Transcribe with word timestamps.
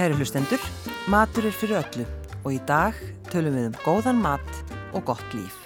Kæri 0.00 0.16
hlustendur, 0.16 0.62
matur 1.12 1.44
er 1.44 1.52
fyrir 1.52 1.76
öllu 1.82 2.06
og 2.40 2.54
í 2.54 2.60
dag 2.64 2.96
tölum 3.28 3.52
við 3.52 3.66
um 3.68 3.74
góðan 3.84 4.22
mat 4.24 4.62
og 4.96 5.10
gott 5.10 5.34
líf. 5.36 5.59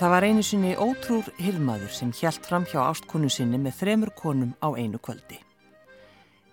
Það 0.00 0.12
var 0.14 0.24
einu 0.24 0.40
sinni 0.40 0.70
ótrúr 0.80 1.26
hirmaður 1.36 1.90
sem 1.92 2.08
hjælt 2.16 2.46
fram 2.48 2.64
hjá 2.64 2.78
ástkonu 2.86 3.28
sinni 3.28 3.58
með 3.60 3.74
þremur 3.82 4.10
konum 4.16 4.54
á 4.64 4.72
einu 4.72 4.96
kvöldi. 4.96 5.36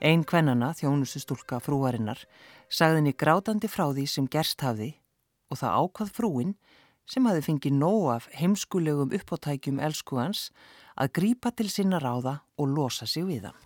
Einn 0.04 0.26
kvennana, 0.28 0.74
þjónusustúlka 0.76 1.62
frúarinnar, 1.64 2.20
sagði 2.68 3.00
henni 3.00 3.14
grátandi 3.16 3.70
frá 3.72 3.86
því 3.94 4.04
sem 4.12 4.28
gerst 4.28 4.66
hafði 4.68 4.90
og 5.48 5.62
það 5.62 5.78
ákvað 5.80 6.12
frúin 6.18 6.52
sem 7.08 7.30
hafi 7.32 7.46
fengið 7.48 7.78
nóg 7.80 8.10
af 8.18 8.28
heimskulegum 8.36 9.16
uppáttækjum 9.16 9.80
elskuans 9.80 10.50
að 11.00 11.14
grípa 11.22 11.54
til 11.56 11.70
sinna 11.72 12.04
ráða 12.04 12.42
og 12.60 12.76
losa 12.76 13.08
sig 13.08 13.24
við 13.32 13.48
hann. 13.48 13.64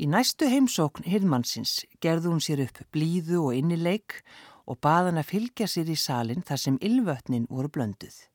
Í 0.00 0.08
næstu 0.08 0.48
heimsókn 0.48 1.04
hirmannsins 1.04 1.82
gerði 2.00 2.32
hún 2.32 2.40
sér 2.40 2.64
upp 2.64 2.80
blíðu 2.96 3.44
og 3.50 3.60
innileik 3.60 4.22
og 4.64 4.80
bað 4.80 5.10
hann 5.10 5.20
að 5.20 5.30
fylgja 5.34 5.68
sér 5.68 5.90
í 5.92 6.00
salin 6.00 6.44
þar 6.46 6.60
sem 6.64 6.78
ylvötnin 6.80 7.48
voru 7.50 7.68
blönduð. 7.68 8.31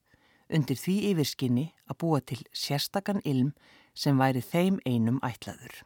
Undir 0.53 0.79
því 0.79 0.95
yfirskinni 1.11 1.67
að 1.89 1.99
búa 2.03 2.21
til 2.23 2.39
sérstakann 2.55 3.23
ilm 3.25 3.53
sem 3.97 4.17
væri 4.19 4.43
þeim 4.45 4.79
einum 4.85 5.19
ætlaður. 5.25 5.83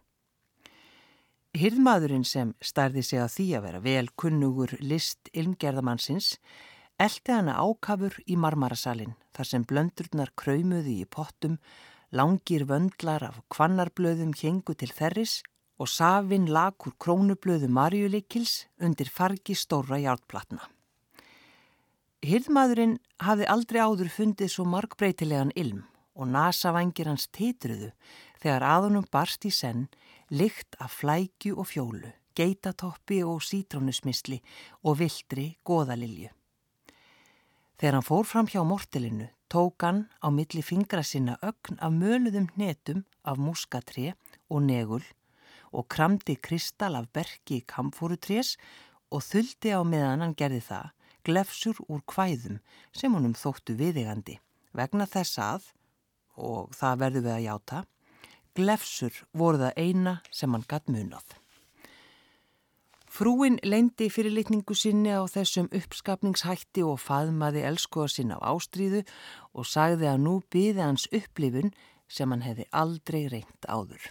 Hirðmaðurinn 1.58 2.24
sem 2.24 2.54
starði 2.64 3.02
sig 3.04 3.20
að 3.20 3.34
því 3.36 3.48
að 3.58 3.66
vera 3.66 3.80
vel 3.84 4.10
kunnugur 4.16 4.76
list 4.80 5.32
ilmgerðamannsins 5.36 6.38
eldi 7.02 7.34
hana 7.34 7.58
ákafur 7.60 8.16
í 8.24 8.38
marmarasalinn 8.40 9.18
þar 9.36 9.50
sem 9.50 9.66
blöndurnar 9.68 10.32
kröymuði 10.40 11.02
í 11.02 11.08
pottum, 11.10 11.58
langir 12.12 12.68
vöndlar 12.70 13.26
af 13.28 13.42
kvannarblöðum 13.52 14.36
hengu 14.38 14.76
til 14.78 14.92
þerris 14.96 15.42
og 15.82 15.90
safinn 15.90 16.48
lakur 16.54 16.94
krónublöðu 17.02 17.68
Marjulikils 17.68 18.68
undir 18.80 19.10
fargi 19.10 19.56
stóra 19.58 19.98
hjálplatna. 19.98 20.62
Hirðmaðurinn 22.22 23.00
hafði 23.26 23.46
aldrei 23.50 23.80
áður 23.82 24.10
fundið 24.14 24.52
svo 24.54 24.64
markbreytilegan 24.70 25.52
ilm 25.58 25.80
og 26.14 26.28
nasavangir 26.30 27.08
hans 27.10 27.26
titruðu 27.34 27.90
þegar 28.44 28.66
aðunum 28.68 29.08
barst 29.10 29.48
í 29.50 29.52
senn 29.56 29.88
lykt 30.30 30.78
af 30.78 31.00
flækju 31.00 31.56
og 31.58 31.72
fjólu, 31.72 32.12
geitatoppi 32.38 33.24
og 33.26 33.42
sítrónusmisli 33.42 34.38
og 34.86 35.00
vildri 35.02 35.48
goðalilju. 35.66 36.30
Þegar 37.82 37.98
hann 37.98 38.06
fór 38.12 38.30
fram 38.30 38.54
hjá 38.54 38.62
mortelinu 38.70 39.32
tók 39.50 39.82
hann 39.82 40.06
á 40.22 40.30
milli 40.30 40.62
fingra 40.62 41.02
sinna 41.02 41.40
ögn 41.42 41.82
af 41.82 41.90
möluðum 41.90 42.52
hnetum 42.54 43.02
af 43.26 43.42
muskatri 43.42 44.12
og 44.46 44.62
negul 44.70 45.02
og 45.74 45.90
kramdi 45.90 46.38
kristal 46.38 47.02
af 47.02 47.10
bergi 47.10 47.64
kamfórutrés 47.66 48.60
og 49.10 49.26
þuldi 49.26 49.74
á 49.74 49.82
meðan 49.82 50.22
hann 50.22 50.38
gerði 50.38 50.62
það 50.70 51.01
glefsur 51.28 51.78
úr 51.88 52.02
kvæðum 52.10 52.60
sem 52.96 53.14
honum 53.14 53.36
þóttu 53.38 53.76
viðegandi 53.80 54.40
vegna 54.78 55.08
þess 55.10 55.40
að, 55.42 55.68
og 56.38 56.72
það 56.76 57.04
verður 57.04 57.26
við 57.26 57.36
að 57.36 57.46
játa, 57.46 57.84
glefsur 58.58 59.22
voru 59.38 59.62
það 59.62 59.80
eina 59.80 60.16
sem 60.32 60.52
hann 60.56 60.68
gatt 60.68 60.90
munað. 60.92 61.38
Frúin 63.12 63.58
leindi 63.68 64.08
fyrirlitningu 64.08 64.76
sinni 64.78 65.12
á 65.12 65.28
þessum 65.28 65.68
uppskapningshætti 65.76 66.86
og 66.88 67.02
faðmaði 67.04 67.66
elskuða 67.68 68.08
sinna 68.14 68.38
á 68.40 68.56
ástríðu 68.56 69.02
og 69.52 69.68
sagði 69.68 70.08
að 70.08 70.22
nú 70.24 70.38
byði 70.48 70.86
hans 70.86 71.10
upplifun 71.12 71.74
sem 72.08 72.32
hann 72.32 72.46
hefði 72.46 72.70
aldrei 72.72 73.26
reynt 73.34 73.68
áður. 73.68 74.06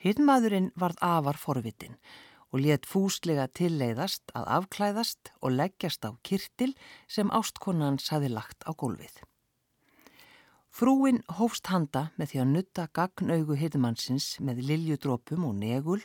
Hinnmaðurinn 0.00 0.72
varð 0.80 1.04
afar 1.04 1.36
forvitin 1.38 2.00
og 2.52 2.60
let 2.60 2.86
fúslega 2.88 3.48
tilleiðast 3.56 4.32
að 4.36 4.48
afklæðast 4.58 5.32
og 5.40 5.56
leggjast 5.56 6.04
á 6.04 6.12
kirtil 6.22 6.72
sem 7.08 7.32
ástkonans 7.32 8.12
hafi 8.12 8.28
lagt 8.28 8.64
á 8.68 8.70
gólfið. 8.76 9.22
Frúin 10.72 11.20
hófst 11.36 11.68
handa 11.68 12.10
með 12.16 12.32
því 12.32 12.38
að 12.42 12.52
nutta 12.52 12.84
gagnaugu 12.96 13.56
hinnmannsins 13.60 14.38
með 14.40 14.62
liljudrópum 14.70 15.44
og 15.48 15.58
negul 15.60 16.00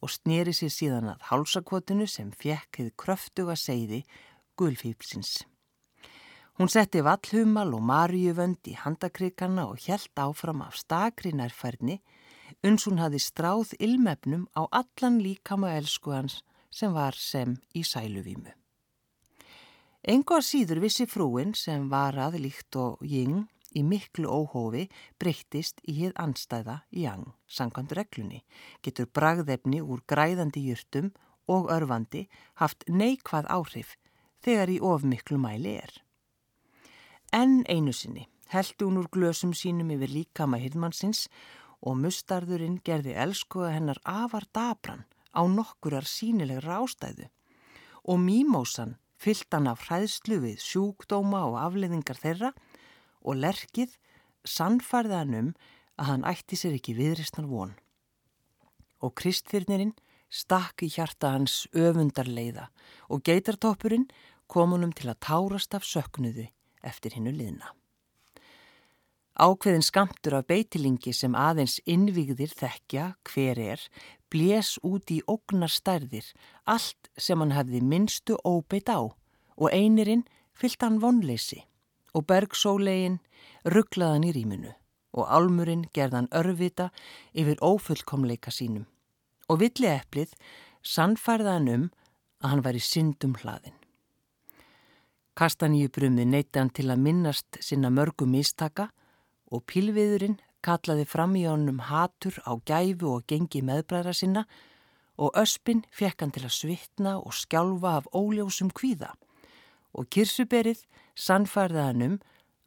og 0.00 0.10
snýri 0.10 0.54
sér 0.56 0.72
síðan 0.74 1.12
að 1.12 1.28
hálsakvotinu 1.28 2.08
sem 2.10 2.32
fjekk 2.34 2.80
hefði 2.80 2.96
kröftuga 2.98 3.54
segði 3.58 4.00
gulfýpsins. 4.58 5.44
Hún 6.58 6.68
setti 6.68 7.04
vallhumal 7.06 7.70
og 7.76 7.84
marjuvönd 7.86 8.66
í 8.68 8.74
handakrikana 8.76 9.68
og 9.70 9.78
hjælt 9.80 10.18
áfram 10.18 10.64
af 10.66 10.74
stakri 10.76 11.30
nærfærni 11.32 12.00
uns 12.64 12.86
hún 12.86 12.98
hafi 13.02 13.20
stráð 13.22 13.74
ilmefnum 13.78 14.46
á 14.56 14.66
allan 14.70 15.20
líkama 15.22 15.74
elsku 15.76 16.12
hans 16.14 16.40
sem 16.70 16.92
var 16.92 17.14
sem 17.14 17.56
í 17.74 17.82
sæluvímu. 17.84 18.52
Engu 20.00 20.36
að 20.38 20.46
síður 20.48 20.80
vissi 20.80 21.06
frúin 21.06 21.54
sem 21.54 21.88
var 21.90 22.16
að 22.16 22.38
líkt 22.40 22.76
og 22.80 23.02
jing 23.04 23.44
í 23.76 23.82
miklu 23.84 24.30
óhófi 24.30 24.86
breyttist 25.20 25.82
í 25.86 25.94
hið 25.98 26.14
anstæða 26.18 26.80
jang, 26.90 27.26
sangkvæmt 27.46 27.92
reglunni, 27.98 28.40
getur 28.82 29.10
bragðefni 29.12 29.82
úr 29.82 30.00
græðandi 30.08 30.64
jurtum 30.70 31.12
og 31.50 31.70
örfandi 31.74 32.26
haft 32.62 32.86
neikvað 32.88 33.50
áhrif 33.52 33.96
þegar 34.44 34.72
í 34.72 34.80
ofmiklu 34.80 35.38
mæli 35.38 35.76
er. 35.82 35.92
En 37.32 37.60
einu 37.68 37.92
sinni 37.92 38.26
heldi 38.50 38.86
hún 38.86 38.98
úr 39.02 39.10
glösum 39.12 39.52
sínum 39.54 39.92
yfir 39.94 40.10
líkama 40.10 40.58
hirðmannsins 40.58 41.28
og 41.80 41.96
mustarðurinn 42.02 42.80
gerði 42.84 43.16
elskuða 43.24 43.74
hennar 43.76 44.00
afar 44.04 44.46
dabran 44.54 45.06
á 45.32 45.42
nokkurar 45.48 46.06
sínilegra 46.08 46.80
ástæðu 46.84 47.28
og 48.04 48.20
mýmósan 48.20 48.96
fyllt 49.20 49.52
hann 49.52 49.68
af 49.70 49.86
hræðslu 49.88 50.40
við 50.44 50.62
sjúkdóma 50.64 51.42
og 51.48 51.58
afleðingar 51.60 52.20
þeirra 52.20 52.52
og 53.20 53.40
lerkið 53.40 53.96
sannfærði 54.48 55.16
hann 55.16 55.36
um 55.40 55.50
að 56.00 56.08
hann 56.10 56.28
ætti 56.28 56.56
sér 56.56 56.76
ekki 56.78 56.96
viðristar 56.96 57.48
von. 57.48 57.74
Og 59.04 59.12
kristfyrnirinn 59.20 59.92
stakk 60.30 60.84
í 60.86 60.88
hjarta 60.94 61.34
hans 61.34 61.66
öfundarleiða 61.76 62.70
og 63.12 63.24
geitartoppurinn 63.26 64.08
kom 64.50 64.72
honum 64.74 64.94
til 64.96 65.10
að 65.12 65.20
tárast 65.26 65.76
af 65.76 65.84
söknuði 65.86 66.48
eftir 66.86 67.16
hinnu 67.18 67.34
liðna. 67.34 67.74
Ákveðin 69.40 69.80
skamtur 69.80 70.34
af 70.36 70.50
beitilingi 70.50 71.14
sem 71.16 71.32
aðeins 71.32 71.78
innvígðir 71.88 72.50
þekkja 72.52 73.04
hver 73.24 73.60
er, 73.72 73.84
blés 74.28 74.74
út 74.84 75.08
í 75.08 75.22
ógnar 75.24 75.72
stærðir, 75.72 76.26
allt 76.68 77.08
sem 77.16 77.40
hann 77.40 77.54
hefði 77.56 77.80
minnstu 77.80 78.36
óbeitt 78.44 78.92
á 78.92 79.00
og 79.00 79.72
einirinn 79.72 80.26
fyllt 80.52 80.84
hann 80.84 81.00
vonleysi 81.00 81.62
og 82.12 82.26
bergsólegin 82.28 83.16
rugglaðan 83.64 84.28
í 84.28 84.34
rýmunu 84.36 84.74
og 85.16 85.32
álmurinn 85.32 85.88
gerðan 85.96 86.28
örvita 86.36 86.90
yfir 87.32 87.64
ófullkomleika 87.64 88.52
sínum 88.52 88.84
og 89.48 89.64
villi 89.64 89.88
eplið 89.88 90.36
sannfærða 90.84 91.56
hann 91.56 91.72
um 91.78 91.90
að 92.44 92.50
hann 92.52 92.64
var 92.68 92.76
í 92.76 92.84
syndum 92.84 93.34
hlaðin. 93.40 93.76
Kastaníubrumið 95.32 96.28
neytti 96.28 96.60
hann 96.60 96.76
til 96.76 96.90
að 96.92 97.04
minnast 97.08 97.56
sinna 97.64 97.88
mörgu 97.88 98.28
mistaka 98.28 98.90
og 99.50 99.64
pílviðurinn 99.70 100.38
kallaði 100.64 101.06
fram 101.08 101.36
í 101.38 101.46
honum 101.48 101.80
hatur 101.88 102.36
á 102.46 102.52
gæfu 102.68 103.14
og 103.16 103.26
gengi 103.30 103.62
meðbræðra 103.64 104.14
sinna 104.16 104.44
og 105.20 105.36
öspin 105.36 105.82
fekk 105.92 106.22
hann 106.24 106.34
til 106.34 106.46
að 106.46 106.56
svitna 106.56 107.16
og 107.18 107.34
skjálfa 107.36 107.96
af 108.00 108.08
óljósum 108.16 108.70
kvíða 108.76 109.14
og 109.92 110.08
kirsuberið 110.14 110.84
sannfærði 111.18 111.82
hann 111.86 112.06
um 112.06 112.16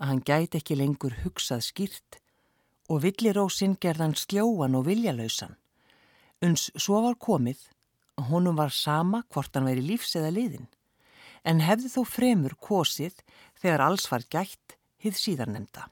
að 0.01 0.09
hann 0.09 0.23
gæti 0.27 0.59
ekki 0.59 0.77
lengur 0.77 1.15
hugsað 1.23 1.63
skýrt 1.69 2.19
og 2.91 3.03
villirósinn 3.05 3.77
gerðan 3.79 4.15
sljóan 4.19 4.75
og 4.75 4.87
viljalausan. 4.89 5.55
Uns 6.43 6.67
svo 6.75 6.99
var 7.05 7.15
komið 7.15 7.61
að 8.19 8.29
honum 8.33 8.59
var 8.59 8.73
sama 8.75 9.23
hvort 9.31 9.53
hann 9.55 9.69
veri 9.69 9.85
lífs 9.85 10.17
eða 10.19 10.33
liðin 10.35 10.67
en 11.47 11.63
hefði 11.63 11.89
þó 11.95 12.01
fremur 12.07 12.55
kosið 12.59 13.19
þegar 13.59 13.87
alls 13.87 14.05
var 14.11 14.23
gætt 14.31 14.77
hið 15.03 15.19
síðarnemda. 15.19 15.87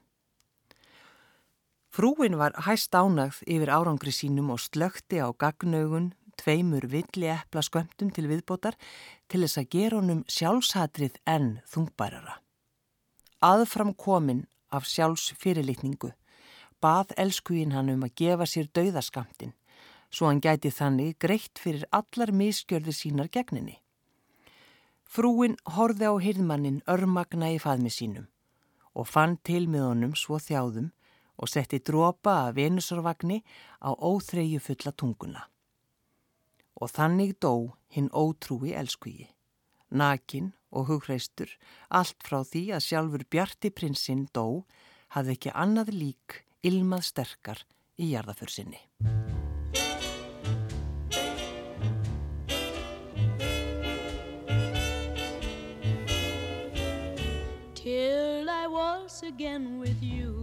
Frúin 1.92 2.38
var 2.40 2.54
hæst 2.64 2.94
ánagð 2.96 3.42
yfir 3.44 3.68
árangri 3.68 4.12
sínum 4.16 4.48
og 4.54 4.60
slökti 4.64 5.18
á 5.20 5.28
gagnaugun 5.28 6.14
tveimur 6.40 6.86
villi 6.88 7.28
eppla 7.28 7.60
skömmtum 7.60 8.08
til 8.16 8.30
viðbótar 8.30 8.78
til 9.28 9.42
þess 9.44 9.60
að 9.60 9.68
gera 9.74 9.98
honum 10.00 10.22
sjálfshatrið 10.24 11.18
enn 11.28 11.50
þungbærara. 11.68 12.38
Aðfram 13.44 13.92
komin 13.92 14.46
af 14.72 14.88
sjálfs 14.88 15.34
fyrirlitningu 15.36 16.14
bað 16.80 17.12
elskuinn 17.20 17.76
hann 17.76 17.92
um 17.92 18.08
að 18.08 18.16
gefa 18.22 18.48
sér 18.48 18.72
dauðaskamtin 18.72 19.52
svo 20.08 20.30
hann 20.30 20.40
gæti 20.40 20.72
þannig 20.72 21.20
greitt 21.20 21.60
fyrir 21.60 21.84
allar 21.92 22.32
miskjörði 22.32 22.96
sínar 22.96 23.28
gegninni. 23.28 23.76
Frúin 25.04 25.60
horði 25.76 26.08
á 26.08 26.16
hirðmannin 26.24 26.80
örmagna 26.88 27.52
í 27.52 27.60
faðmi 27.60 27.92
sínum 27.92 28.32
og 28.96 29.12
fann 29.12 29.36
til 29.44 29.68
með 29.68 29.88
honum 29.90 30.16
svo 30.16 30.40
þjáðum 30.40 30.88
og 31.42 31.50
setti 31.50 31.80
drópa 31.82 32.46
af 32.46 32.54
venusarvagni 32.56 33.42
á 33.82 33.90
óþreyju 33.90 34.60
fulla 34.62 34.92
tunguna. 34.94 35.42
Og 36.78 36.90
þannig 36.94 37.34
dó 37.42 37.74
hinn 37.90 38.10
ótrúi 38.14 38.70
elskvíi. 38.78 39.26
Nakin 39.90 40.52
og 40.70 40.86
hugreistur, 40.88 41.50
allt 41.90 42.22
frá 42.22 42.40
því 42.46 42.62
að 42.78 42.86
sjálfur 42.86 43.26
Bjarti 43.28 43.70
prinsinn 43.74 44.28
dó, 44.32 44.64
hafði 45.12 45.36
ekki 45.36 45.52
annað 45.52 45.92
lík 45.92 46.38
ilmað 46.62 47.10
sterkar 47.10 47.66
í 47.98 48.14
jarðaförsinni. 48.14 48.80
Till 57.82 58.48
I 58.48 58.68
was 58.68 59.24
again 59.26 59.80
with 59.80 60.00
you 60.00 60.41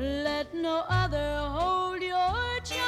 Let 0.00 0.54
no 0.54 0.84
other 0.88 1.38
hold 1.50 2.00
your 2.00 2.60
charms. 2.62 2.78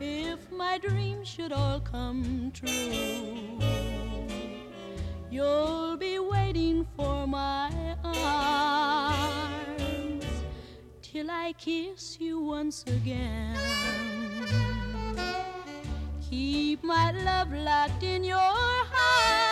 If 0.00 0.50
my 0.50 0.78
dreams 0.78 1.28
should 1.28 1.52
all 1.52 1.78
come 1.78 2.50
true 2.52 3.60
You'll 5.30 5.96
be 5.96 6.18
waiting 6.18 6.84
for 6.96 7.28
my 7.28 7.70
arms 8.02 9.64
Till 11.00 11.30
I 11.30 11.52
kiss 11.56 12.18
you 12.18 12.40
once 12.40 12.82
again. 12.88 13.56
Keep 16.28 16.82
my 16.82 17.12
love 17.12 17.52
locked 17.52 18.02
in 18.02 18.24
your 18.24 18.36
heart 18.36 19.49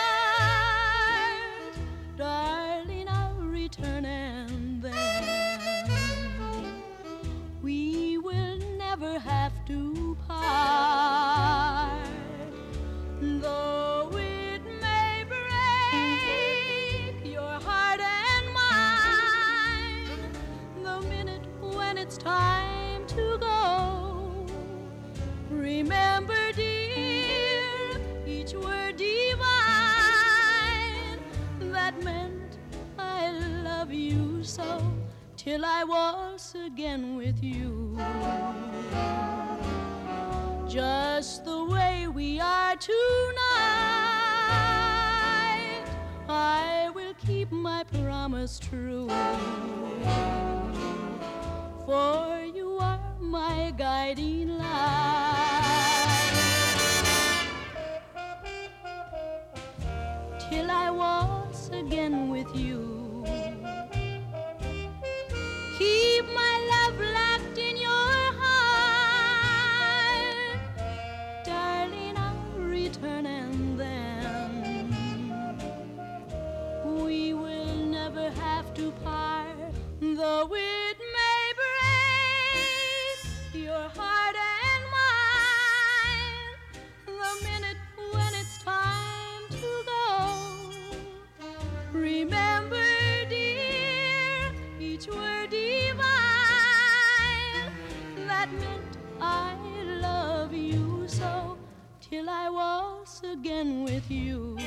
part. 10.27 12.07
Though 13.21 14.09
it 14.13 14.61
may 14.81 15.25
break 15.27 17.25
your 17.25 17.59
heart 17.67 17.99
and 18.01 18.53
mine, 18.53 20.19
the 20.83 21.01
minute 21.07 21.47
when 21.61 21.97
it's 21.97 22.17
time 22.17 23.05
to 23.07 23.37
go, 23.39 24.45
remember, 25.49 26.51
dear, 26.53 27.99
each 28.27 28.53
word 28.53 28.97
divine 28.97 29.19
that 31.59 32.01
meant 32.03 32.57
I 32.97 33.31
love 33.63 33.91
you 33.93 34.43
so 34.43 34.81
till 35.37 35.65
I 35.65 35.83
was 35.83 36.55
again 36.65 37.15
with 37.17 37.43
you 37.43 37.97
just 40.69 41.43
the 41.45 41.65
way 41.65 42.07
we 42.07 42.39
are 42.39 42.75
tonight. 42.75 42.93
I 46.29 46.91
will 46.93 47.15
keep 47.25 47.51
my 47.51 47.83
promise 47.85 48.59
true. 48.59 49.09
For 51.87 52.45
you 52.53 52.77
are 52.79 52.99
my 53.19 53.73
guiding 53.75 54.59
light. 54.59 54.67
Till 60.51 60.69
I 60.69 60.91
was 60.91 61.71
again 61.73 62.29
with 62.29 62.55
you. 62.55 63.25
Keep 65.79 66.18
I 102.49 102.51
was 102.51 103.21
again 103.23 103.83
with 103.83 104.09
you. 104.09 104.57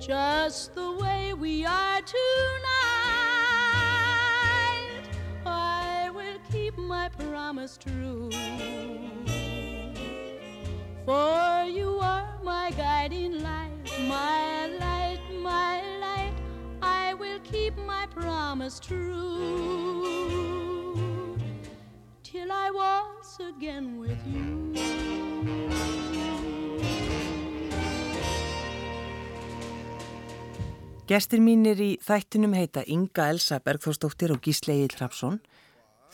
Just 0.00 0.74
the 0.74 0.90
way 1.00 1.32
we 1.32 1.64
are 1.64 2.00
tonight, 2.00 2.18
I 5.46 6.10
will 6.12 6.40
keep 6.50 6.76
my 6.76 7.08
promise 7.10 7.78
true. 7.78 8.32
For 11.04 11.66
you 11.70 12.00
are 12.02 12.40
my 12.42 12.72
guiding 12.76 13.42
light, 13.42 13.70
my 14.08 14.66
light, 14.80 15.20
my 15.40 15.80
light. 16.00 16.34
I 16.82 17.14
will 17.14 17.38
keep 17.44 17.76
my 17.76 18.06
promise 18.06 18.80
true 18.80 20.08
till 22.24 22.50
I 22.50 22.70
was 22.72 23.38
again 23.38 24.00
with 24.00 24.18
you. 24.26 24.61
Gestir 31.12 31.42
mínir 31.44 31.76
í 31.76 31.90
þættinum 32.00 32.54
heita 32.56 32.86
Inga 32.88 33.26
Elsa 33.34 33.58
Bergþórsdóttir 33.60 34.32
og 34.32 34.38
Gísle 34.40 34.72
Egil 34.78 34.94
Hrapsson. 34.96 35.34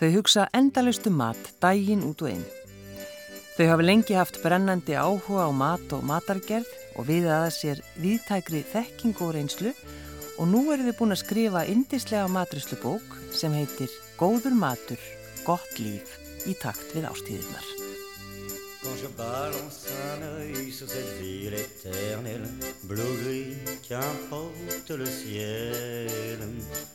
Þau 0.00 0.08
hugsa 0.16 0.48
endalustu 0.58 1.12
mat 1.14 1.38
dægin 1.62 2.02
út 2.08 2.24
og 2.26 2.32
inn. 2.32 2.42
Þau 3.54 3.68
hafa 3.68 3.86
lengi 3.86 4.18
haft 4.18 4.40
brennandi 4.42 4.98
áhuga 4.98 5.46
á 5.46 5.50
mat 5.54 5.94
og 5.94 6.02
matargerð 6.08 6.74
og 6.98 7.06
við 7.12 7.30
aða 7.30 7.54
sér 7.54 7.86
viðtækri 8.02 8.64
þekking 8.74 9.22
og 9.22 9.34
reynslu 9.38 9.76
og 10.34 10.50
nú 10.50 10.66
eru 10.74 10.90
þau 10.90 10.98
búin 11.04 11.14
að 11.14 11.22
skrifa 11.22 11.66
indislega 11.70 12.26
matrislu 12.34 12.82
bók 12.82 13.18
sem 13.30 13.54
heitir 13.54 13.94
Góður 14.18 14.58
matur, 14.58 14.98
gott 15.46 15.78
líf 15.78 16.18
í 16.50 16.58
takt 16.58 16.90
við 16.96 17.06
ástíðirnar. 17.06 17.77
Quand 18.88 18.96
je 18.96 19.08
balance 19.08 19.86
un 20.16 20.22
œil 20.38 20.72
sur 20.72 20.88
cette 20.88 21.20
ville 21.20 21.52
éternelle, 21.52 22.48
bleu-gris, 22.84 23.56
qu'importe 23.86 24.90
le 24.90 25.04
ciel, 25.04 26.38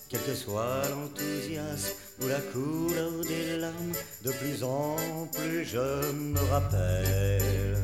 quel 0.10 0.20
que 0.22 0.34
soit 0.34 0.90
l'enthousiasme 0.90 1.94
ou 2.24 2.28
la 2.28 2.40
couleur 2.40 3.12
des 3.28 3.58
larmes, 3.58 3.94
de 4.24 4.32
plus 4.32 4.64
en 4.64 5.28
plus 5.34 5.66
je 5.66 6.12
me 6.14 6.40
rappelle. 6.50 7.78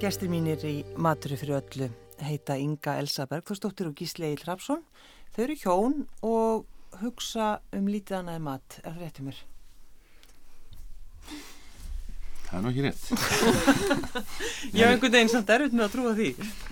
Gestir 0.00 0.30
mínir 0.32 0.62
í 0.64 0.78
Maturi 0.96 1.36
fyrir 1.36 1.58
öllu 1.58 1.86
heita 2.24 2.54
Inga 2.56 2.94
Elsa 3.02 3.26
Bergþórsdóttir 3.28 3.90
og 3.90 3.98
Gísli 3.98 4.30
Egil 4.30 4.46
Hrapsson. 4.46 4.78
Þau 5.34 5.40
eru 5.44 5.56
hjón 5.60 5.96
og 6.24 7.02
hugsa 7.02 7.48
um 7.76 7.90
lítið 7.92 8.16
annaði 8.22 8.40
mat, 8.46 8.78
er 8.80 8.94
það 8.94 9.02
réttið 9.04 9.26
mér? 9.26 9.40
Það 12.46 12.54
er 12.56 12.64
nú 12.64 12.72
ekki 12.72 12.86
rétt. 12.86 13.04
Já, 14.78 14.86
einhvern 14.86 15.14
veginn 15.18 15.32
samt 15.34 15.52
erfitt 15.52 15.76
með 15.76 15.84
að 15.84 15.92
trúa 15.98 16.14
því. 16.16 16.30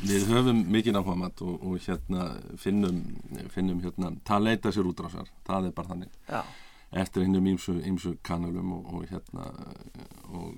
Við 0.09 0.27
höfum 0.33 0.65
mikið 0.79 1.01
áhuga 1.03 1.19
mat 1.27 1.45
og, 1.45 1.69
og 1.69 1.85
hérna 1.85 2.31
finnum, 2.65 3.05
finnum 3.53 3.85
hérna, 3.85 4.15
það 4.31 4.49
leita 4.49 4.73
sér 4.73 4.89
útrásar, 4.89 5.29
það 5.45 5.69
er 5.69 5.77
bara 5.77 5.93
þannig. 5.93 6.17
Já, 6.33 6.41
Eftir 7.05 7.27
hinnum 7.27 7.53
ímsu, 7.53 7.77
ímsu 7.85 8.17
kanalum 8.25 8.73
og, 8.79 8.89
og 8.97 9.09
hérna, 9.13 9.51
og 10.33 10.55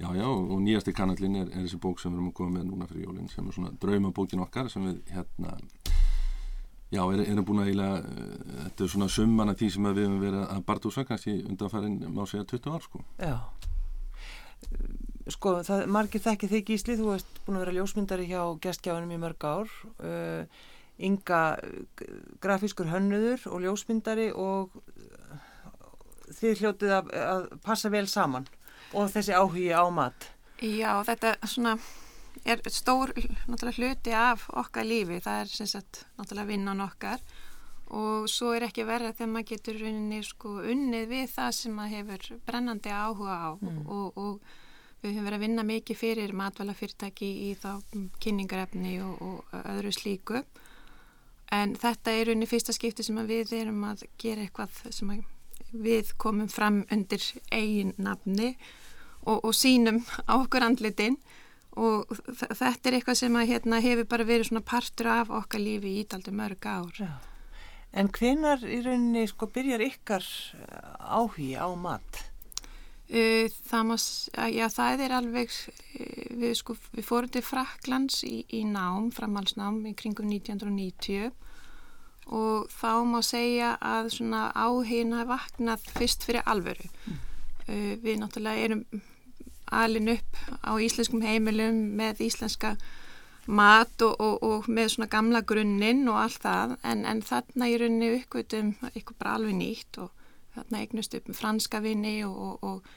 já, 0.00 0.08
já, 0.16 0.26
og 0.26 0.60
nýjasti 0.64 0.92
kanalin 0.96 1.36
er, 1.42 1.48
er 1.52 1.64
þessi 1.66 1.78
bók 1.82 2.00
sem 2.02 2.10
við 2.12 2.18
erum 2.18 2.30
að 2.32 2.36
koma 2.40 2.58
með 2.58 2.64
núna 2.70 2.88
fyrir 2.90 3.06
jólinn, 3.08 3.28
sem 3.30 3.46
er 3.48 3.54
svona 3.56 3.72
draumabókin 3.82 4.42
okkar 4.44 4.70
sem 4.72 4.86
við 4.88 4.98
hérna, 5.14 5.54
já, 6.94 7.02
er- 7.14 7.24
erum 7.28 7.44
búin 7.46 7.62
að 7.62 7.70
eiginlega, 7.70 7.98
eh, 7.98 8.58
þetta 8.64 8.84
er 8.88 8.92
svona 8.94 9.08
summan 9.08 9.52
af 9.54 9.58
því 9.60 9.70
sem 9.76 9.86
við 9.90 10.02
höfum 10.04 10.20
verið 10.24 10.42
að 10.48 10.64
barðúsa 10.70 11.04
kannski 11.08 11.36
undanfærin, 11.48 12.00
má 12.14 12.24
segja 12.26 12.44
20 12.56 12.74
ár, 12.74 12.82
sko. 12.88 13.04
já. 13.18 13.36
Sko, 15.32 15.54
það, 15.64 15.86
margir 15.88 16.20
þekki 16.20 16.48
þig 16.50 16.64
Gísli, 16.68 16.94
þú 17.00 17.14
ert 17.14 17.38
búin 17.46 17.56
að 17.56 17.62
vera 17.64 17.74
ljósmyndari 17.78 18.26
hjá 18.28 18.42
gestgjáðunum 18.60 19.14
í 19.14 19.20
mörg 19.22 19.44
ár. 19.48 19.70
Uh, 20.04 20.44
Inga 20.98 21.38
uh, 21.56 22.18
grafískur 22.44 22.90
hönnuður 22.92 23.46
og 23.50 23.62
ljósmyndari 23.64 24.26
og 24.36 24.74
uh, 24.76 25.38
þið 26.28 26.60
hljótið 26.60 26.92
að, 26.98 27.08
að 27.22 27.46
passa 27.64 27.90
vel 27.92 28.04
saman 28.10 28.44
og 28.94 29.10
þessi 29.12 29.36
áhugi 29.36 29.68
á 29.74 29.84
mat. 29.92 30.30
Já, 30.62 31.02
þetta 31.04 31.34
svona 31.50 31.76
er 32.44 32.60
stór 32.68 33.12
náttúrulega 33.48 33.78
hluti 33.78 34.14
af 34.16 34.48
okkar 34.52 34.86
lífi, 34.86 35.20
það 35.24 35.40
er 35.42 35.52
sem 35.52 35.70
sagt 35.70 36.04
náttúrulega 36.18 36.50
vinnan 36.50 36.84
okkar. 36.84 37.22
Og 37.94 38.28
svo 38.32 38.54
er 38.56 38.64
ekki 38.66 38.86
verða 38.88 39.12
þegar 39.12 39.30
maður 39.30 39.48
getur 39.52 39.82
unni, 39.90 40.20
sko, 40.24 40.58
unnið 40.72 41.08
við 41.10 41.26
það 41.34 41.50
sem 41.58 41.74
maður 41.76 41.96
hefur 41.98 42.38
brennandi 42.46 42.92
áhuga 42.94 43.36
á. 43.36 43.50
Og, 43.60 44.18
og 44.18 44.54
við 45.04 45.12
höfum 45.12 45.28
verið 45.28 45.38
að 45.38 45.44
vinna 45.44 45.66
mikið 45.68 46.00
fyrir 46.00 46.32
matvælafyrirtæki 46.40 47.30
í 47.48 47.50
þá 47.60 47.70
kynningarefni 48.24 48.96
og, 49.04 49.20
og 49.20 49.58
öðru 49.74 49.92
slíku. 49.92 50.42
En 51.52 51.76
þetta 51.78 52.16
er 52.16 52.32
unni 52.32 52.48
fyrsta 52.50 52.72
skipti 52.74 53.04
sem 53.04 53.20
við 53.28 53.52
erum 53.60 53.84
að 53.86 54.06
gera 54.18 54.46
eitthvað 54.46 54.80
sem 54.90 55.12
við 55.74 56.14
komum 56.18 56.48
fram 56.50 56.82
undir 56.92 57.22
eigin 57.52 57.92
nafni 58.00 58.54
og, 59.24 59.44
og 59.44 59.52
sínum 59.56 60.02
á 60.28 60.36
okkur 60.38 60.66
andlitin 60.66 61.18
og 61.74 62.10
þetta 62.30 62.88
er 62.90 62.96
eitthvað 62.98 63.18
sem 63.18 63.36
að 63.38 63.48
hérna, 63.50 63.80
hefur 63.82 64.06
bara 64.10 64.26
verið 64.28 64.50
svona 64.50 64.64
partur 64.66 65.10
af 65.10 65.32
okkar 65.34 65.62
lífi 65.62 65.90
í 65.90 66.02
ítaldi 66.04 66.34
mörg 66.34 66.66
ár. 66.70 66.92
Já. 66.98 67.14
En 67.94 68.10
hvenar 68.10 68.62
í 68.66 68.80
rauninni 68.82 69.26
sko 69.30 69.46
byrjar 69.54 69.82
ykkar 69.84 70.24
uh, 70.58 71.18
áhugi 71.18 71.52
á 71.54 71.70
mat? 71.78 72.24
Það, 73.14 73.82
má, 73.86 73.94
já, 74.50 74.64
það 74.72 75.02
er 75.04 75.14
alveg, 75.14 75.52
uh, 75.52 76.30
við, 76.40 76.54
sko, 76.58 76.74
við 76.94 77.06
fórum 77.06 77.30
til 77.34 77.44
Fraklands 77.46 78.22
í, 78.26 78.42
í 78.50 78.64
nám, 78.66 79.12
framhalsnám 79.14 79.82
í 79.90 79.94
kringum 79.98 80.30
1990 80.32 81.30
og 82.34 82.70
þá 82.72 82.92
má 83.04 83.18
segja 83.22 83.74
að 83.84 84.08
svona 84.14 84.46
áhugin 84.56 85.12
hafi 85.14 85.28
vaknað 85.30 85.90
fyrst 85.98 86.24
fyrir 86.26 86.46
alvöru. 86.50 86.88
Uh, 87.68 87.94
við 88.02 88.18
náttúrulega 88.22 88.70
erum 88.70 88.86
alin 89.82 90.12
upp 90.14 90.38
á 90.62 90.72
íslenskum 90.80 91.24
heimilum 91.24 91.80
með 91.98 92.22
íslenska 92.28 92.74
mat 93.46 94.02
og, 94.02 94.16
og, 94.20 94.42
og 94.42 94.68
með 94.68 94.94
svona 94.94 95.10
gamla 95.12 95.42
grunninn 95.44 96.06
og 96.08 96.20
allt 96.22 96.42
það. 96.44 96.76
En, 96.86 97.04
en 97.08 97.22
þarna 97.24 97.68
í 97.68 97.78
rauninni 97.80 98.12
uppgötum 98.18 98.74
eitthvað 98.92 99.18
bara 99.20 99.38
alveg 99.38 99.58
nýtt 99.58 100.00
og 100.04 100.12
þarna 100.54 100.82
eignust 100.84 101.16
upp 101.18 101.28
með 101.28 101.40
franska 101.40 101.80
vinni 101.84 102.16
og, 102.26 102.62
og, 102.62 102.92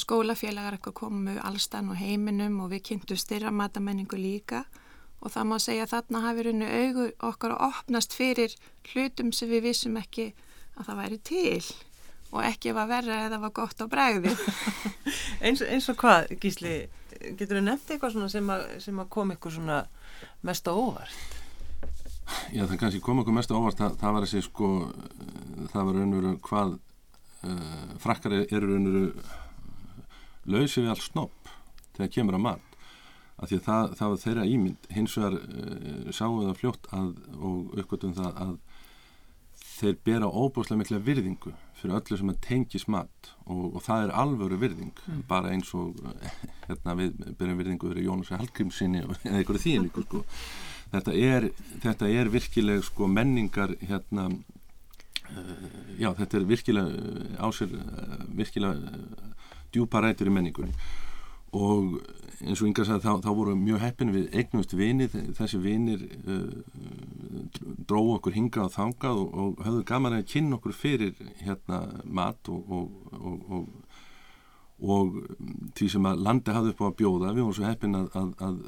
skólafélagar 0.00 0.78
eitthvað 0.78 0.96
komu 1.02 1.36
allstann 1.44 1.90
og 1.92 1.98
heiminum 2.00 2.62
og 2.64 2.70
við 2.72 2.86
kynntum 2.88 3.20
styrra 3.20 3.52
matamenningu 3.52 4.16
líka. 4.16 4.64
Og 5.22 5.30
það 5.30 5.48
má 5.50 5.56
segja 5.62 5.84
að 5.84 5.92
þarna 5.92 6.22
hafi 6.24 6.46
rauninu 6.46 6.70
augu 6.80 7.08
okkar 7.28 7.52
að 7.54 7.66
opnast 7.68 8.16
fyrir 8.16 8.56
hlutum 8.90 9.30
sem 9.36 9.52
við 9.52 9.68
vissum 9.68 9.98
ekki 10.00 10.32
að 10.78 10.88
það 10.88 11.02
væri 11.02 11.18
til 11.28 11.91
og 12.32 12.40
ekki 12.48 12.72
ef 12.72 12.80
að 12.80 12.92
verra 12.94 13.20
eða 13.26 13.40
var 13.42 13.54
gott 13.56 13.84
á 13.84 13.86
bræði. 13.92 14.32
eins, 15.44 15.62
eins 15.62 15.88
og 15.92 15.98
hvað, 16.00 16.32
Gísli, 16.40 16.76
getur 17.36 17.58
þú 17.58 17.64
nefnt 17.66 17.92
eitthvað 17.92 18.16
svona 18.16 18.30
sem 18.32 18.50
að, 18.54 18.64
sem 18.84 19.02
að 19.02 19.10
kom 19.12 19.34
ykkur 19.34 19.56
svona 19.58 19.82
mest 20.48 20.68
á 20.68 20.72
óvart? 20.72 21.38
Já, 22.54 22.64
það 22.64 22.78
kannski 22.80 23.02
kom 23.04 23.20
okkur 23.20 23.36
mest 23.36 23.52
á 23.52 23.58
óvart, 23.58 23.78
það, 23.78 23.98
það 24.00 24.16
var 24.16 24.26
að 24.26 24.32
segja 24.32 24.46
sko, 24.48 24.72
það 25.74 25.88
var 25.88 25.98
raunveru 25.98 26.34
hvað 26.46 26.74
uh, 26.78 27.94
frakkar 28.02 28.36
eru 28.42 28.68
raunveru 28.70 29.06
lausið 30.52 30.86
við 30.86 30.92
allt 30.94 31.06
snopp 31.06 31.50
þegar 31.96 32.12
kemur 32.16 32.38
að 32.38 32.46
mat 32.48 32.68
af 33.42 33.50
því 33.50 33.58
að 33.58 33.66
það, 33.66 33.94
það 33.98 34.12
var 34.12 34.20
þeirra 34.22 34.48
ímynd 34.54 34.88
hins 34.96 35.16
vegar 35.18 35.36
uh, 35.38 36.10
sáum 36.14 36.38
við 36.38 36.48
það 36.48 36.60
fljótt 36.62 36.88
að, 36.96 37.10
og 37.38 37.76
uppgötum 37.82 38.16
það 38.16 38.40
að 38.46 38.54
þeir 39.82 39.98
bera 40.06 40.30
óbúslega 40.30 40.80
mikla 40.80 41.00
virðingu 41.02 41.52
fyrir 41.82 41.96
öllu 41.98 42.18
sem 42.18 42.32
tengis 42.44 42.86
mat 42.90 43.30
og, 43.44 43.76
og 43.76 43.82
það 43.82 44.06
er 44.06 44.14
alvöru 44.22 44.58
virðing 44.60 44.92
mm. 44.94 45.22
bara 45.30 45.50
eins 45.54 45.72
og 45.74 45.98
hérna, 46.68 46.94
við 46.98 47.16
byrjum 47.38 47.60
virðingu 47.62 47.90
fyrir 47.90 48.06
Jónas 48.06 48.32
Hallgrímsinni 48.36 49.02
eða 49.02 49.40
einhverju 49.40 49.62
þín 49.64 49.86
líka 49.88 50.04
sko. 50.06 50.22
þetta, 50.94 51.16
er, 51.18 51.48
þetta 51.82 52.10
er 52.20 52.32
virkileg 52.32 52.84
sko, 52.86 53.10
menningar 53.10 53.74
hérna, 53.82 54.28
uh, 54.30 55.68
já 55.98 56.12
þetta 56.20 56.38
er 56.38 56.50
virkilega 56.54 57.38
ásir 57.48 57.74
uh, 57.78 58.18
virkilega 58.30 58.98
djúpa 59.72 60.04
rætur 60.04 60.30
í 60.30 60.36
menningunni 60.36 60.76
og 61.52 61.98
eins 62.42 62.62
og 62.62 62.68
Inga 62.68 62.86
sagði 62.86 63.04
þá, 63.04 63.26
þá 63.26 63.32
voru 63.36 63.56
mjög 63.58 63.82
heppin 63.82 64.14
við 64.14 64.30
eignumst 64.38 64.72
vinir, 64.76 65.12
þessi 65.36 65.60
vinir 65.62 66.06
uh, 66.22 66.46
dróðu 67.60 68.16
okkur 68.18 68.36
hingað 68.36 68.68
og 68.68 68.74
þangað 68.76 69.22
og, 69.22 69.34
og 69.42 69.64
höfðu 69.66 69.84
gaman 69.88 70.18
að 70.18 70.28
kynna 70.32 70.58
okkur 70.58 70.76
fyrir 70.76 71.14
hérna 71.42 71.80
mat 72.04 72.50
og, 72.52 72.72
og, 72.72 73.66
og 74.82 75.18
því 75.78 75.88
sem 75.94 76.08
að 76.10 76.24
landi 76.26 76.56
hafði 76.56 76.74
upp 76.74 76.82
á 76.82 76.86
að 76.88 76.98
bjóða. 77.02 77.32
Við 77.32 77.44
vorum 77.44 77.58
svo 77.58 77.68
heppin 77.68 77.98
að, 77.98 78.08
að, 78.18 78.30
að 78.48 78.60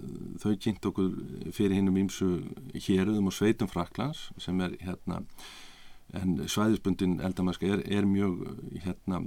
þau 0.42 0.50
kynnt 0.66 0.90
okkur 0.90 1.12
fyrir 1.56 1.78
hinnum 1.78 2.02
ímsu 2.04 2.30
héruðum 2.74 3.30
og 3.30 3.36
sveitum 3.36 3.70
Fraklands 3.70 4.28
sem 4.42 4.60
er 4.64 4.76
hérna 4.84 5.24
en 6.14 6.36
svæðisbundin 6.48 7.18
eldamanska 7.24 7.66
er, 7.66 7.82
er 7.90 8.06
mjög 8.06 8.44
hérna 8.84 9.22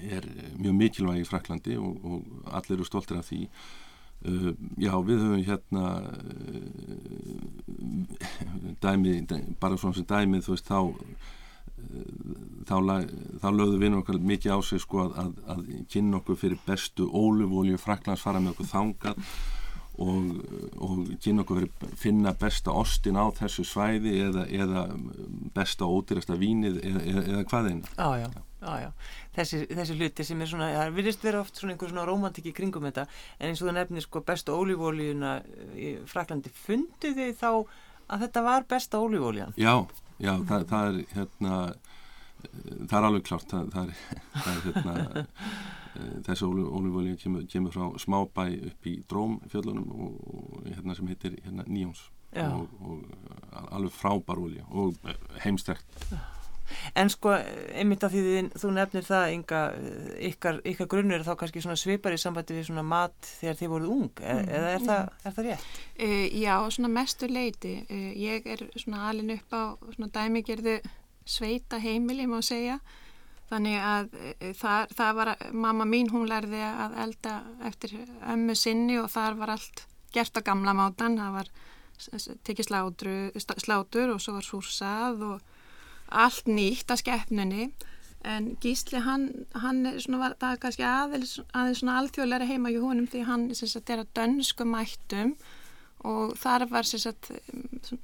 er 0.00 0.26
mjög 0.58 0.74
mikilvæg 0.76 1.22
í 1.22 1.26
Fraklandi 1.28 1.76
og, 1.80 2.26
allir 2.46 2.76
eru 2.76 2.86
stoltir 2.86 3.20
af 3.20 3.28
því 3.30 3.46
já 4.80 4.92
við 5.06 5.22
höfum 5.22 5.44
hérna 5.46 5.84
uh, 6.02 6.66
dæmi, 8.82 9.16
bara 9.60 9.78
svona 9.78 9.96
sem 9.96 10.08
dæmið 10.08 10.46
þú 10.46 10.54
veist 10.54 10.70
þá 10.70 10.80
uh, 10.82 10.94
þá, 12.66 12.76
þá 13.42 13.48
lögðu 13.52 13.82
við 13.82 13.98
okkar 14.00 14.22
mikið 14.32 14.56
á 14.56 14.58
sig 14.66 14.82
sko 14.82 15.08
að, 15.08 15.36
að 15.46 15.60
kynna 15.92 16.20
okkur 16.20 16.40
fyrir 16.40 16.64
bestu 16.66 17.06
ólufólju 17.06 17.78
Fraklands 17.80 18.24
fara 18.26 18.42
með 18.42 18.56
okkur 18.56 18.72
þangað 18.72 19.30
og, 20.02 20.40
og 20.82 20.98
kynna 21.22 21.44
okkur 21.44 21.62
fyrir 21.62 21.94
finna 21.96 22.32
besta 22.36 22.74
ostin 22.76 23.16
á 23.16 23.24
þessu 23.36 23.64
svæði 23.64 24.12
eða, 24.26 24.44
eða 24.52 24.82
besta 25.56 25.88
ódýrasta 25.88 26.36
vínið 26.40 26.82
eða, 26.82 27.04
eða, 27.12 27.24
eða 27.32 27.46
hvað 27.52 27.70
eina 27.70 27.94
Já, 27.96 28.08
já, 28.20 28.28
já, 28.60 28.72
já 28.84 28.90
þessi, 29.38 29.62
þessi 29.72 29.96
hluti 29.96 30.26
sem 30.28 30.42
er 30.42 30.50
svona, 30.52 30.68
það 30.74 30.98
virðist 30.98 31.26
vera 31.26 31.42
oft 31.44 31.60
svona 31.60 31.74
einhver 31.74 31.92
svona 31.92 32.06
romantik 32.08 32.50
í 32.50 32.54
kringum 32.56 32.88
þetta 32.88 33.06
en 33.38 33.50
eins 33.50 33.62
og 33.62 33.70
það 33.70 33.78
nefnir 33.80 34.06
sko 34.06 34.22
besta 34.26 34.56
ólífólíuna 34.56 35.32
í 35.76 35.92
Fraklandi, 36.10 36.52
fundu 36.66 37.12
þið 37.16 37.32
þá 37.40 37.50
að 38.06 38.26
þetta 38.26 38.44
var 38.46 38.68
besta 38.68 39.00
ólífólían? 39.02 39.56
Já, 39.58 39.74
já, 40.22 40.34
það, 40.48 40.68
það 40.70 40.90
er 40.90 41.00
hérna, 41.16 41.56
það 42.84 42.98
er 43.00 43.08
alveg 43.10 43.26
klart 43.26 43.50
það, 43.50 43.72
það 43.74 43.90
er, 43.90 44.06
það 44.44 44.52
er 44.52 44.64
hérna 44.68 45.16
þessi 46.26 46.46
ólífólíu 46.48 47.16
kemur, 47.20 47.46
kemur 47.50 47.74
frá 47.74 47.86
smábæ 48.02 48.46
upp 48.70 48.86
í 48.90 48.98
Drómfjöllunum 49.10 49.90
og, 49.96 50.14
og 50.36 50.70
hérna 50.70 50.96
sem 50.98 51.10
heitir 51.12 51.36
hérna 51.44 51.66
Níjóns 51.66 52.06
og, 52.36 52.68
og 52.84 53.68
alveg 53.72 53.92
frábær 53.96 54.40
ólíu 54.42 54.64
og 54.70 54.96
heimstækt 55.44 56.08
En 56.98 57.10
sko, 57.12 57.32
einmitt 57.76 58.04
af 58.06 58.12
því 58.12 58.22
þið, 58.24 58.48
þú 58.60 58.70
nefnir 58.74 59.06
það, 59.06 59.24
Inga, 59.36 59.60
ykkar, 60.30 60.60
ykkar 60.66 60.90
grunnur 60.90 61.20
er 61.20 61.26
þá 61.26 61.34
kannski 61.40 61.62
svona 61.64 61.78
svipar 61.78 62.16
í 62.16 62.20
sambandi 62.20 62.56
við 62.56 62.68
svona 62.70 62.84
mat 62.86 63.30
þegar 63.40 63.58
þið 63.60 63.72
voruð 63.74 63.92
ung, 63.94 64.22
e 64.22 64.34
mm, 64.34 64.50
eða 64.58 64.72
er, 64.72 64.80
mm. 64.80 64.90
það, 64.90 65.10
er 65.22 65.36
það 65.36 65.48
rétt? 65.48 65.66
Uh, 65.96 66.26
já, 66.42 66.54
svona 66.76 66.92
mestu 66.96 67.30
leiti. 67.30 67.74
Uh, 67.86 68.10
ég 68.18 68.50
er 68.56 68.64
svona 68.74 69.06
alin 69.10 69.34
upp 69.36 69.54
á 69.54 69.62
svona 69.94 70.10
dæmigerðu 70.18 70.78
sveita 71.26 71.80
heimili, 71.82 72.26
má 72.30 72.40
segja. 72.44 72.80
Þannig 73.50 73.76
að 73.78 74.08
uh, 74.18 74.52
það, 74.58 74.94
það 74.98 75.18
var, 75.20 75.32
mamma 75.66 75.86
mín, 75.88 76.10
hún 76.10 76.30
lærði 76.30 76.62
að 76.66 76.96
elda 77.06 77.34
eftir 77.68 77.96
ömmu 78.34 78.56
sinni 78.58 78.98
og 79.02 79.10
þar 79.12 79.38
var 79.40 79.54
allt 79.56 79.86
gert 80.14 80.38
á 80.38 80.46
gamla 80.46 80.74
mátan. 80.76 81.18
Það 81.20 81.36
var 81.40 81.52
tekið 82.44 82.70
slátur 83.64 84.12
og 84.12 84.20
svo 84.20 84.36
var 84.36 84.44
súrsað 84.44 85.22
og 85.24 85.52
allt 86.06 86.48
nýtt 86.50 86.90
að 86.92 87.02
skeppnunni 87.02 87.70
en 88.26 88.56
Gísli 88.62 89.00
hann, 89.04 89.28
hann 89.54 89.84
var, 90.18 90.34
það 90.40 90.52
er 90.52 90.60
kannski 90.62 90.86
aðeins, 90.86 91.36
aðeins 91.54 91.82
alþjóðlega 91.92 92.48
heima 92.48 92.72
í 92.74 92.80
húnum 92.82 93.06
því 93.10 93.22
hann 93.28 93.46
er 93.52 94.02
að 94.02 94.12
dönsku 94.18 94.66
mættum 94.66 95.36
og 96.06 96.36
þar 96.38 96.66
var 96.70 96.86
sagt, 96.86 97.32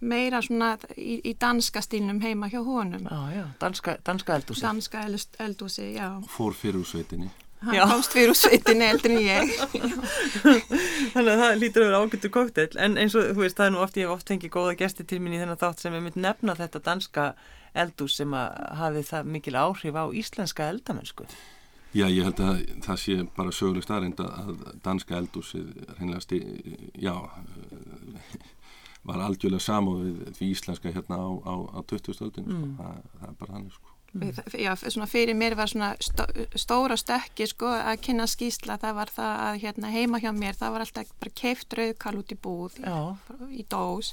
meira 0.01 0.41
svona 0.43 0.75
í, 0.97 1.21
í 1.23 1.35
danska 1.39 1.83
stílnum 1.85 2.21
heima 2.25 2.51
hjá 2.53 2.61
húnum 2.65 3.07
Já, 3.07 3.21
já, 3.37 3.45
danska, 3.63 3.97
danska 4.05 4.41
eldúsi 4.41 4.67
Danska 4.67 5.07
eldúsi, 5.39 5.93
já. 5.97 6.09
Fór 6.31 6.57
fyrir 6.57 6.83
úr 6.83 6.89
sveitinni. 6.89 7.31
Hann 7.63 7.77
Já. 7.79 7.85
komst 7.87 8.15
fyrir 8.15 8.33
úr 8.33 8.39
sveitinni 8.39 8.89
eldur 8.91 9.13
en 9.15 9.23
ég. 9.23 9.53
Þannig 11.15 11.31
að 11.31 11.43
það 11.45 11.59
lítur 11.61 11.85
að 11.85 11.89
vera 11.89 12.01
ágættu 12.03 12.31
kóktel 12.35 12.69
en 12.83 12.99
eins 12.99 13.15
og 13.15 13.29
þú 13.31 13.45
veist 13.45 13.59
það 13.61 13.69
er 13.69 13.75
nú 13.75 13.83
oft 13.85 13.99
ég 14.01 14.09
hef 14.09 14.15
oft 14.17 14.33
fengið 14.33 14.55
góða 14.57 14.77
gesti 14.81 15.07
til 15.07 15.21
í 15.23 15.39
þennan 15.39 15.61
þátt 15.61 15.85
sem 15.85 15.95
ég 15.95 16.03
mynd 16.03 16.19
nefna 16.19 16.57
þetta 16.59 16.83
danska 16.91 17.27
eldús 17.79 18.19
sem 18.19 18.35
að 18.35 18.59
hafi 18.81 19.05
það 19.13 19.31
mikil 19.37 19.55
áhrif 19.63 19.95
á 19.95 20.05
íslenska 20.11 20.67
eldamennsku 20.75 21.29
Já, 21.93 22.07
ég 22.09 22.25
held 22.25 22.41
að 22.41 22.61
það 22.87 23.01
sé 23.03 23.15
bara 23.37 23.53
söguleg 23.53 23.85
starrend 23.85 24.21
að 24.25 24.53
danska 24.85 25.19
eldúsið 25.19 25.73
reynilega 25.99 26.25
sti, 26.25 26.41
já 26.97 27.15
var 29.09 29.25
algjörlega 29.27 29.63
samóðið 29.63 30.37
því 30.39 30.51
íslenska 30.55 30.93
hérna 30.95 31.19
á, 31.19 31.29
á, 31.45 31.55
á 31.75 31.79
20. 31.91 32.15
stöldin 32.17 32.47
sko. 32.47 32.61
mm. 32.61 32.77
það, 32.79 33.03
það 33.19 33.29
er 33.29 33.41
bara 33.41 33.57
hann 33.57 33.67
sko. 33.73 33.89
Mm. 34.13 34.33
Já, 34.61 34.75
svona 34.77 35.09
fyrir 35.09 35.37
mér 35.41 35.57
var 35.57 35.71
svona 35.73 35.95
stó, 36.05 36.27
stóra 36.61 36.99
stökki 37.01 37.47
sko 37.49 37.71
að 37.73 38.03
kynna 38.05 38.27
skýsla 38.29 38.77
það 38.83 38.99
var 38.99 39.13
það 39.13 39.45
að 39.47 39.61
hérna 39.63 39.93
heima 39.93 40.21
hjá 40.21 40.29
mér 40.37 40.59
það 40.59 40.75
var 40.75 40.85
alltaf 40.85 41.15
bara 41.23 41.33
keift 41.41 41.77
rauðkall 41.79 42.19
út 42.21 42.35
í 42.35 42.39
búð 42.45 42.77
í, 42.83 42.97
í 43.57 43.65
dós 43.73 44.13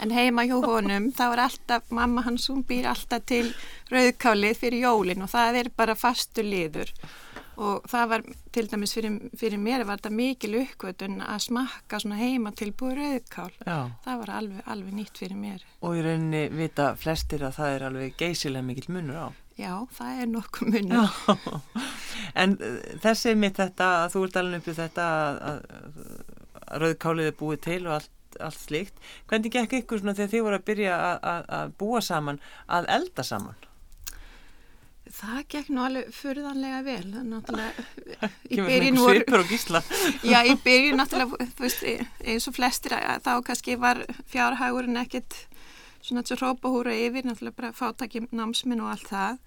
en 0.00 0.14
heima 0.14 0.46
hjá 0.48 0.56
honum 0.64 1.10
þá 1.14 1.24
er 1.28 1.42
alltaf, 1.46 1.90
mamma 1.94 2.24
hans 2.26 2.48
hún 2.50 2.64
býr 2.68 2.88
alltaf 2.90 3.26
til 3.28 3.44
rauðkálið 3.92 4.56
fyrir 4.58 4.86
jólin 4.86 5.24
og 5.24 5.30
það 5.32 5.60
er 5.62 5.70
bara 5.76 5.98
fastu 5.98 6.44
liður. 6.46 6.92
Og 7.62 7.84
það 7.90 8.06
var 8.08 8.22
til 8.54 8.64
dæmis 8.70 8.94
fyrir, 8.96 9.18
fyrir 9.36 9.60
mér 9.60 9.84
var 9.84 10.00
þetta 10.00 10.14
mikil 10.16 10.54
uppkvötun 10.62 11.20
að 11.20 11.42
smakka 11.46 12.00
svona 12.00 12.16
heima 12.16 12.54
til 12.56 12.70
búið 12.72 12.96
rauðkál. 13.02 13.52
Já. 13.66 13.92
það 14.06 14.22
var 14.22 14.32
alveg, 14.38 14.64
alveg 14.72 14.96
nýtt 14.96 15.20
fyrir 15.20 15.38
mér. 15.38 15.66
Og 15.84 15.98
í 15.98 16.04
rauninni 16.06 16.46
vita 16.56 16.94
flestir 16.96 17.44
að 17.44 17.58
það 17.60 17.76
er 17.76 17.86
alveg 17.90 18.16
geysilega 18.18 18.66
mikil 18.66 18.88
munur 18.96 19.20
á. 19.20 19.28
Já, 19.60 19.74
það 19.92 20.22
er 20.22 20.32
nokkuð 20.32 20.74
munur. 20.76 21.18
En 22.38 22.54
uh, 22.60 22.80
þessi 23.02 23.34
mitt 23.36 23.58
þetta 23.60 23.86
að 24.02 24.14
þú 24.14 24.20
ert 24.26 24.36
alveg 24.40 24.62
uppið 24.62 24.78
þetta 24.78 25.06
að, 25.12 25.38
að, 25.50 25.62
að 26.62 26.82
rauðkálið 26.82 27.28
er 27.28 27.34
búið 27.36 27.62
til 27.66 27.80
og 27.86 27.94
allt 27.98 28.12
allt 28.40 28.60
slíkt. 28.60 28.96
Hvernig 29.30 29.52
gekk 29.54 29.76
ykkur 29.82 30.00
svona 30.00 30.16
þegar 30.18 30.32
þið 30.32 30.46
voru 30.46 30.58
að 30.58 30.64
byrja 30.70 30.96
að 31.32 31.76
búa 31.80 32.00
saman, 32.04 32.40
að 32.68 32.88
elda 32.96 33.26
saman? 33.26 33.68
Það 35.12 35.40
gekk 35.52 35.70
nú 35.74 35.82
alveg 35.84 36.12
fyrðanlega 36.16 36.82
vel, 36.86 37.06
náttúrulega. 37.28 37.86
Kemur 38.52 38.70
svona 38.70 38.84
einhver 38.86 39.16
svipur 39.18 39.42
og 39.42 39.50
gísla. 39.50 39.82
Já, 40.32 40.38
í 40.48 40.54
byrju 40.64 40.94
náttúrulega, 40.96 41.48
þú 41.58 41.66
veist, 41.66 41.82
eins 42.24 42.48
og 42.48 42.56
flestir 42.56 42.94
þá 42.96 43.32
kannski 43.44 43.76
var 43.82 44.04
fjárhægurinn 44.32 45.00
ekkit 45.02 45.36
svona 46.02 46.22
þessu 46.22 46.40
rópahúra 46.40 46.94
yfir, 46.96 47.26
náttúrulega 47.28 47.58
bara 47.58 47.74
fátakið 47.76 48.30
námsminn 48.32 48.80
og 48.82 48.94
allt 48.94 49.10
það 49.10 49.42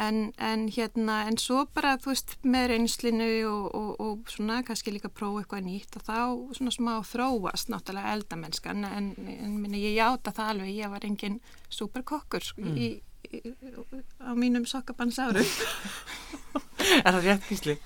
en, 0.00 0.20
en 0.40 0.66
hérna 0.72 1.20
en 1.28 1.38
svo 1.40 1.66
bara 1.74 1.96
þú 2.00 2.12
veist 2.12 2.36
með 2.42 2.66
reynslinu 2.72 3.28
og, 3.50 3.66
og, 3.76 3.90
og 4.00 4.32
svona 4.32 4.60
kannski 4.66 4.94
líka 4.94 5.12
prófa 5.12 5.42
eitthvað 5.42 5.66
nýtt 5.66 6.00
og 6.00 6.06
þá 6.08 6.18
svona 6.58 6.74
smá 6.74 6.92
þróast 7.06 7.72
náttúrulega 7.72 8.16
eldamennskan 8.16 8.88
en, 8.88 9.12
en 9.36 9.60
minni, 9.60 9.84
ég 9.84 9.98
játa 10.00 10.34
það 10.36 10.54
alveg, 10.54 10.74
ég 10.80 10.94
var 10.94 11.06
engin 11.06 11.38
superkokkur 11.68 12.52
mm. 12.56 12.74
í, 12.76 12.90
í, 13.30 13.42
á 14.24 14.32
mínum 14.38 14.66
sokkabansáru 14.68 15.44
Er 17.04 17.14
það 17.14 17.22
rétt 17.26 17.48
gísli? 17.48 17.76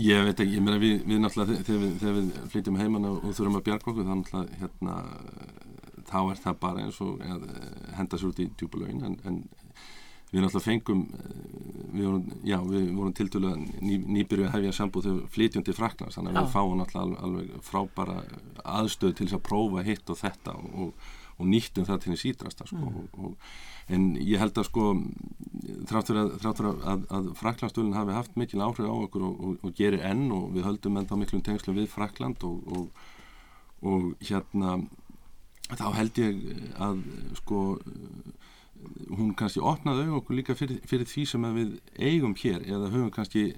Ég 0.00 0.22
veit 0.22 0.38
ekki, 0.38 0.54
ég 0.54 0.62
meina 0.62 0.78
við, 0.78 1.00
við 1.08 1.22
náttúrulega 1.22 1.64
þegar 1.66 1.80
við, 1.82 1.94
þegar 1.98 2.16
við 2.18 2.50
flytjum 2.52 2.78
heimann 2.78 3.08
og, 3.08 3.24
þurfum 3.34 3.58
að 3.58 3.64
bjarga 3.66 3.90
okkur 3.90 4.06
þá 4.06 4.12
náttúrulega 4.12 4.60
hérna 4.60 4.98
þá 6.10 6.20
er 6.20 6.42
það 6.44 6.60
bara 6.62 6.84
eins 6.84 7.00
og 7.04 7.24
að 7.26 7.48
henda 7.98 8.18
sér 8.18 8.30
út 8.30 8.42
í 8.42 8.46
djúbulögin 8.58 9.02
en, 9.06 9.16
en 9.26 9.40
við 10.30 10.44
náttúrulega 10.44 10.66
fengum 10.66 11.06
við 11.90 12.06
vorum, 12.06 12.26
já, 12.46 12.58
við 12.62 12.90
vorum 12.94 13.14
tiltölu 13.18 13.54
ný, 13.58 13.96
nýbyrju 13.98 14.46
að 14.46 14.52
hefja 14.56 14.74
sambúð 14.76 15.08
þegar 15.08 15.32
flytjum 15.34 15.64
til 15.66 15.74
Fraklands 15.76 16.18
þannig 16.18 16.32
að 16.32 16.38
já. 16.38 16.42
við 16.44 16.52
fáum 16.54 16.76
náttúrulega 16.78 17.24
alveg 17.26 17.64
frábara 17.66 18.20
aðstöð 18.78 19.16
til 19.16 19.26
þess 19.26 19.38
að 19.40 19.48
prófa 19.48 19.84
hitt 19.86 20.12
og 20.12 20.20
þetta 20.20 20.54
og, 20.60 21.10
og 21.40 21.50
nýttum 21.50 21.88
það 21.88 22.00
til 22.04 22.12
því 22.12 22.20
sídrasta 22.22 22.68
sko, 22.68 22.78
mm. 22.78 23.00
og, 23.00 23.26
og 23.26 23.90
en 23.90 24.06
ég 24.22 24.38
held 24.38 24.58
að 24.60 24.68
sko 24.68 24.88
þráttur 25.90 26.20
að, 26.20 26.34
að, 26.92 27.06
að 27.10 27.30
Fraklandstölun 27.40 27.96
hafi 27.96 28.14
haft 28.14 28.36
mikil 28.38 28.62
áhrif 28.62 28.86
á 28.86 28.94
okkur 28.94 29.26
og, 29.26 29.40
og, 29.58 29.72
gerir 29.76 30.04
enn 30.06 30.28
og 30.34 30.52
við 30.54 30.68
höldum 30.68 31.00
ennþá 31.00 31.18
miklum 31.18 31.42
tengslu 31.46 31.74
við 31.74 31.90
Frakland 31.90 32.44
og, 32.46 32.90
og 33.82 34.12
hérna 34.22 34.78
þá 35.70 35.88
held 35.96 36.22
ég 36.22 36.38
að 36.82 37.02
sko 37.40 37.64
hún 39.10 39.32
kannski 39.38 39.62
opnaði 39.62 40.04
auðvitað 40.04 40.20
okkur 40.20 40.38
líka 40.38 40.56
fyrir, 40.58 40.78
fyrir 40.88 41.08
því 41.08 41.24
sem 41.28 41.48
við 41.56 41.74
eigum 41.98 42.36
hér 42.38 42.62
eða 42.66 42.92
höfum 42.92 43.10
kannski 43.14 43.50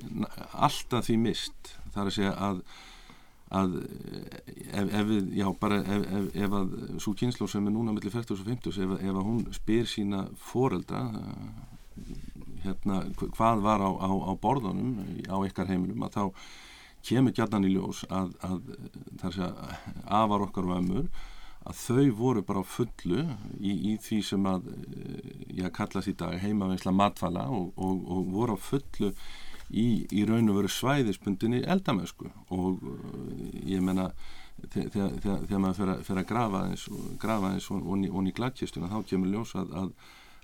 alltaf 0.53 1.07
því 1.09 1.19
mist 1.27 1.75
þar 1.95 2.09
að 2.09 2.17
segja 2.17 2.33
að 2.49 2.65
að 3.53 3.75
ef, 3.83 4.87
ef 4.87 5.09
við, 5.11 5.27
já 5.37 5.47
bara 5.61 5.83
ef, 5.83 6.07
ef, 6.09 6.29
ef 6.47 6.55
að 6.57 6.71
svo 7.05 7.13
kynslu 7.21 7.49
sem 7.51 7.67
er 7.69 7.75
núna 7.75 7.93
mellir 7.93 8.15
40 8.15 8.39
og 8.39 8.47
50 8.49 8.79
ef, 8.87 8.95
að 9.13 9.21
hún 9.27 9.43
spyr 9.53 9.89
sína 9.91 10.25
foreldra 10.41 11.03
hérna 12.63 13.03
hvað 13.21 13.65
var 13.67 13.85
á, 13.85 13.91
á, 13.93 14.09
á 14.09 14.33
borðunum 14.41 14.95
á 15.29 15.37
ykkar 15.45 15.69
heimilum 15.69 16.07
að 16.07 16.17
þá 16.17 16.25
kemur 17.03 17.35
gætan 17.37 17.67
í 17.67 17.75
ljós 17.75 18.05
að, 18.09 18.33
að 18.47 18.59
þar 19.21 19.39
að 19.49 19.63
afar 20.23 20.47
okkar 20.47 20.69
og 20.71 20.77
ömur 20.79 21.09
að 21.63 21.79
þau 21.79 22.07
voru 22.19 22.43
bara 22.47 22.65
fullu 22.67 23.23
í, 23.61 23.73
í 23.93 23.97
því 24.03 24.19
sem 24.27 24.47
að 24.51 24.69
ég 25.55 25.73
kallast 25.77 26.11
í 26.11 26.17
dag 26.19 26.35
heimavinsla 26.43 26.93
matfala 26.95 27.47
og, 27.51 27.73
og, 27.77 28.05
og 28.11 28.31
voru 28.35 28.59
fullu 28.59 29.13
í, 29.73 29.87
í 30.13 30.25
raun 30.29 30.51
og 30.53 30.61
veru 30.61 30.71
svæðispundinni 30.73 31.63
eldamösku 31.75 32.31
og 32.53 32.83
uh, 32.83 32.97
ég 33.69 33.83
menna 33.85 34.11
þegar, 34.69 35.15
þegar, 35.21 35.47
þegar 35.47 35.63
maður 35.65 36.03
fer 36.07 36.21
að 36.21 36.29
grafa 36.29 36.65
eins 37.53 37.71
og 37.73 37.79
og 37.87 37.95
onni 37.95 38.33
í 38.33 38.37
gladkistuna 38.37 38.91
þá 38.93 38.99
kemur 39.09 39.33
ljós 39.33 39.55
að, 39.59 39.73
að 39.73 39.95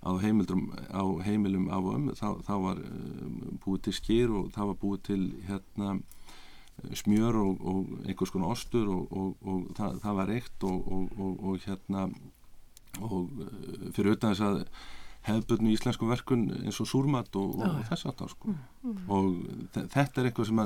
á, 0.02 0.10
á 0.14 1.02
heimilum 1.26 1.68
af 1.74 1.90
ömmu 1.94 2.14
þá, 2.18 2.28
þá 2.46 2.54
var 2.64 2.84
uh, 2.84 3.58
búið 3.64 3.88
til 3.88 3.96
skýr 3.98 4.38
og 4.38 4.52
þá 4.54 4.62
var 4.70 4.80
búið 4.80 5.04
til 5.10 5.22
hérna 5.48 5.98
smjör 6.94 7.36
og, 7.40 7.62
og 7.66 8.06
einhvers 8.06 8.32
konar 8.32 8.54
ostur 8.54 8.88
og, 8.92 9.12
og, 9.12 9.34
og 9.42 9.66
það, 9.78 9.98
það 10.04 10.18
var 10.20 10.32
eitt 10.36 10.66
og 10.68 11.58
hérna 11.64 12.06
og 13.02 13.28
uh, 13.42 13.90
fyrir 13.94 14.12
auðvitað 14.12 14.32
þess 14.32 14.46
að 14.46 14.62
hefðbötnu 15.28 15.74
íslensku 15.74 16.08
verkun 16.08 16.48
eins 16.62 16.80
og 16.80 16.88
súrmat 16.88 17.36
og, 17.36 17.58
og 17.60 17.78
þess 17.90 18.08
það 18.08 18.32
sko. 18.32 18.54
mm. 18.54 18.98
og 19.12 19.30
þetta 19.74 20.22
er 20.22 20.30
eitthvað 20.30 20.50
sem 20.50 20.64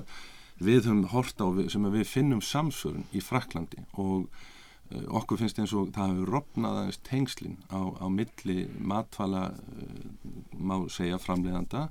við 0.63 0.87
höfum 0.87 1.05
horta 1.11 1.49
á 1.49 1.51
sem 1.73 1.93
við 1.97 2.09
finnum 2.09 2.43
samsörun 2.45 3.09
í 3.17 3.23
Fraklandi 3.25 3.83
og 4.01 4.29
uh, 4.29 5.07
okkur 5.19 5.41
finnst 5.41 5.59
eins 5.59 5.75
og 5.77 5.91
það 5.97 6.15
hefur 6.15 6.35
ropnað 6.37 6.83
aðeins 6.83 7.03
tengslinn 7.09 7.59
á, 7.73 7.81
á 7.81 8.07
milli 8.13 8.69
matfala 8.79 9.49
uh, 9.57 10.05
má 10.61 10.77
segja 10.93 11.21
framleiðanda 11.23 11.89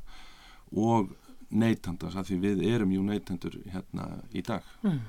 og 0.72 1.12
neytandans 1.52 2.18
af 2.20 2.30
því 2.30 2.38
við 2.46 2.62
erum 2.72 2.94
jú 2.96 3.06
neytandur 3.06 3.58
hérna 3.72 4.08
í 4.34 4.44
dag. 4.46 4.68
Mm. 4.86 5.02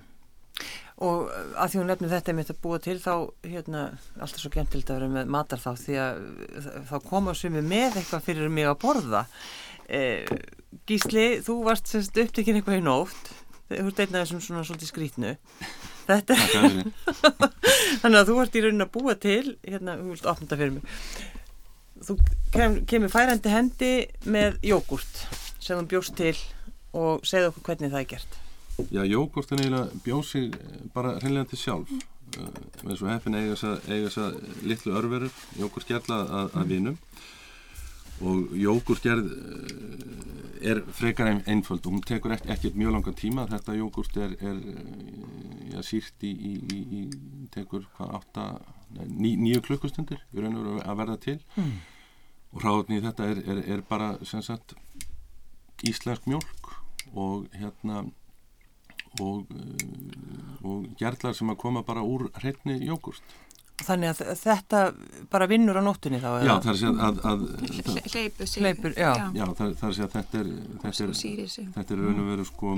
Og 1.03 1.29
að 1.33 1.73
því 1.73 1.81
hún 1.81 1.89
nefnir 1.91 2.13
þetta 2.13 2.35
með 2.37 2.49
þetta 2.51 2.63
búa 2.63 2.79
til 2.83 2.99
þá 3.03 3.15
hérna 3.49 3.85
alltaf 4.21 4.43
svo 4.43 4.53
gentild 4.53 4.91
að 4.91 4.99
vera 5.01 5.13
með 5.17 5.31
matar 5.35 5.63
þá 5.63 5.71
því 5.81 6.01
að 6.03 6.25
þá 6.91 6.97
koma 7.09 7.35
er 7.35 7.63
með 7.63 8.01
eitthvað 8.01 8.27
fyrir 8.27 8.53
mig 8.53 8.69
að 8.69 8.81
borða. 8.85 9.25
Eh, 9.93 10.29
Gísli, 10.89 11.43
þú 11.45 11.63
varst 11.67 11.91
semst 11.91 12.17
upptekinn 12.17 12.61
eitthvað 12.61 12.81
í 12.81 12.85
nótt 12.87 13.33
þú 13.73 13.91
ert 13.91 14.01
einn 14.03 14.17
af 14.17 14.25
þessum 14.25 14.43
svona 14.45 14.65
svolítið 14.67 14.91
skrítnu 14.91 15.35
þetta 16.07 16.37
þannig 18.03 18.19
að 18.19 18.27
þú 18.29 18.39
vart 18.39 18.57
í 18.57 18.65
raunin 18.65 18.87
að 18.87 18.93
búa 18.97 19.15
til 19.21 19.55
hérna, 19.63 19.97
þú 20.01 20.09
vilt 20.11 20.27
opna 20.27 20.47
þetta 20.47 20.59
fyrir 20.61 20.75
mig. 20.77 20.99
Þú 22.03 22.17
kem, 22.55 22.77
kemur 22.91 23.13
færandi 23.13 23.53
hendi 23.53 23.93
með 24.27 24.59
jógurt 24.67 25.23
sem 25.63 25.79
þú 25.79 25.89
bjóst 25.95 26.17
til 26.19 26.35
og 26.93 27.23
segð 27.27 27.53
okkur 27.53 27.69
hvernig 27.71 27.93
það 27.93 28.03
er 28.03 28.09
gert. 28.15 28.41
Já, 28.91 29.03
jógurtin 29.05 29.61
eiginlega 29.61 30.01
bjóð 30.05 30.25
sig 30.27 30.57
bara 30.95 31.19
hreinlega 31.21 31.51
til 31.51 31.61
sjálf. 31.61 31.93
Uh, 32.33 32.49
eins 32.89 33.03
og 33.03 33.11
heppin 33.13 33.37
eiga 33.37 33.57
þess 33.61 34.19
að 34.23 34.39
litlu 34.65 34.95
örverur, 34.97 35.41
jógurtgerla 35.61 36.19
að, 36.41 36.55
að 36.57 36.73
vinum. 36.73 36.99
Og 38.23 38.55
jógurtgerð 38.57 39.29
uh, 39.29 40.17
er 40.73 40.83
frekar 40.97 41.31
einföld. 41.37 41.85
Og 41.85 41.99
hún 41.99 42.05
tekur 42.09 42.35
ekkert 42.35 42.55
ekki 42.57 42.73
mjög 42.79 42.97
langan 42.97 43.19
tíma. 43.19 43.47
Þetta 43.53 43.77
jógurt 43.77 44.19
er, 44.25 44.37
er 44.41 44.61
ja, 45.75 45.85
sírt 45.87 46.27
í, 46.27 46.33
í, 46.33 46.55
í, 46.73 46.83
í 47.03 47.49
tekur 47.55 47.87
hvað 47.99 48.17
átta 48.21 48.47
ní, 49.07 49.37
nýju 49.37 49.63
klukkustundir 49.69 50.25
að 50.33 50.97
verða 50.99 51.19
til. 51.21 51.41
Mm. 51.57 51.81
og 52.53 52.61
ráðni 52.61 52.99
í 52.99 53.03
þetta 53.05 53.27
er, 53.33 53.39
er, 53.49 53.61
er 53.77 53.83
bara 53.89 54.11
sem 54.29 54.43
sagt 54.45 54.75
íslensk 55.89 56.27
mjölk 56.31 56.75
og 57.13 57.49
hérna 57.59 58.05
og, 59.21 59.47
eh, 59.51 60.65
og 60.65 60.87
gerðlar 60.99 61.37
sem 61.37 61.51
að 61.53 61.61
koma 61.61 61.83
bara 61.85 62.05
úr 62.05 62.31
hreitni 62.41 62.79
jógurt. 62.87 63.23
Þannig 63.83 64.13
að 64.13 64.33
þetta 64.39 64.81
bara 65.33 65.49
vinnur 65.51 65.81
á 65.81 65.83
nóttunni 65.83 66.21
þá? 66.23 66.31
Já, 66.45 66.53
það 66.63 66.73
er 66.73 66.79
sér 66.81 67.01
að... 67.07 67.23
að 67.27 67.47
Hleypur 68.13 68.47
sig. 68.47 68.63
Hleypur, 68.63 68.95
já. 68.95 69.13
Já, 69.35 69.47
það, 69.59 69.73
það 69.81 69.89
er 69.89 69.97
sér 69.97 70.05
að 70.05 70.13
þetta 70.17 70.43
er, 70.43 70.51
þetta 70.83 71.07
er, 71.07 71.73
þetta 71.79 71.97
er 71.97 72.03
raun 72.05 72.23
og 72.23 72.29
veru 72.31 72.47
sko, 72.47 72.75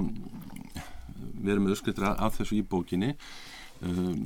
við 1.35 1.53
erum 1.55 1.67
með 1.67 1.77
öskutra 1.77 2.14
af 2.25 2.38
þessu 2.38 2.57
í 2.57 2.64
bókinni, 2.71 3.12
um, 3.85 4.25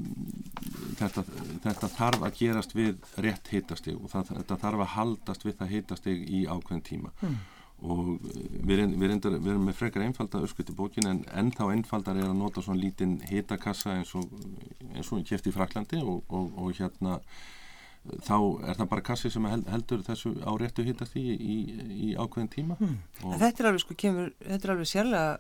þetta, 1.01 1.27
þetta 1.67 1.93
þarf 1.97 2.27
að 2.29 2.41
gerast 2.45 2.77
við 2.79 2.95
rétt 3.27 3.51
hitastig 3.51 3.99
og 3.99 4.13
það, 4.15 4.35
þetta 4.37 4.63
þarf 4.63 4.87
að 4.87 4.93
haldast 4.95 5.49
við 5.49 5.59
það 5.59 5.75
hitastig 5.75 6.27
í 6.29 6.45
ákveðin 6.47 6.91
tíma. 6.93 7.17
Hmm 7.25 7.41
og 7.79 8.17
við, 8.23 8.81
við, 8.99 9.05
reyndar, 9.07 9.37
við 9.39 9.53
erum 9.53 9.69
með 9.69 9.77
frekar 9.79 10.03
einfalda 10.03 10.43
öskuti 10.43 10.75
bókin 10.75 11.07
en 11.07 11.21
ennþá 11.31 11.69
einfaldar 11.77 12.19
er 12.19 12.27
að 12.27 12.41
nota 12.41 12.65
svona 12.65 12.83
lítinn 12.83 13.19
hitakassa 13.29 13.95
eins 13.95 14.15
og, 14.19 14.27
eins 14.95 15.13
og 15.15 15.23
kæft 15.29 15.47
í 15.47 15.55
Fraklandi 15.55 16.01
og, 16.03 16.25
og, 16.27 16.51
og 16.59 16.75
hérna 16.75 17.21
þá 18.25 18.37
er 18.67 18.79
það 18.79 18.89
bara 18.91 19.05
kassi 19.11 19.31
sem 19.31 19.47
heldur 19.47 20.03
þessu 20.07 20.33
á 20.43 20.51
réttu 20.59 20.87
hitast 20.87 21.15
í, 21.19 21.27
í, 21.35 21.59
í 22.09 22.15
ákveðin 22.19 22.51
tíma 22.51 22.79
hmm. 22.81 22.97
Þetta 23.39 23.63
er 23.63 23.71
alveg 23.71 23.85
sko 23.85 23.99
kemur, 23.99 24.33
þetta 24.43 24.69
er 24.69 24.75
alveg 24.75 24.91
sérlega 24.91 25.39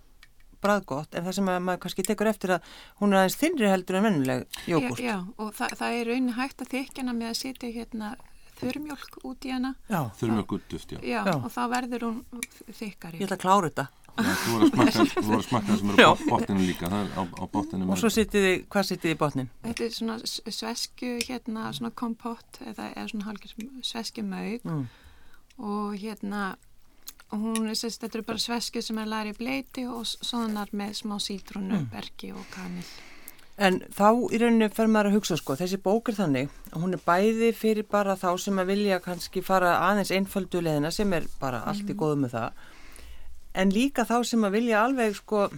bræðgótt 0.62 1.14
en 1.14 1.26
það 1.26 1.36
sem 1.38 1.50
að 1.52 1.60
maður 1.66 1.82
kannski 1.84 2.04
tekur 2.06 2.30
eftir 2.30 2.56
að 2.56 2.72
hún 3.00 3.14
er 3.14 3.20
aðeins 3.20 3.38
þinnri 3.38 3.70
heldur 3.70 3.98
en 3.98 4.08
vennuleg 4.08 4.58
jógurt 4.70 5.02
Já, 5.02 5.12
já 5.12 5.16
og 5.38 5.52
það, 5.58 5.76
það 5.80 5.98
er 5.98 6.10
raunin 6.12 6.38
hægt 6.38 6.64
að 6.64 6.72
þykjana 6.74 7.14
með 7.18 7.30
að 7.30 7.38
setja 7.42 7.70
hérna 7.74 8.10
þurrmjölk 8.58 9.20
út 9.28 9.46
í 9.46 9.54
hana 9.54 9.74
þurrmjölk 9.88 10.54
út 10.56 10.68
duft, 10.72 10.92
já. 10.92 11.00
já 11.02 11.34
og 11.36 11.48
þá 11.54 11.62
verður 11.74 12.06
hún 12.08 12.20
þykkari 12.68 13.22
ég 13.22 13.28
ætla 13.28 13.38
að 13.38 13.44
klára 13.44 13.70
þetta 13.70 13.86
já, 14.18 14.30
þú 14.42 14.54
voru 14.58 15.38
að 15.38 15.44
smakka 15.46 15.68
það 15.68 15.80
sem 15.80 15.92
eru 15.94 16.06
á 16.08 16.14
botninu 16.28 16.66
líka 16.66 16.90
á, 16.90 17.22
á 17.22 17.44
botninu 17.52 17.90
og 17.90 18.00
svo 18.00 18.12
sittiði, 18.12 18.54
hvað 18.70 18.88
sittiði 18.90 19.16
í 19.16 19.18
botnin? 19.20 19.50
þetta 19.66 19.86
er 19.86 19.98
svona 19.98 20.16
svesku 20.26 21.12
hérna, 21.26 21.68
svona 21.76 21.92
kompott 21.94 22.62
eða, 22.64 22.90
eða 22.94 23.10
svona 23.12 23.28
halgir 23.28 23.54
svesku 23.86 24.24
mög 24.26 24.66
mm. 24.66 24.88
og 25.58 25.94
hérna 26.00 26.48
og 27.28 27.42
hún, 27.44 27.68
sérst, 27.76 28.00
þetta 28.00 28.18
eru 28.18 28.26
bara 28.30 28.40
svesku 28.40 28.82
sem 28.84 28.98
er 29.02 29.10
lærið 29.10 29.38
bleiti 29.42 29.84
og 29.90 30.06
svonar 30.08 30.72
með 30.72 30.96
smá 31.02 31.18
sítrunu, 31.20 31.82
mm. 31.82 31.88
bergi 31.92 32.32
og 32.32 32.46
kanil 32.54 32.88
En 33.58 33.80
þá 33.90 34.08
í 34.30 34.38
rauninu 34.38 34.68
fer 34.70 34.86
maður 34.86 35.10
að 35.10 35.14
hugsa 35.18 35.36
sko, 35.40 35.56
þessi 35.58 35.80
bók 35.82 36.12
er 36.12 36.14
þannig, 36.20 36.50
hún 36.78 36.94
er 36.94 37.00
bæði 37.02 37.48
fyrir 37.58 37.86
bara 37.90 38.14
þá 38.18 38.28
sem 38.38 38.60
að 38.62 38.68
vilja 38.70 39.00
kannski 39.02 39.42
fara 39.42 39.72
aðeins 39.88 40.12
einföldu 40.14 40.62
leðina 40.62 40.92
sem 40.94 41.10
er 41.16 41.26
bara 41.40 41.64
allt 41.66 41.82
í 41.82 41.90
mhm. 41.90 41.98
góðu 41.98 42.20
með 42.22 42.36
það, 42.36 42.60
en 43.58 43.72
líka 43.74 44.04
þá 44.06 44.16
sem 44.30 44.46
að 44.46 44.54
vilja 44.60 44.84
alveg 44.84 45.18
sko 45.18 45.48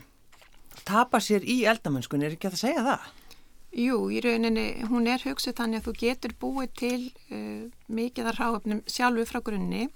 tapa 0.89 1.21
sér 1.21 1.45
í 1.45 1.59
eldamennskunni, 1.69 2.31
er 2.31 2.39
ekki 2.39 2.49
að 2.49 2.57
það 2.57 2.63
segja 2.65 2.87
það? 2.89 3.11
Jú, 3.81 3.99
í 4.11 4.23
rauninni, 4.25 4.65
hún 4.91 5.07
er 5.07 5.23
hugsið 5.23 5.59
þannig 5.61 5.83
að 5.83 5.91
þú 5.91 5.93
getur 6.01 6.33
búið 6.41 6.73
til 6.81 7.03
uh, 7.05 7.69
mikið 7.93 8.33
að 8.33 8.41
ráöfnum 8.41 8.81
sjálfu 8.91 9.29
frá 9.29 9.43
grunni 9.47 9.91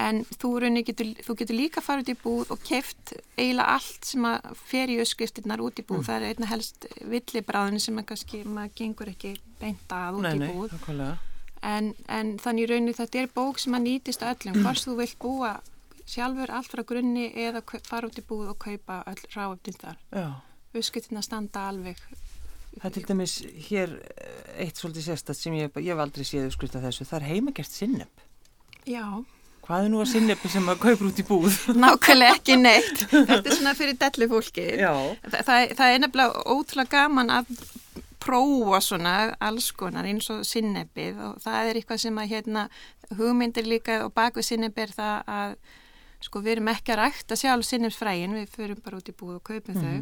en 0.00 0.22
þú, 0.40 0.52
getur, 0.86 1.10
þú 1.20 1.36
getur 1.42 1.58
líka 1.58 1.82
farið 1.84 2.06
út 2.06 2.12
í 2.12 2.20
búð 2.22 2.52
og 2.54 2.62
keft 2.64 3.12
eiginlega 3.36 3.74
allt 3.76 4.06
sem 4.08 4.24
að 4.24 4.46
fer 4.56 4.92
í 4.92 5.00
öskriftinnar 5.02 5.60
út 5.60 5.82
í 5.82 5.84
búð 5.84 6.00
mm. 6.00 6.06
það 6.08 6.16
er 6.16 6.28
einna 6.30 6.52
helst 6.52 6.86
villibráðin 7.02 7.82
sem 7.82 8.00
að 8.00 8.08
kannski 8.12 8.44
maður 8.46 8.72
gengur 8.80 9.12
ekki 9.12 9.34
beint 9.60 9.92
að 9.92 10.20
út 10.20 10.28
nei, 10.28 10.32
í 10.38 10.48
búð 10.48 10.78
nei, 10.96 11.10
en, 11.62 11.92
en 12.08 12.32
þannig 12.40 12.64
í 12.64 12.70
rauninu 12.72 12.96
þetta 12.96 13.20
er 13.20 13.34
bók 13.36 13.60
sem 13.60 13.76
að 13.76 13.86
nýtist 13.90 14.24
öllum 14.26 14.62
hvers 14.64 14.86
þú 14.88 14.96
vilt 15.02 15.20
búa 15.20 15.52
sjálfur 16.08 16.50
allt 16.52 16.72
frá 16.72 16.82
grunni 16.86 17.28
eða 17.38 17.62
fara 17.86 18.08
út 18.08 18.18
í 18.18 18.24
búð 18.26 18.52
og 18.52 18.58
kaupa 18.62 19.02
öll 19.10 19.22
ráöfnin 19.34 19.78
þar. 19.78 20.00
Uppskriftina 20.72 21.22
standa 21.24 21.68
alveg. 21.70 22.00
Það 22.72 22.88
er 22.88 22.94
til 22.96 23.04
dæmis 23.08 23.34
hér 23.68 23.94
eh, 24.00 24.64
eitt 24.64 24.80
svolítið 24.80 25.10
sérstætt 25.10 25.38
sem 25.38 25.56
ég, 25.58 25.74
ég 25.76 25.92
hef 25.92 26.00
aldrei 26.00 26.24
séð 26.24 26.48
uppskrift 26.48 26.78
af 26.78 26.86
þessu. 26.86 27.04
Það 27.08 27.18
er 27.18 27.28
heimagert 27.28 27.72
sinneb. 27.72 28.22
Já, 28.88 29.04
Hvað 29.62 29.84
er 29.84 29.92
nú 29.92 30.00
að 30.02 30.08
sinnebi 30.10 30.50
sem 30.50 30.64
maður 30.66 30.80
kaupur 30.82 31.10
út 31.12 31.20
í 31.22 31.26
búð? 31.26 31.58
nákvæmlega 31.84 32.38
ekki 32.38 32.56
neitt. 32.58 33.04
Þetta 33.12 33.38
er 33.38 33.54
svona 33.54 33.76
fyrir 33.78 33.98
dellu 34.00 34.28
fólki. 34.32 34.64
Þa, 34.80 35.44
það, 35.46 35.74
það 35.78 35.92
er 35.92 36.02
nefnilega 36.02 36.42
ótrúlega 36.50 36.90
gaman 36.96 37.30
að 37.38 37.52
prófa 38.22 38.80
svona 38.82 39.14
alls 39.42 39.70
konar 39.74 40.06
eins 40.06 40.28
og 40.30 40.42
sinnebið 40.46 41.20
og 41.26 41.38
það 41.42 41.70
er 41.70 41.78
eitthvað 41.78 42.02
sem 42.04 42.18
að 42.22 42.34
hérna 42.36 42.66
hugmyndir 43.18 43.66
líka 43.66 44.02
og 44.06 44.12
baku 44.14 44.44
sinnebið 44.46 44.84
er 44.84 44.92
það 44.98 45.32
að 45.36 45.56
sko 46.22 46.42
við 46.42 46.56
erum 46.56 46.70
ekki 46.70 46.94
að 46.94 47.00
rækta 47.00 47.38
sjálf 47.38 47.66
sinnebsfrægin, 47.66 48.36
við 48.38 48.52
förum 48.54 48.82
bara 48.84 49.00
út 49.00 49.10
í 49.10 49.16
búð 49.18 49.40
og 49.40 49.46
kaupum 49.48 49.78
þau 49.78 49.96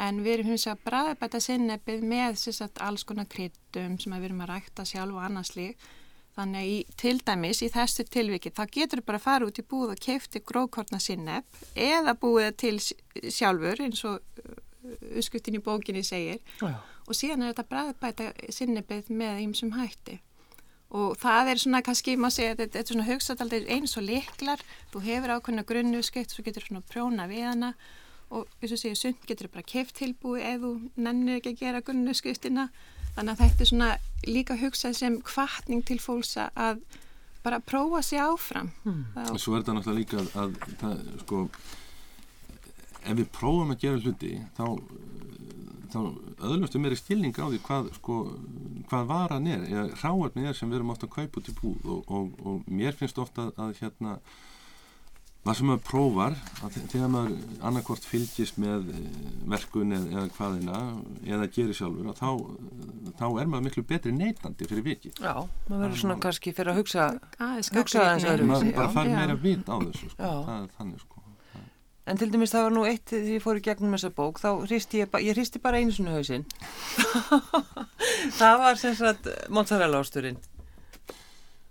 en 0.00 0.20
við 0.24 0.34
erum 0.34 0.50
hins 0.50 0.66
að 0.70 0.82
bræðbæta 0.86 1.40
sinnebið 1.44 2.04
með 2.10 2.38
sérsagt 2.42 2.82
alls 2.82 3.04
konar 3.06 3.28
kryttum 3.30 3.98
sem 4.00 4.14
að 4.14 4.24
við 4.24 4.30
erum 4.30 4.44
að 4.46 4.52
rækta 4.54 4.86
sjálf 4.88 5.14
og 5.14 5.26
annars 5.26 5.54
lík 5.58 5.88
Þannig 6.36 6.68
í, 6.70 6.76
til 6.96 7.16
dæmis 7.26 7.58
í 7.66 7.68
þessu 7.74 8.04
tilviki 8.06 8.52
þá 8.54 8.62
getur 8.72 9.02
bara 9.02 9.18
að 9.18 9.24
fara 9.26 9.46
út 9.50 9.58
í 9.58 9.64
búð 9.66 9.90
og 9.96 10.00
kefti 10.00 10.40
gróðkortna 10.46 11.00
sinneb 11.02 11.44
eða 11.74 12.14
búið 12.22 12.52
til 12.62 12.76
sj- 12.78 12.96
sjálfur 13.34 13.82
eins 13.82 14.04
og 14.06 14.20
uskuttin 15.18 15.58
í 15.58 15.62
bókinni 15.62 16.02
segir. 16.06 16.38
Já. 16.62 16.78
og 17.10 17.16
síðan 17.18 17.42
er 17.42 17.50
þetta 17.52 17.64
bræðbæta 17.72 18.26
sinnebið 18.54 19.08
með 19.10 19.40
ýmsum 19.48 19.72
hætti. 19.74 20.20
Og 20.94 21.16
það 21.18 21.48
er 21.52 21.60
svona 21.62 21.80
kannski, 21.86 22.14
maður 22.18 22.34
segja, 22.36 22.54
þetta 22.58 22.72
þetta 22.78 22.80
er 22.80 22.94
svona 22.94 23.08
hugsaðaldið 23.10 23.68
eins 23.76 23.96
og 23.98 24.06
liklar, 24.06 24.62
þú 24.92 25.02
hefur 25.04 25.32
ákveðna 25.36 25.64
grunnu 25.66 26.00
skeitt, 26.06 26.30
svo 26.34 26.42
getur 26.46 26.64
svona 26.66 26.82
prjóna 26.90 27.26
við 27.30 27.44
hana. 27.46 27.72
Og 28.30 28.46
eins 28.62 28.74
og 28.74 28.80
segja, 28.80 28.98
sund 28.98 29.26
getur 29.26 29.50
bara 29.50 29.66
keft 29.66 29.96
tilbúið 29.98 30.46
ef 30.52 30.62
þú 30.64 30.72
nennir 31.02 31.38
ekki 31.40 31.52
að 31.56 31.60
gera 31.64 31.82
grunnu 31.86 32.14
skrittina 32.14 32.68
þannig 33.20 33.36
að 33.36 33.44
þetta 33.44 33.62
er 33.66 33.70
svona 33.74 33.90
líka 34.26 34.56
hugsað 34.60 34.96
sem 34.98 35.20
kvartning 35.28 35.84
til 35.86 35.98
fólks 36.02 36.34
að 36.40 36.80
bara 37.44 37.60
prófa 37.60 38.02
sig 38.04 38.18
áfram 38.20 38.72
Hmm. 38.84 39.04
Það- 39.14 39.38
Svo 39.40 39.54
er 39.56 39.62
þetta 39.62 39.76
náttúrulega 39.78 40.00
líka 40.00 40.16
að, 40.18 40.34
að 40.36 40.50
það, 40.80 40.98
sko, 41.22 41.44
ef 43.04 43.16
við 43.16 43.30
prófum 43.32 43.70
að 43.72 43.78
gera 43.84 44.00
hluti 44.02 44.32
þá, 44.58 44.66
þá 45.92 46.00
öðlustu 46.50 46.80
meiri 46.82 46.98
stilning 47.00 47.32
á 47.40 47.46
því 47.48 47.60
hvað, 47.64 47.88
sko, 47.96 48.16
hvað 48.90 49.06
varan 49.08 49.46
er, 49.50 49.64
eða 49.70 49.86
ráarni 50.02 50.46
er 50.50 50.54
sem 50.58 50.70
við 50.70 50.80
erum 50.80 50.92
ofta 50.94 51.08
að 51.08 51.14
kaupa 51.16 51.40
út 51.40 51.48
í 51.48 51.56
búð 51.62 51.88
og, 51.94 52.04
og, 52.12 52.30
og 52.46 52.68
mér 52.68 52.96
finnst 52.98 53.18
ofta 53.22 53.48
að, 53.48 53.52
að 53.64 53.74
hérna 53.80 54.18
það 55.44 55.56
sem 55.56 55.66
maður 55.70 55.84
prófar 55.88 56.34
að 56.60 56.74
þe- 56.74 56.82
þegar 56.92 57.12
maður 57.14 57.36
annarkvort 57.70 58.04
fylgist 58.06 58.58
með 58.60 58.90
eh, 58.92 59.04
verkun 59.54 59.94
eða, 59.96 60.10
eða 60.12 60.34
hvaðina 60.36 60.80
eða 61.36 61.48
gerir 61.54 61.78
sjálfur 61.78 62.10
að 62.12 62.18
þá, 62.20 62.28
þá 63.20 63.24
er 63.40 63.48
maður 63.54 63.64
miklu 63.68 63.84
betri 63.94 64.12
neytandi 64.12 64.68
fyrir 64.68 64.84
vikið 64.90 65.22
Já, 65.24 65.32
maður 65.70 65.84
verður 65.86 66.02
svona 66.02 66.18
kannski 66.26 66.52
fyrir 66.56 66.74
að 66.74 66.82
hugsa, 66.82 67.06
Hugsa 67.40 68.04
gagnrýni. 68.04 68.28
öðruvísi, 68.34 68.50
maður 68.52 68.76
bara 68.76 68.90
já. 68.90 68.94
fær 68.98 69.08
Já. 69.08 69.16
meira 69.16 69.38
vit 69.46 69.64
á 69.72 69.76
þessu 69.80 70.12
sko. 70.12 70.34
Það 70.50 70.60
er 70.60 70.70
þannig 70.76 71.00
sko 71.06 71.16
en 72.10 72.18
til 72.18 72.26
dæmis 72.32 72.50
það 72.50 72.64
var 72.64 72.72
nú 72.74 72.80
eitt 72.88 73.04
þegar 73.12 73.28
ég 73.36 73.42
fór 73.44 73.58
í 73.60 73.60
gegnum 73.62 73.92
þessa 73.94 74.08
bók, 74.16 74.38
þá 74.42 74.48
hristi 74.66 74.98
ég, 75.04 75.10
ba- 75.12 75.20
ég 75.22 75.36
hristi 75.36 75.60
bara 75.62 75.78
einu 75.78 75.92
svona 75.94 76.16
hausinn. 76.16 76.42
það 78.40 78.56
var 78.64 78.78
sem 78.80 78.96
sagt 78.98 79.28
mozzarella 79.54 80.00
ásturinn. 80.02 80.38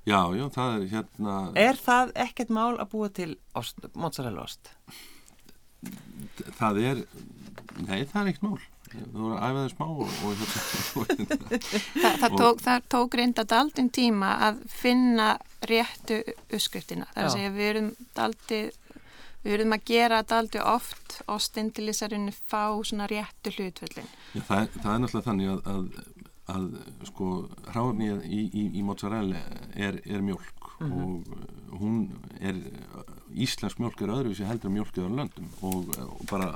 Já, 0.10 0.22
já, 0.40 0.46
það 0.56 0.76
er 0.80 0.88
hérna 0.94 1.36
Er 1.68 1.78
það 1.86 2.12
ekkert 2.26 2.50
mál 2.56 2.74
að 2.82 2.90
búa 2.96 3.10
til 3.14 3.32
ost, 3.60 3.78
mozzarella 3.94 4.44
ost? 4.48 4.72
það 6.60 6.80
er 6.84 7.02
nei, 7.86 8.02
það 8.10 8.20
er 8.24 8.32
ekkert 8.34 8.44
mál 8.48 8.60
þú 8.90 9.22
voru 9.22 9.36
að 9.38 9.44
æfa 9.46 9.62
þau 9.62 9.72
smá 9.76 9.86
og, 9.86 10.00
og, 10.26 10.32
hérna, 10.34 11.60
Þa, 12.02 12.10
það, 12.10 12.24
Og- 12.34 12.40
tók, 12.42 12.62
það 12.66 12.88
tók 12.96 13.18
reynda 13.20 13.44
daldinn 13.52 13.92
tíma 13.94 14.32
að 14.48 14.64
finna 14.74 15.28
réttu 15.70 16.18
uppskriftina. 16.50 17.06
Það 17.14 17.20
er 17.20 17.22
Já. 17.22 17.30
að 17.30 17.36
segja 17.38 17.52
við 17.60 17.68
erum 17.74 17.90
daldið 18.18 18.78
Við 19.40 19.54
erum 19.56 19.72
að 19.72 19.84
gera 19.88 20.18
daldi 20.28 20.60
oft 20.60 21.14
ostinn 21.32 21.70
til 21.72 21.86
þess 21.88 22.04
að 22.04 22.10
rauninni 22.12 22.34
fá 22.52 22.64
svona 22.84 23.06
réttu 23.08 23.54
hlutvöldin. 23.56 24.10
já, 24.36 24.42
það, 24.50 24.58
er- 24.66 24.82
það 24.84 24.90
er 24.92 25.00
náttúrulega 25.06 25.28
þannig 25.30 25.48
að, 25.54 25.62
að, 25.72 25.86
að 26.50 26.70
sko 27.10 27.30
hráfni 27.70 28.10
í, 28.26 28.42
í, 28.48 28.64
í 28.80 28.86
mozzarella 28.86 29.42
er, 29.76 30.00
er 30.06 30.26
mjölk 30.26 30.70
og 30.80 31.28
uh, 31.28 31.48
hún 31.80 32.06
er 32.40 32.58
íslensk 33.36 33.82
mjölk 33.82 34.02
er 34.02 34.14
öðruvísi 34.16 34.48
heldur 34.48 34.72
en 34.72 34.78
mjölk 34.78 34.96
í 34.96 35.04
öðrum 35.04 35.20
löndum 35.20 35.50
og, 35.68 35.92
og 36.06 36.24
bara 36.32 36.50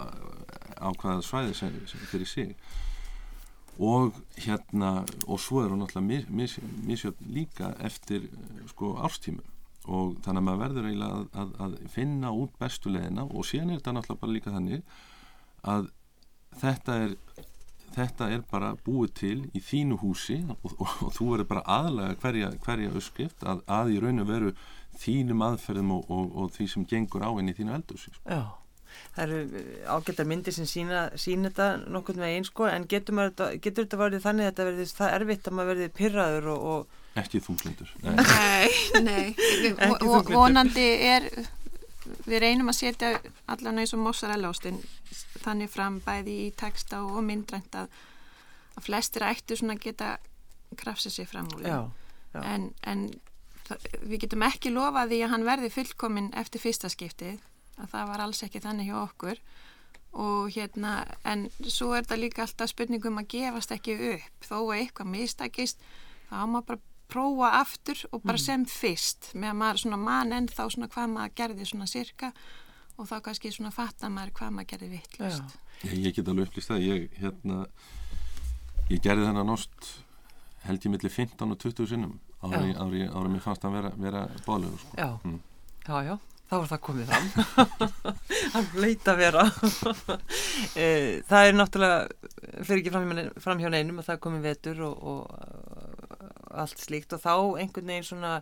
á 0.83 0.89
hvaða 0.91 1.23
svæði 1.25 1.55
sem, 1.57 1.77
sem 1.89 2.03
fyrir 2.11 2.29
sig. 2.29 2.53
Og 3.81 4.13
hérna 4.37 5.01
og 5.25 5.39
svo 5.41 5.63
er 5.63 5.73
hún 5.73 5.81
náttúrulega 5.81 6.05
mis, 6.05 6.27
mis, 6.29 6.57
misjöfn 6.85 7.31
líka 7.33 7.73
eftir 7.81 8.27
eh, 8.27 8.61
sko 8.69 8.93
árstímum. 9.01 9.47
Og 9.83 10.19
þannig 10.23 10.39
að 10.39 10.45
maður 10.47 10.61
verður 10.61 10.89
eiginlega 10.89 11.15
að, 11.15 11.25
að, 11.41 11.55
að 11.65 11.95
finna 11.95 12.35
út 12.37 12.53
bestu 12.59 12.93
leðina 12.93 13.25
og 13.25 13.47
síðan 13.49 13.73
er 13.73 13.81
þetta 13.81 13.95
náttúrulega 13.97 14.21
bara 14.21 14.35
líka 14.37 14.53
þannig 14.53 14.85
að 15.73 15.89
þetta 16.61 16.99
er 17.05 17.17
þetta 17.95 18.29
er 18.33 18.43
bara 18.49 18.73
búið 18.85 19.13
til 19.19 19.37
í 19.53 19.61
þínu 19.63 19.99
húsi 20.01 20.39
og, 20.49 20.73
og, 20.73 20.97
og 21.07 21.13
þú 21.15 21.29
verður 21.33 21.49
bara 21.53 21.63
aðlega 21.79 22.17
hverja, 22.23 22.49
hverja 22.65 22.95
öskrift 22.99 23.45
að, 23.45 23.63
að 23.67 23.93
í 23.95 24.01
raun 24.03 24.23
og 24.23 24.29
veru 24.29 24.51
þínum 25.03 25.45
aðferðum 25.47 25.95
og, 25.97 26.11
og, 26.11 26.35
og 26.37 26.51
því 26.57 26.67
sem 26.73 26.89
gengur 26.89 27.25
á 27.25 27.31
henni 27.33 27.53
í 27.53 27.57
þínu 27.57 27.75
eldursi 27.77 28.13
sko. 28.13 28.23
Já, 28.29 28.41
það 29.15 29.23
eru 29.37 29.63
ágættar 29.95 30.29
myndir 30.29 30.55
sem 30.55 30.67
sína, 30.69 31.05
sína 31.19 31.49
þetta 31.49 31.69
nokkurn 31.95 32.25
veginn 32.25 32.47
sko, 32.47 32.67
en 32.69 32.87
getur, 32.89 33.17
maður, 33.17 33.57
getur 33.63 33.87
þetta 33.87 34.01
verið 34.03 34.27
þannig 34.27 34.45
að 34.45 34.51
þetta 34.51 34.67
verið 34.69 34.93
það 34.99 35.15
erfitt 35.17 35.49
að 35.49 35.57
maður 35.57 35.73
verið 35.73 35.95
pyrraður 35.99 36.51
og, 36.53 36.67
og 36.73 37.01
ekki 37.21 37.43
þunglindur 37.45 37.91
Nei. 38.01 38.15
Nei, 38.17 39.03
nei. 39.05 39.25
Ekki 39.53 39.75
þunglindur. 39.77 40.33
Vonandi 40.33 40.87
er, 41.09 41.29
við 42.25 42.41
reynum 42.41 42.73
að 42.73 42.79
setja 42.79 43.13
allan 43.53 43.81
eins 43.81 43.93
og 43.93 44.01
mozzarella 44.01 44.49
ástin 44.53 44.81
þannig 45.45 45.71
fram 45.71 45.99
bæði 46.05 46.37
í 46.47 46.49
texta 46.57 47.03
og 47.05 47.21
myndrænt 47.25 47.75
að, 47.77 47.91
að 48.77 48.87
flestir 48.87 49.27
ættu 49.27 49.57
svona 49.59 49.77
geta 49.81 50.17
krafsið 50.79 51.17
sér 51.17 51.29
fram 51.29 51.49
úr 51.53 51.65
já, 51.67 51.79
já. 52.33 52.41
en, 52.41 52.71
en 52.89 53.07
það, 53.67 53.89
við 54.01 54.23
getum 54.25 54.45
ekki 54.47 54.73
lofað 54.73 55.13
því 55.13 55.19
að 55.25 55.33
hann 55.35 55.47
verði 55.47 55.73
fullkominn 55.73 56.31
eftir 56.39 56.63
fyrsta 56.63 56.91
skiptið 56.91 57.41
að 57.81 57.93
það 57.93 58.09
var 58.11 58.23
alls 58.25 58.41
ekki 58.45 58.61
þannig 58.63 58.89
hjá 58.89 58.97
okkur. 59.01 59.43
Og 60.23 60.49
hérna 60.53 60.97
en 61.25 61.47
svo 61.65 61.93
er 61.97 62.05
það 62.05 62.21
líka 62.21 62.43
alltaf 62.45 62.69
spurningum 62.69 63.17
að 63.17 63.31
gefast 63.33 63.71
ekki 63.73 63.95
upp. 64.11 64.45
Þó 64.45 64.57
að 64.59 64.75
eitthvað 64.77 65.13
mistakist 65.15 65.79
þá 66.29 66.35
á 66.37 66.45
maður 66.45 66.67
bara 66.67 66.83
prófa 67.13 67.49
aftur 67.59 67.99
og 68.11 68.23
bara 68.25 68.41
sem 68.41 68.63
fyrst 68.69 69.31
með 69.37 69.51
að 69.51 69.57
maður 69.59 69.81
svona 69.83 69.99
mann 70.01 70.33
en 70.33 70.47
þá 70.49 70.63
svona 70.65 70.89
hvað 70.93 71.11
maður 71.13 71.33
gerði 71.41 71.67
svona 71.69 71.89
sirka 71.89 72.31
og 72.97 73.07
þá 73.09 73.15
kannski 73.25 73.51
svona 73.53 73.71
fatta 73.73 74.09
maður 74.13 74.33
hvað 74.39 74.51
maður 74.57 74.69
gerði 74.73 74.89
vittlust 74.97 75.55
ég, 75.87 75.95
ég 76.07 76.15
get 76.17 76.27
alveg 76.31 76.49
upplýst 76.51 76.69
það 76.73 76.83
ég, 76.87 77.07
hérna, 77.21 77.61
ég 78.91 79.01
gerði 79.03 79.25
þennan 79.29 79.53
ost 79.55 79.89
held 80.67 80.85
ég 80.87 80.93
milli 80.93 81.09
15 81.11 81.51
og 81.55 81.57
20 81.63 81.89
sinnum 81.93 82.19
ári, 82.43 82.69
Já. 82.73 82.77
ári, 82.83 83.01
ári 83.09 83.31
mér 83.33 83.41
fannst 83.43 83.65
að 83.67 83.75
vera, 83.79 83.91
vera 83.97 84.21
bálegur 84.45 84.79
sko. 84.79 84.95
já, 84.99 85.09
Mm. 85.23 85.39
já, 85.87 85.97
já, 86.07 86.15
þá 86.51 86.55
er 86.61 86.67
það 86.69 86.81
komið 86.85 87.05
fram. 87.07 87.27
Hann 88.53 88.67
að 89.09 89.17
vera. 89.17 89.43
Eh, 90.77 91.21
það 91.29 91.47
er 91.47 91.55
náttúrulega, 91.57 92.29
fyrir 92.65 92.81
ekki 92.83 92.91
fram, 92.93 93.09
hjá- 93.09 93.39
fram 93.41 93.59
hjá 93.61 93.69
neinum 93.73 93.99
að 94.01 94.05
það 94.07 94.15
er 94.15 94.21
komið 94.25 94.43
vetur 94.47 94.81
og, 94.85 95.03
og 95.03 96.57
allt 96.63 96.79
slíkt 96.83 97.13
og 97.15 97.21
þá 97.23 97.33
einhvern 97.63 97.89
veginn 97.89 98.07
svona 98.07 98.33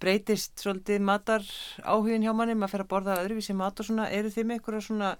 breytist 0.00 0.60
svolítið 0.62 1.02
matar 1.04 1.44
áhugin 1.82 2.24
hjá 2.26 2.32
manni, 2.36 2.54
maður 2.54 2.74
fer 2.74 2.84
að 2.84 2.90
borða 2.92 3.18
öðruvísi 3.22 3.56
mat 3.56 3.80
og 3.80 3.88
svona, 3.88 4.08
eru 4.10 4.32
þið 4.34 4.48
með 4.48 4.58
einhverja 4.58 4.86
svona 4.88 5.12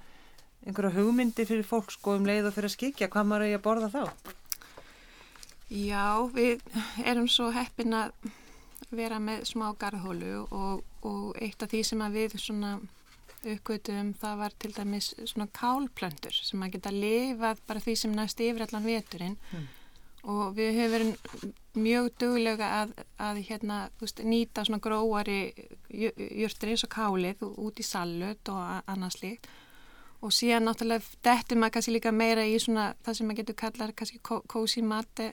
einhverja 0.67 0.97
hugmyndi 0.97 1.47
fyrir 1.47 1.67
fólk 1.67 1.93
sko 1.95 2.17
um 2.19 2.27
leið 2.27 2.49
og 2.49 2.57
fyrir 2.57 2.71
að 2.71 2.77
skikja 2.77 3.09
hvað 3.13 3.29
maður 3.31 3.47
eigi 3.47 3.59
að 3.59 3.65
borða 3.67 3.93
þá? 3.93 4.03
Já, 5.71 6.07
við 6.35 6.63
erum 7.05 7.29
svo 7.31 7.49
heppin 7.55 7.95
að 7.99 8.13
vera 8.95 9.19
með 9.23 9.47
smá 9.51 9.71
garðhólu 9.79 10.45
og, 10.55 10.85
og 11.03 11.39
eitt 11.43 11.63
af 11.65 11.73
því 11.73 11.81
sem 11.89 12.05
að 12.07 12.19
við 12.21 12.37
svona 12.39 12.77
uppgötum 13.47 14.13
það 14.19 14.39
var 14.43 14.55
til 14.59 14.73
dæmis 14.75 15.13
svona 15.25 15.49
kálplöndur 15.55 16.35
sem 16.35 16.63
að 16.63 16.77
geta 16.77 16.93
lifað 16.95 17.63
bara 17.67 17.83
því 17.83 17.97
sem 17.99 18.15
næst 18.15 18.43
yfir 18.43 18.67
allan 18.67 18.87
veturinn 18.87 19.37
Mm. 19.53 19.67
og 20.27 20.57
við 20.57 20.73
höfum 20.75 20.93
verið 20.95 21.53
mjög 21.77 22.11
duglega 22.21 22.71
að, 22.83 22.97
að 23.23 23.41
hérna, 23.49 23.79
veist, 24.01 24.23
nýta 24.25 24.65
svona 24.67 24.83
gróari 24.83 25.39
jörtir 25.93 26.73
eins 26.73 26.85
og 26.87 26.93
kálið 26.93 27.45
út 27.47 27.81
í 27.81 27.87
salut 27.87 28.53
og 28.53 28.91
annað 28.91 29.17
slíkt. 29.19 29.49
Og 30.25 30.33
síðan 30.33 30.65
náttúrulega 30.67 31.05
dettum 31.25 31.61
maður 31.61 31.77
kannski 31.77 31.93
líka 31.95 32.13
meira 32.13 32.47
í 32.49 32.57
svona 32.59 32.95
það 33.05 33.19
sem 33.19 33.29
maður 33.29 33.41
getur 33.43 33.59
kallar 33.61 33.93
kannski 33.97 34.23
kósi 34.25 34.83
mati 34.83 35.29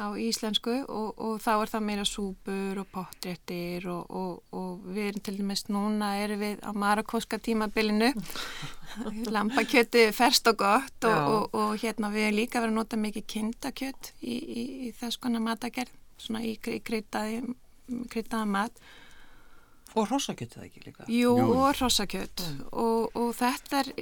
á 0.00 0.08
íslensku 0.16 0.72
og, 0.88 1.08
og 1.20 1.40
þá 1.44 1.50
er 1.54 1.72
það 1.74 1.84
meira 1.86 2.06
súpur 2.08 2.80
og 2.82 2.88
pottréttir 2.94 3.86
og, 3.92 4.06
og, 4.08 4.40
og 4.56 4.86
við 4.88 5.10
erum 5.10 5.24
til 5.26 5.36
dæmis 5.38 5.66
núna 5.68 6.10
erum 6.22 6.40
við 6.40 6.62
á 6.64 6.70
marakóska 6.72 7.38
tímabilinu. 7.38 8.12
Lampakjöti 9.34 10.08
ferst 10.16 10.48
og 10.50 10.60
gott 10.64 11.06
og 11.06 11.76
hérna 11.82 12.10
við 12.14 12.30
erum 12.30 12.40
líka 12.40 12.62
verið 12.62 12.72
að 12.72 12.78
nota 12.80 13.00
mikið 13.00 13.28
kindakjött 13.34 14.12
í, 14.20 14.34
í, 14.34 14.64
í 14.88 14.92
þess 14.98 15.20
konar 15.20 15.44
matagerð 15.44 15.92
svona 16.20 16.42
í, 16.44 16.56
í 16.56 16.80
kryttaði 16.84 18.46
mat 18.48 18.82
Og 19.98 20.06
hrossakjötið 20.06 20.66
ekki 20.66 20.84
líka. 20.84 21.06
Jú, 21.10 21.34
Jú. 21.38 21.46
og 21.56 21.74
hrossakjött 21.78 22.44
og, 22.70 23.10
og 23.18 23.30
þetta 23.38 23.80
er 23.82 23.92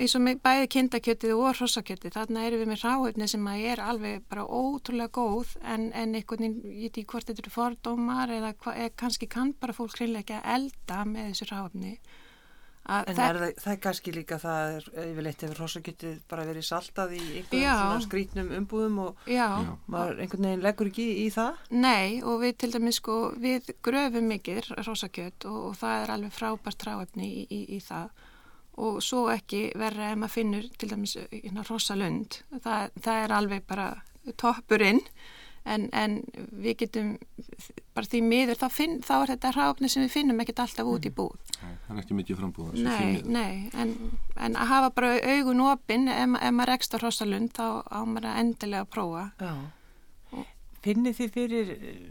eins 0.00 0.14
og 0.16 0.24
með 0.24 0.40
bæði 0.42 0.68
kindakjöttið 0.72 1.34
og 1.36 1.58
hrossakjöttið 1.58 2.16
þarna 2.16 2.46
erum 2.48 2.62
við 2.62 2.70
með 2.72 2.84
ráefni 2.86 3.28
sem 3.30 3.46
að 3.52 3.64
er 3.72 3.82
alveg 3.84 4.24
bara 4.30 4.46
ótrúlega 4.46 5.12
góð 5.14 5.54
en, 5.62 5.90
en 5.92 6.16
einhvern 6.16 6.46
veginn, 6.46 6.58
ég 6.72 6.88
veit 6.88 6.98
ekki 7.02 7.10
hvort 7.12 7.28
þetta 7.28 7.44
eru 7.44 7.54
fordómar 7.54 8.32
eða, 8.32 8.54
hva, 8.64 8.74
eða 8.74 8.94
kannski 9.04 9.28
kann 9.30 9.54
bara 9.60 9.76
fólk 9.76 9.98
hreinlega 9.98 10.22
ekki 10.24 10.38
að 10.40 10.52
elda 10.56 11.00
með 11.12 11.30
þessu 11.32 11.50
ráefni 11.52 11.94
að 11.98 12.21
En 12.82 13.06
er 13.14 13.36
það, 13.38 13.42
það 13.62 13.72
er 13.72 13.78
kannski 13.84 14.12
líka 14.12 14.36
það 14.42 14.72
er 14.76 14.86
yfirleitt 15.04 15.42
hefur 15.44 15.60
hrossakjötið 15.60 16.16
bara 16.32 16.46
verið 16.48 16.64
saltað 16.66 17.12
í 17.14 17.20
einhverjum 17.20 17.62
Já. 17.62 17.74
svona 17.78 18.00
skrítnum 18.06 18.50
umbúðum 18.58 18.96
og 19.04 19.28
Já, 19.30 19.46
maður 19.86 20.22
einhvern 20.24 20.48
veginn 20.48 20.64
leggur 20.66 20.90
ekki 20.90 21.06
í 21.22 21.28
það. 21.30 21.60
nei 21.70 22.18
og 22.26 22.40
við 22.42 22.56
til 22.58 22.70
dæmis 22.74 22.98
sko, 22.98 23.16
við 23.38 23.70
gröfum 23.86 24.26
mikið 24.32 24.72
hrossakjött 24.80 25.46
og, 25.46 25.60
og 25.68 25.76
það 25.78 26.02
er 26.02 26.14
alveg 26.16 26.34
frábært 26.34 26.86
ráefni 26.88 27.28
í, 27.30 27.46
í, 27.46 27.60
í 27.76 27.80
það. 27.86 28.10
Og 28.82 28.98
svo 29.04 29.26
ekki 29.30 29.62
verra 29.78 30.10
ef 30.10 30.18
maður 30.18 30.34
finnur 30.40 30.66
til 30.80 30.88
dæmis 30.90 31.14
hérna, 31.30 31.62
hrossalund. 31.68 32.40
Það, 32.64 32.90
það 33.04 33.22
er 33.28 33.36
alveg 33.38 33.66
bara 33.68 33.88
toppurinn 34.40 35.02
en, 35.64 35.88
en 35.92 36.16
við 36.64 36.78
getum 36.84 37.12
bara 37.94 38.08
því 38.08 38.22
miður 38.26 38.58
þá, 38.58 38.66
finn, 38.72 38.96
þá 39.04 39.12
er 39.18 39.34
þetta 39.34 39.52
ráefni 39.56 39.90
sem 39.92 40.04
við 40.04 40.14
finnum 40.16 40.42
ekkert 40.42 40.64
alltaf 40.64 40.88
út 40.90 41.06
í 41.06 41.12
búð 41.14 41.36
Nei, 41.62 41.76
það 41.86 41.92
er 41.94 42.00
ekki 42.02 42.16
mikið 42.18 42.40
frambúða 42.40 42.86
Nei, 42.86 43.20
nei, 43.22 43.54
en, 43.78 43.94
en 44.36 44.58
að 44.58 44.72
hafa 44.72 44.90
bara 44.96 45.12
augun 45.36 45.62
opinn 45.68 46.08
ef, 46.10 46.34
ef 46.40 46.56
maður 46.56 46.74
rekst 46.74 46.96
á 46.96 47.00
hrossalund 47.02 47.54
þá 47.54 47.66
á 47.86 48.00
maður 48.02 48.32
að 48.32 48.42
endilega 48.42 48.86
að 48.86 48.92
prófa 48.96 49.28
Já. 49.38 49.54
Finnið 50.82 51.14
þið 51.20 51.34
fyrir 51.36 51.68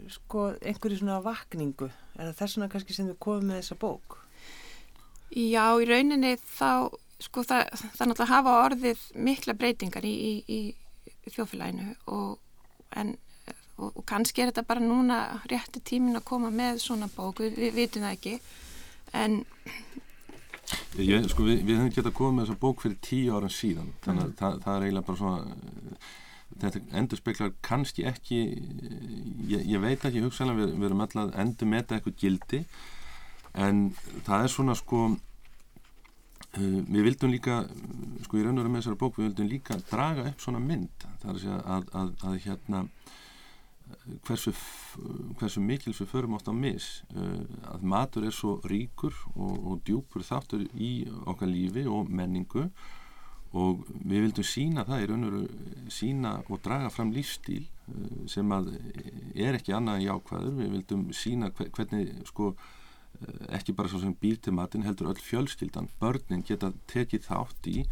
sko 0.08 0.46
einhverju 0.64 1.02
svona 1.02 1.18
vakningu? 1.20 1.90
Er 2.16 2.30
það 2.30 2.38
þess 2.38 2.56
vegna 2.56 2.68
kannski 2.72 2.94
sem 2.96 3.10
þið 3.10 3.18
komið 3.20 3.50
með 3.50 3.58
þessa 3.58 3.76
bók? 3.82 4.14
Já, 5.32 5.64
í 5.76 5.88
rauninni 5.88 6.30
þá, 6.40 6.88
sko, 7.20 7.44
það, 7.44 7.66
það 7.82 8.08
náttúrulega 8.08 8.30
hafa 8.30 8.54
orðið 8.62 9.02
mikla 9.28 9.56
breytingar 9.60 10.06
í, 10.08 10.14
í, 10.16 10.58
í 11.12 11.34
þjófélaginu 11.34 11.94
og, 12.16 12.40
en, 12.96 13.12
og, 13.82 13.92
og 13.98 14.06
kannski 14.08 14.44
er 14.44 14.52
þetta 14.52 14.66
bara 14.68 14.84
núna 14.84 15.20
rétti 15.50 15.82
tímin 15.92 16.18
að 16.18 16.28
koma 16.30 16.52
með 16.54 16.82
svona 16.86 17.10
bók, 17.12 17.42
við, 17.42 17.58
við 17.60 17.78
vitum 17.82 18.06
það 18.06 18.18
ekki, 18.18 18.36
en 19.22 19.42
Ég, 20.96 21.26
sko, 21.28 21.44
við, 21.44 21.62
við 21.66 21.78
hefum 21.78 21.92
getað 21.92 22.14
komið 22.16 22.34
með 22.36 22.46
þessa 22.46 22.60
bók 22.62 22.82
fyrir 22.84 22.98
tíu 23.04 23.36
ára 23.36 23.48
síðan. 23.52 23.90
Þannig 24.04 24.24
að 24.24 24.34
það, 24.38 24.58
það 24.64 24.74
er 24.74 24.84
eiginlega 24.86 25.08
bara 25.08 25.20
svona 25.20 26.00
þetta 26.62 26.82
endur 27.00 27.20
speklar 27.20 27.52
kannski 27.64 28.04
ekki 28.08 28.40
ég, 29.50 29.64
ég 29.66 29.82
veit 29.82 30.04
ekki 30.04 30.22
hugsanlega 30.24 30.60
við, 30.60 30.74
við 30.78 30.88
erum 30.88 31.04
alltaf 31.04 31.36
endur 31.42 31.70
meta 31.72 31.96
eitthvað 31.96 32.18
gildi. 32.20 32.62
En 33.52 33.84
það 34.26 34.46
er 34.46 34.52
svona 34.52 34.76
sko 34.78 35.00
uh, 35.12 35.18
við 36.60 37.08
vildum 37.08 37.32
líka 37.34 37.62
sko 38.26 38.38
í 38.38 38.44
raun 38.44 38.56
og 38.56 38.62
veru 38.62 38.74
með 38.74 38.84
þessari 38.84 39.00
bók 39.02 39.18
við 39.18 39.28
vildum 39.30 39.50
líka 39.52 39.80
draga 39.90 40.28
upp 40.30 40.44
svona 40.44 40.62
mynd. 40.62 41.08
Það 41.24 41.34
er 41.34 41.56
að 41.56 41.66
að, 41.76 41.90
að, 42.02 42.14
að 42.28 42.38
hérna 42.46 42.84
hversu, 44.26 44.52
hversu 45.38 45.60
mikils 45.62 46.00
við 46.02 46.10
förum 46.10 46.34
oft 46.34 46.48
á 46.50 46.54
mis 46.56 47.02
uh, 47.14 47.44
að 47.74 47.84
matur 47.86 48.26
er 48.26 48.34
svo 48.34 48.56
ríkur 48.66 49.14
og, 49.36 49.54
og 49.54 49.80
djúpur 49.86 50.24
þáttur 50.26 50.64
í 50.74 51.06
okkar 51.26 51.50
lífi 51.50 51.86
og 51.86 52.10
menningu. 52.10 52.68
Og 53.52 53.82
við 54.00 54.24
vildum 54.24 54.46
sína 54.48 54.86
það 54.88 55.02
í 55.02 55.08
raun 55.10 55.26
og 55.28 55.32
veru 55.34 55.88
sína 55.92 56.38
og 56.48 56.62
draga 56.64 56.88
fram 56.90 57.10
lífstíl 57.12 57.66
uh, 57.66 58.22
sem 58.30 58.54
að 58.56 58.72
er 59.34 59.58
ekki 59.58 59.74
annað 59.76 60.00
en 60.00 60.06
jákvæður. 60.06 60.54
Við 60.60 60.72
vildum 60.78 61.04
sína 61.16 61.52
hve- 61.52 61.68
hvernig 61.76 62.14
sko 62.30 62.54
uh, 62.54 63.44
ekki 63.52 63.76
bara 63.76 63.92
svo 63.92 64.00
sem 64.02 64.16
býr 64.18 64.40
til 64.40 64.56
matin 64.56 64.86
heldur 64.88 65.12
öll 65.12 65.20
fjölskyldan, 65.20 65.92
börnin 66.00 66.42
geta 66.48 66.72
tekið 66.90 67.28
þátt 67.28 67.70
í 67.70 67.84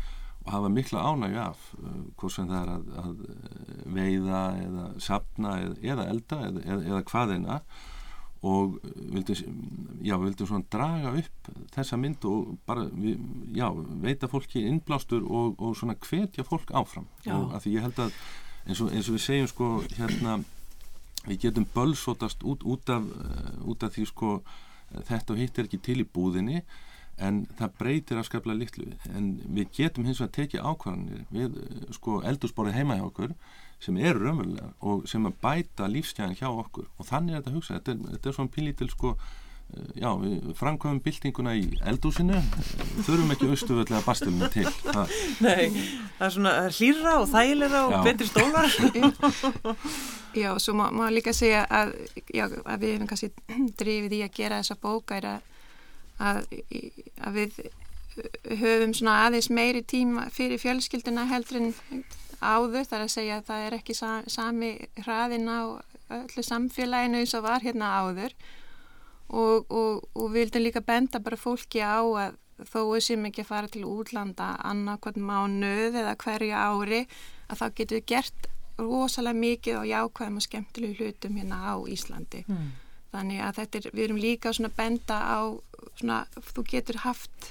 og 0.45 0.53
hafa 0.55 0.69
mikla 0.73 1.05
ánægju 1.05 1.41
af 1.43 1.63
uh, 1.79 1.95
hvort 2.17 2.35
sem 2.35 2.49
það 2.49 2.61
er 2.63 2.75
að, 2.75 2.91
að 3.03 3.23
uh, 3.29 3.87
veiða 3.97 4.43
eða 4.65 4.85
sapna 5.03 5.55
eða, 5.61 5.79
eða 5.93 6.07
elda 6.13 6.43
eða, 6.49 6.77
eða, 6.81 7.01
hvaðina 7.11 7.59
og 8.51 8.79
vildum, 8.97 9.57
já, 10.01 10.15
við 10.15 10.31
vildum 10.31 10.49
svona 10.49 10.71
draga 10.73 11.11
upp 11.21 11.51
þessa 11.75 11.99
mynd 12.01 12.25
og 12.25 12.55
bara 12.69 12.87
við, 12.89 13.19
já, 13.53 13.67
veita 14.01 14.31
fólki 14.33 14.63
innblástur 14.65 15.27
og, 15.29 15.61
og 15.61 15.75
svona 15.77 15.99
hvetja 16.01 16.47
fólk 16.49 16.73
áfram. 16.73 17.05
Já. 17.27 17.35
og 17.37 17.53
að 17.53 17.67
því 17.67 17.75
ég 17.75 17.85
held 17.85 18.01
að 18.07 18.17
eins 18.65 18.81
og, 18.81 18.95
eins 18.95 19.11
og 19.11 19.19
við 19.19 19.27
segjum 19.27 19.53
sko 19.53 19.69
hérna 19.99 20.39
við 21.27 21.43
getum 21.45 21.69
bölsótast 21.75 22.41
út, 22.49 22.65
út, 22.65 22.89
af, 22.89 23.05
uh, 23.05 23.53
út 23.69 23.85
af 23.85 23.93
því 23.93 24.09
sko 24.09 24.39
þetta 25.05 25.35
og 25.35 25.43
hitt 25.43 25.59
er 25.59 25.69
ekki 25.69 25.85
til 25.85 26.01
í 26.01 26.09
búðinni 26.09 26.65
en 27.21 27.43
það 27.59 27.75
breytir 27.81 28.21
afskaplega 28.21 28.59
litlu. 28.59 28.87
En 29.15 29.33
við 29.57 29.69
getum 29.77 30.07
hins 30.09 30.21
vegar 30.23 30.33
tekið 30.39 30.65
ákvarðanir 30.71 31.27
við 31.35 31.59
eh, 31.65 31.83
sko 31.97 32.21
eldursporið 32.27 32.79
heima 32.81 32.97
hjá 33.01 33.07
okkur 33.11 33.35
sem 33.81 33.97
eru 33.97 34.25
raunverulega 34.27 34.73
og 34.85 35.07
sem 35.09 35.25
að 35.29 35.37
bæta 35.45 35.87
lífsgæðin 35.89 36.37
hjá 36.41 36.49
okkur. 36.51 36.89
Og 37.01 37.07
þannig 37.09 37.37
er 37.37 37.41
þetta 37.41 37.53
að 37.55 37.61
hugsa, 37.61 37.79
þetta 37.79 37.95
er, 37.95 38.03
þetta 38.17 38.29
er 38.33 38.37
svona 38.37 38.55
pínlítil 38.57 38.89
sko 38.93 39.13
eh, 39.17 39.91
já, 40.03 40.09
við 40.21 40.49
framkvæmum 40.61 41.03
byltinguna 41.07 41.55
í 41.57 41.67
eldúsinu 41.93 42.41
þurfum 43.07 43.35
ekki 43.37 43.51
austuvöllega 43.55 44.03
bastilinu 44.07 44.49
til. 44.53 44.67
Það, 44.85 45.15
Nei, 45.45 45.69
það 46.19 46.27
er 46.29 46.35
svona 46.37 46.55
það 46.57 46.71
er 46.71 46.79
hlýra 46.81 47.15
og 47.23 47.29
þægilega 47.35 47.85
og 47.87 47.95
Já. 47.97 48.01
betri 48.09 48.31
stólar. 48.33 48.71
já, 50.35 50.51
svo 50.63 50.75
má, 50.79 50.89
má 50.95 51.09
líka 51.11 51.33
segja 51.35 51.65
að, 51.67 51.95
já, 52.35 52.45
að 52.47 52.85
við 52.85 52.93
hefum 52.97 53.09
kannski 53.11 53.33
drifið 53.81 54.19
í 54.21 54.25
að 54.27 54.37
gera 54.37 54.61
þessa 54.63 54.77
bóka 54.83 55.17
er 55.19 55.29
að, 55.37 55.49
að, 56.21 56.43
að 57.25 57.39
við 57.41 57.61
höfum 58.61 58.95
svona 58.97 59.17
aðeins 59.27 59.51
meiri 59.55 59.83
tíma 59.87 60.27
fyrir 60.35 60.61
fjölskyldina 60.61 61.27
heldur 61.31 61.61
en 61.61 61.73
áður, 62.41 62.87
þar 62.89 63.05
að 63.05 63.13
segja 63.15 63.39
að 63.39 63.49
það 63.51 63.67
er 63.67 63.77
ekki 63.77 63.97
sa, 63.97 64.13
sami 64.27 64.73
hraðin 65.05 65.49
á 65.49 65.61
öllu 66.11 66.45
samfélaginu 66.45 67.21
eins 67.21 67.35
og 67.39 67.47
var 67.47 67.63
hérna 67.65 67.93
áður 68.01 68.35
og, 69.31 69.67
og, 69.71 70.07
og 70.15 70.31
við 70.33 70.39
vildum 70.41 70.65
líka 70.67 70.83
benda 70.85 71.21
bara 71.23 71.39
fólki 71.39 71.83
á 71.85 72.03
að 72.03 72.39
þó 72.69 72.81
séum 73.01 73.29
ekki 73.29 73.45
að 73.45 73.51
fara 73.51 73.71
til 73.73 73.87
útlanda 73.89 74.53
annarkvæmt 74.69 75.21
mánuð 75.25 75.97
eða 76.03 76.17
hverju 76.21 76.57
ári 76.57 77.05
að 77.49 77.61
þá 77.63 77.67
getum 77.79 78.01
við 78.01 78.09
gert 78.11 78.51
rosalega 78.81 79.41
mikið 79.41 79.79
og 79.79 79.89
jákvæðum 79.89 80.41
og 80.41 80.45
skemmtilegu 80.45 81.05
hlutum 81.05 81.37
hérna 81.41 81.61
á 81.73 81.75
Íslandi. 81.89 82.45
Mm. 82.49 82.69
Þannig 83.11 83.43
að 83.43 83.57
þetta 83.59 83.81
er, 83.81 83.89
við 83.97 84.05
erum 84.05 84.21
líka 84.23 84.53
svona 84.55 84.71
að 84.71 84.79
benda 84.79 85.17
á 85.19 85.41
svona, 85.99 86.21
þú 86.53 86.65
getur 86.71 87.01
haft 87.03 87.51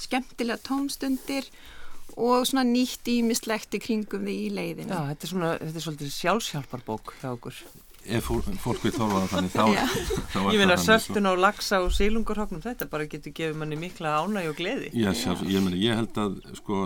skemmtilega 0.00 0.62
tómstundir 0.64 1.50
og 2.16 2.46
svona 2.48 2.64
nýtt 2.66 3.06
ímislegt 3.12 3.76
í 3.76 3.80
kringum 3.82 4.24
því 4.26 4.38
í 4.46 4.48
leiðinu. 4.56 4.96
Já, 4.96 5.12
þetta 5.12 5.26
er 5.26 5.32
svona, 5.34 5.52
þetta 5.60 5.80
er 5.80 5.86
svolítið 5.86 6.12
sjálfshjálparbók 6.16 7.14
hjá 7.20 7.28
okkur. 7.34 7.60
ef 8.00 8.24
fólk, 8.24 8.48
fólk 8.64 8.84
vil 8.86 8.92
þorfa 8.96 9.20
það 9.20 9.32
þannig 9.34 9.52
þá, 9.52 9.64
þá 10.32 10.38
er 10.40 10.48
Ég 10.54 10.62
meina 10.62 10.76
það 10.76 10.80
þannig, 10.80 10.80
sko. 10.80 11.12
söltun 11.12 11.28
á 11.28 11.34
lagsa 11.44 11.80
og 11.84 11.92
sílungurhóknum, 11.98 12.62
þetta 12.64 12.88
bara 12.90 13.06
getur 13.12 13.36
gefið 13.36 13.60
manni 13.60 13.78
mikla 13.78 14.16
ánæg 14.24 14.48
og 14.50 14.58
gleði. 14.58 14.90
Já, 14.96 15.10
sjálf, 15.12 15.44
ég, 15.44 15.60
meni, 15.66 15.82
ég 15.84 16.00
held 16.00 16.20
að 16.24 16.40
sko, 16.58 16.80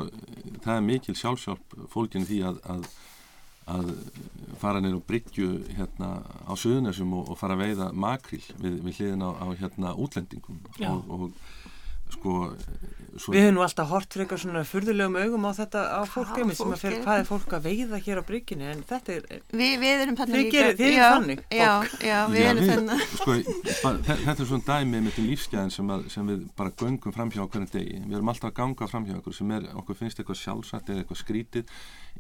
það 0.67 0.75
er 0.75 0.87
mikil 0.91 1.17
sjálfsjálf 1.23 1.79
fólkin 1.95 2.27
því 2.27 2.43
að, 2.51 2.61
að, 2.75 2.89
að 3.71 3.93
fara 4.61 4.81
neyru 4.83 5.01
og 5.01 5.07
bryggju 5.09 5.49
hérna, 5.77 6.11
á 6.45 6.53
söðunessum 6.59 7.13
og, 7.17 7.31
og 7.33 7.39
fara 7.41 7.57
að 7.57 7.65
veiða 7.65 7.91
makril 7.93 8.43
við, 8.61 8.81
við 8.85 8.99
hliðin 8.99 9.25
á, 9.25 9.31
á 9.41 9.47
hérna, 9.61 9.95
útlendingum. 10.05 10.61
Og, 10.89 11.15
og 11.15 12.15
sko 12.15 12.35
svo, 13.19 13.33
Við 13.35 13.43
höfum 13.45 13.55
nú 13.59 13.63
alltaf 13.65 13.89
hort 13.91 14.13
fyrir 14.15 14.25
eitthvað 14.27 14.41
svona 14.45 14.63
furðulegum 14.69 15.17
augum 15.21 15.45
á 15.47 15.53
þetta 15.59 15.81
á 15.95 16.01
fólk 16.09 16.29
Hvað 16.33 16.41
einmitt 16.43 16.57
sem 16.59 16.65
fólk 16.67 16.75
að 16.75 16.83
fyrir 16.85 16.99
er 16.99 17.05
hvað 17.05 17.19
er 17.23 17.29
fólk 17.29 17.55
að 17.59 17.65
veiða 17.69 18.01
hér 18.07 18.21
á 18.21 18.25
bryggjunni 18.31 18.67
en 18.73 18.83
þetta 18.89 19.15
er, 19.15 19.27
Vi, 19.55 19.69
við 19.85 20.03
erum 20.05 20.17
þannig 20.21 20.35
Þið 20.41 20.51
gerið- 20.55 20.79
þið 20.81 20.87
eruð 20.89 20.99
já, 20.99 21.09
þannig. 21.15 21.43
Já, 21.51 21.73
já, 22.09 22.19
við 22.35 22.41
Já, 22.41 22.49
erum 22.51 22.65
við- 22.65 22.73
þannig. 22.75 23.05
sko, 23.21 23.37
þetta 24.05 24.35
er 24.41 24.49
svona 24.51 24.67
dæmi 24.71 25.01
með 25.07 25.15
til 25.19 25.27
lífsgæðin 25.29 25.73
sem, 25.77 25.93
að, 25.95 26.09
sem 26.15 26.27
við 26.33 26.43
bara 26.57 26.75
göngum 26.83 27.15
framhjá 27.15 27.41
á 27.45 27.49
hverjum 27.49 27.71
degi. 27.75 28.01
Við 28.09 28.17
erum 28.19 28.33
alltaf 28.35 28.51
að 28.51 28.57
ganga 28.61 28.91
framhjá 28.91 29.17
okkur 29.21 29.35
sem 29.39 29.51
er, 29.59 29.69
okkur 29.79 29.99
finnst 30.01 30.19
eitthvað 30.23 30.41
sjálfsagt 30.43 30.91
eða 30.91 31.05
eitthvað 31.05 31.23
skrítið 31.23 31.65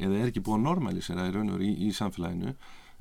eða 0.01 0.20
er 0.22 0.30
ekki 0.30 0.42
búið 0.45 0.59
að 0.61 0.66
normalisera 0.68 1.26
í 1.28 1.34
raun 1.34 1.51
og 1.51 1.59
veru 1.59 1.68
í, 1.68 1.74
í 1.88 1.92
samfélaginu. 1.95 2.55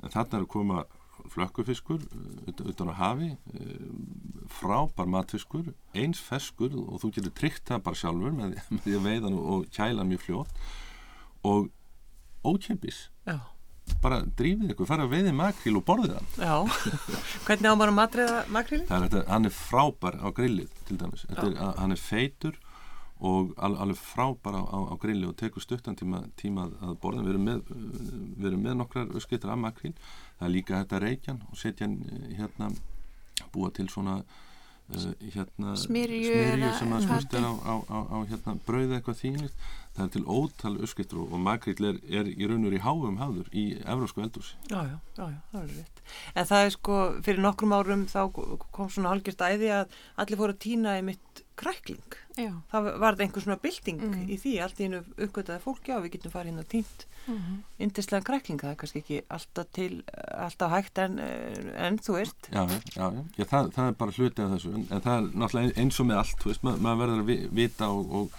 En 0.04 0.12
þarna 0.12 0.38
er 0.40 0.44
að 0.44 0.50
koma 0.52 0.84
flökkufiskur 1.32 2.02
ut- 2.50 2.60
utan 2.68 2.90
á 2.92 2.94
hafi, 2.98 3.30
uh, 3.54 3.88
frábær 4.50 5.08
matfiskur, 5.08 5.72
eins 5.96 6.20
feskur 6.20 6.74
og 6.76 7.00
þú 7.02 7.12
getur 7.16 7.34
tryggt 7.38 7.64
það 7.70 7.82
bara 7.86 8.00
sjálfur 8.02 8.36
með, 8.36 8.58
með 8.74 8.84
því 8.86 8.98
að 8.98 9.08
veiða 9.08 9.24
hann 9.30 9.38
og 9.40 9.66
kæla 9.72 10.02
hann 10.02 10.12
mjög 10.12 10.24
fljótt 10.26 10.62
og 11.44 11.70
ókjöpis 12.44 12.98
já, 13.28 13.38
bara 14.04 14.20
drífið 14.36 14.74
ykkur, 14.74 14.88
fara 14.88 15.04
að 15.06 15.14
veiði 15.16 15.32
makríl 15.36 15.76
og 15.80 15.84
borðið 15.88 16.14
hann. 16.18 16.28
Já, 16.40 16.54
hvernig 17.46 17.68
á 17.68 17.74
maður 17.76 17.92
að 17.94 17.98
matriða 18.00 18.38
makríli? 18.52 18.86
það 18.88 18.96
er 18.98 19.08
þetta, 19.08 19.24
hann 19.32 19.48
er 19.48 19.56
frábær 19.58 20.20
á 20.20 20.28
grillið 20.36 20.78
til 20.88 21.00
dæmis, 21.00 21.26
er, 21.32 21.58
hann 21.80 21.92
er 21.96 22.00
feitur 22.00 22.60
og 23.24 23.52
al, 23.62 23.76
alveg 23.80 23.96
frábær 24.00 24.56
á, 24.58 24.62
á, 24.68 24.78
á 24.92 24.94
grilli 25.00 25.24
og 25.28 25.36
tekur 25.40 25.62
stuttan 25.64 25.96
tíma, 25.96 26.24
tíma 26.36 26.66
að 26.84 26.96
borða, 27.00 27.22
við 27.24 27.34
erum 27.36 27.46
með, 27.48 28.56
með 28.66 28.74
nokkrar 28.82 29.12
öskreitur 29.16 29.52
af 29.54 29.60
makríl, 29.62 29.94
það 30.38 30.48
er 30.48 30.54
líka 30.56 30.80
þetta 30.82 31.04
reykjan 31.04 31.44
og 31.50 31.60
setja 31.60 31.88
eh, 31.90 32.34
hérna 32.38 32.70
búa 33.54 33.70
til 33.74 33.86
svona 33.90 34.18
uh, 34.20 35.06
hérna 35.34 35.74
eða 35.74 36.74
sem 36.78 36.92
að 36.94 37.08
patti. 37.08 37.38
er 37.38 37.46
á, 37.46 37.52
á, 37.54 37.74
á, 37.88 37.98
á 38.14 38.18
hérna 38.30 38.56
brauð 38.66 38.94
eitthvað 38.98 39.20
þínist 39.22 39.66
það 39.94 40.04
er 40.04 40.12
til 40.16 40.24
ótal 40.26 40.74
öskreitur 40.82 41.22
og, 41.22 41.32
og 41.36 41.42
makríl 41.44 41.88
er, 41.90 42.00
er 42.10 42.30
í 42.30 42.48
raun 42.50 42.64
og 42.64 42.70
veru 42.70 42.80
í 42.80 42.84
háum 42.84 43.20
hafður 43.22 43.50
í 43.54 43.64
evrósku 43.80 44.24
eldúsi 44.24 44.56
Já, 44.70 44.80
já, 44.90 44.96
já, 45.16 45.24
já, 45.30 45.40
það 45.52 45.60
er 45.62 45.74
rétt. 45.78 46.04
En 46.34 46.48
það 46.50 46.66
er 46.66 46.74
sko, 46.74 47.00
fyrir 47.24 47.44
nokkrum 47.44 47.76
árum 47.76 48.06
þá 48.10 48.20
kom 48.34 48.90
svona 48.90 49.14
hálgjört 49.14 49.46
æði 49.46 49.70
að 49.78 49.98
allir 50.20 50.40
fóru 50.40 50.56
að 50.56 50.62
týna 50.66 50.98
í 50.98 51.06
mitt 51.06 51.43
krækling. 51.56 52.02
Já. 52.36 52.50
Það 52.72 52.86
var 52.98 53.14
það 53.14 53.20
einhver 53.26 53.42
svona 53.44 53.56
bylting 53.62 54.00
Mhm. 54.02 54.28
í 54.28 54.38
því, 54.42 54.52
allt 54.62 54.80
í 54.80 54.84
einu 54.88 55.02
uppgötaði 55.16 55.60
fólki 55.62 55.92
á, 55.94 55.98
við 56.02 56.10
getum 56.16 56.32
farið 56.32 56.48
inn 56.52 56.58
og 56.58 56.68
týnt 56.68 57.04
Mhm. 57.26 57.58
yndislega 57.80 58.24
krækling, 58.24 58.58
það 58.60 58.70
er 58.70 58.74
kannski 58.76 59.02
ekki 59.02 59.20
alltaf 59.30 59.66
til, 59.72 60.02
alltaf 60.34 60.70
hægt 60.70 60.98
en, 60.98 61.18
en 61.18 61.98
þú 61.98 62.12
veist. 62.18 62.48
Já, 62.52 62.66
já, 62.68 62.80
já, 62.96 63.12
já. 63.12 63.24
já 63.38 63.44
það, 63.44 63.70
það 63.72 63.88
er 63.88 63.92
bara 63.92 64.10
hluti 64.12 64.42
af 64.42 64.50
þessu 64.50 64.74
en, 64.74 64.86
en 64.90 65.00
það 65.00 65.16
er 65.18 65.30
náttúrulega 65.38 65.78
eins 65.78 66.00
og 66.00 66.06
með 66.06 66.16
allt 66.18 66.36
þú 66.42 66.50
veist, 66.52 66.62
ma 66.64 66.76
maður 66.76 66.98
verður 67.04 67.20
að 67.22 67.26
vi- 67.26 67.48
vita 67.62 67.88
og, 67.88 68.12
og 68.14 68.30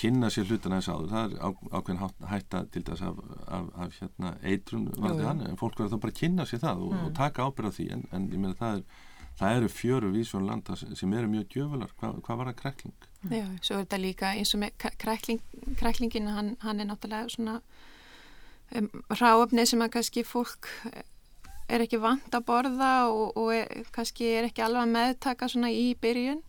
kynna 0.00 0.30
sér 0.30 0.46
hlutina 0.48 0.76
eins 0.78 0.88
áður 0.88 1.10
það 1.10 1.32
er 1.34 1.38
á, 1.44 1.48
ákveðin 1.76 1.98
hátt- 2.00 2.26
hætta 2.30 2.64
til 2.72 2.82
þess 2.86 3.02
af, 3.02 3.16
af, 3.48 3.64
af 3.76 3.92
hérna, 4.00 4.30
eitrun 4.42 4.86
varði 4.96 5.24
hann, 5.26 5.40
en 5.42 5.56
fólk 5.60 5.76
verður 5.76 5.92
þá 5.96 6.00
bara 6.00 6.12
að 6.14 6.20
kynna 6.22 6.46
sér 6.48 6.62
það 6.62 6.84
og, 6.86 6.92
og 7.04 7.12
taka 7.18 7.42
ábyrð 7.42 7.68
á 7.68 7.72
því 7.76 7.90
en, 7.92 8.06
en 8.12 8.28
ég 8.30 8.38
meina 8.38 8.54
það 8.54 8.76
er 8.78 8.82
það 9.40 9.58
eru 9.58 9.70
fjöru 9.72 10.10
vísjón 10.14 10.48
landa 10.48 10.76
sem, 10.76 11.14
eru 11.16 11.30
mjög 11.30 11.46
djöfular 11.54 11.94
hvað, 12.00 12.18
hvað 12.26 12.40
var 12.40 12.50
það 12.50 12.58
krekling? 12.60 13.06
Já, 13.30 13.46
svo 13.60 13.78
er 13.78 13.86
þetta 13.86 14.00
líka 14.00 14.34
eins 14.36 14.54
og 14.56 14.62
með 14.62 14.90
krækling, 15.00 15.40
kræklingin, 15.80 16.28
hann, 16.34 16.52
hann 16.64 16.80
er 16.80 16.90
náttúrulega 16.90 17.32
svona 17.32 17.56
um, 18.76 18.90
ráöfni 19.16 19.66
sem 19.68 19.82
að 19.84 19.94
kannski 19.96 20.24
fólk 20.28 20.68
er 21.70 21.84
ekki 21.84 22.00
vant 22.02 22.34
að 22.34 22.46
borða 22.48 22.92
og, 23.10 23.36
og 23.38 23.52
er, 23.54 23.84
kannski 23.94 24.32
er 24.36 24.48
ekki 24.50 24.64
alveg 24.66 24.86
að 24.86 24.94
meðtaka 24.96 25.50
svona 25.50 25.72
í 25.72 25.92
byrjun 26.00 26.42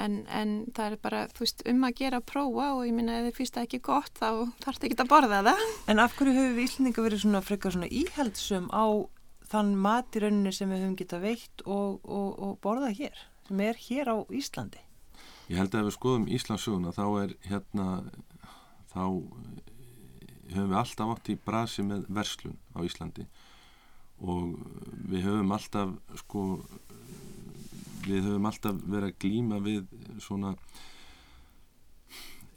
en, 0.00 0.22
en 0.26 0.54
það 0.74 0.96
er 0.96 1.02
bara, 1.02 1.24
þú 1.34 1.44
veist, 1.44 1.64
um 1.70 1.84
að 1.86 1.98
gera 2.00 2.20
að 2.20 2.28
prófa 2.30 2.70
og 2.74 2.84
ég 2.88 2.96
minna 2.96 3.18
ef 3.20 3.28
þið 3.28 3.36
finnst 3.38 3.58
það 3.58 3.68
ekki 3.68 3.82
gott 3.86 4.18
þá 4.18 4.28
þarf 4.64 4.78
það 4.78 4.88
ekki 4.88 5.02
að 5.04 5.12
borða 5.12 5.42
það. 5.48 5.66
En 5.92 6.02
af 6.02 6.16
hverju 6.18 6.34
höfum 6.38 6.56
við 6.56 6.66
Íslandinga 6.68 7.04
verið 7.06 7.22
svona 7.24 7.42
frekar 7.44 7.76
svona 7.76 7.90
íhaldsum 8.02 8.70
á 8.74 8.84
þann 9.50 9.74
mat 9.80 10.16
í 10.16 10.24
rauninni 10.24 10.52
sem 10.54 10.70
við 10.72 10.84
höfum 10.84 10.98
getað 10.98 11.24
veitt 11.28 11.64
og, 11.66 12.00
og, 12.04 12.28
og 12.38 12.58
borðað 12.64 12.98
hér, 13.00 13.24
sem 13.48 13.62
er 13.64 13.80
hér 13.86 14.12
á 14.12 14.16
Íslandi? 14.32 14.82
Ég 15.50 15.60
held 15.60 15.74
að 15.74 15.82
ef 15.82 15.88
við 15.90 15.96
skoðum 15.98 16.28
Íslandsöguna 16.32 16.94
þá 16.96 17.04
er 17.22 17.34
hérna 17.44 17.88
þá 18.94 19.02
eh, 19.04 20.54
höfum 20.54 20.70
við 20.70 20.78
alltaf 20.80 21.12
átt 21.14 21.30
í 21.32 21.36
brasi 21.50 21.84
með 21.84 22.06
verslun 22.08 22.56
á 22.72 22.78
Íslandi 22.86 23.26
og 24.24 24.56
við 25.10 25.26
höfum 25.26 25.52
alltaf 25.56 25.94
sko 26.22 26.44
við 28.04 28.26
höfum 28.28 28.48
alltaf 28.48 28.82
verið 28.84 29.10
að 29.10 29.18
glíma 29.24 29.60
við 29.64 29.86
svona 30.22 30.54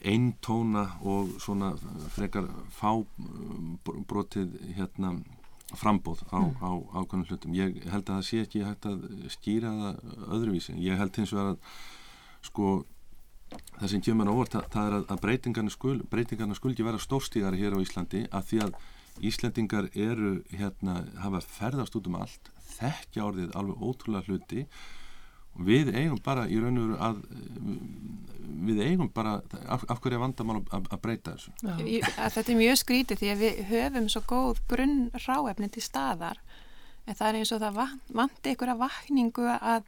eintóna 0.08 0.84
og 1.02 1.34
svona 1.42 1.74
frekar 2.14 2.48
fábrotið 2.78 4.54
hérna 4.78 5.16
frambóð 5.76 6.22
á, 6.32 6.39
á 6.63 6.72
ákveðnum 7.01 7.28
hlutum. 7.28 7.55
Ég 7.57 7.82
held 7.91 8.07
að 8.07 8.13
það 8.13 8.28
sé 8.28 8.43
ekki 8.45 8.63
hægt 8.63 8.88
að 8.88 9.07
skýra 9.34 9.72
það 9.82 10.30
öðruvísi. 10.38 10.78
Ég 10.80 10.99
held 10.99 11.18
hins 11.20 11.34
vegar 11.36 11.55
að 11.55 11.57
sko 12.47 12.70
það 13.80 13.89
sem 13.91 14.03
kemur 14.03 14.32
á 14.32 14.34
orð, 14.34 14.53
það, 14.53 14.70
það 14.76 14.88
er 14.89 14.95
að, 14.97 15.07
að 15.13 15.24
breytingarna 15.26 15.74
skul, 15.74 15.97
breytingarna 16.11 16.57
skuldi 16.57 16.86
vera 16.88 17.01
stórstígari 17.01 17.59
hér 17.61 17.76
á 17.76 17.84
Íslandi 17.84 18.24
af 18.32 18.47
því 18.49 18.61
að 18.68 18.78
Íslandingar 19.28 19.88
eru 19.97 20.36
hérna, 20.53 21.01
hafa 21.24 21.41
ferðast 21.41 21.95
út 21.97 22.07
um 22.09 22.20
allt 22.20 22.51
þekkja 22.78 23.26
orðið 23.26 23.55
alveg 23.57 23.82
ótrúlega 23.82 24.28
hluti 24.28 24.65
við 25.58 25.93
eigum 25.95 26.20
bara 26.24 26.45
í 26.47 26.60
raun 26.62 26.78
og 26.78 26.88
veru 26.88 26.97
að 27.08 27.22
við 28.68 28.80
eigum 28.84 29.10
bara, 29.14 29.36
af, 29.70 29.84
af 29.89 29.99
hverju 30.01 30.18
er 30.18 30.22
vandamál 30.24 30.58
að, 30.74 30.88
að 30.91 31.01
breyta 31.03 31.34
þessu? 31.36 31.51
Ég- 31.86 32.08
að 32.18 32.32
Þetta 32.38 32.51
er 32.53 32.60
mjög 32.62 32.80
skrítið 32.82 33.20
því 33.22 33.30
að 33.34 33.43
við 33.43 33.60
höfum 33.72 34.08
svo 34.12 34.22
góð 34.30 34.62
grunn 34.72 34.97
ráefni 35.28 35.70
til 35.74 35.84
staðar 35.86 36.39
en 37.08 37.16
það 37.16 37.28
er 37.30 37.38
eins 37.41 37.51
og 37.55 37.62
það 37.64 37.78
van- 37.78 37.99
vanti 38.22 38.53
ykkur 38.55 38.74
að 38.74 38.82
vakningu 38.82 39.45
að 39.58 39.86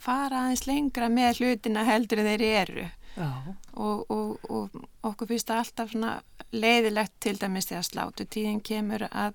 fara 0.00 0.42
aðeins 0.46 0.66
lengra 0.66 1.08
með 1.12 1.40
hlutina 1.42 1.84
heldur 1.88 2.22
en 2.22 2.28
þeir 2.32 2.44
eru. 2.62 2.88
Já. 3.12 3.28
og, 3.76 4.06
og, 4.08 4.38
og 4.48 4.76
okkur 5.04 5.28
finnst 5.28 5.50
það 5.50 5.58
alltaf 5.60 5.90
svona 5.92 6.12
leiðilegt 6.56 7.12
til 7.20 7.34
dæmis 7.36 7.66
þegar 7.68 7.84
slátu 7.84 8.24
tíðin 8.24 8.62
kemur 8.64 9.04
að 9.10 9.34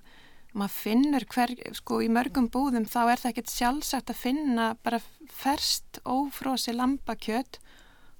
maður 0.56 0.74
finnur 0.74 1.26
hver, 1.28 1.52
sko 1.76 2.00
í 2.04 2.08
mörgum 2.12 2.48
búðum 2.52 2.86
þá 2.88 3.00
er 3.04 3.20
það 3.20 3.30
ekkert 3.32 3.52
sjálfsagt 3.52 4.12
að 4.12 4.22
finna 4.22 4.68
bara 4.84 5.00
ferst 5.34 6.00
ófrósi 6.08 6.74
lambakjöt 6.76 7.60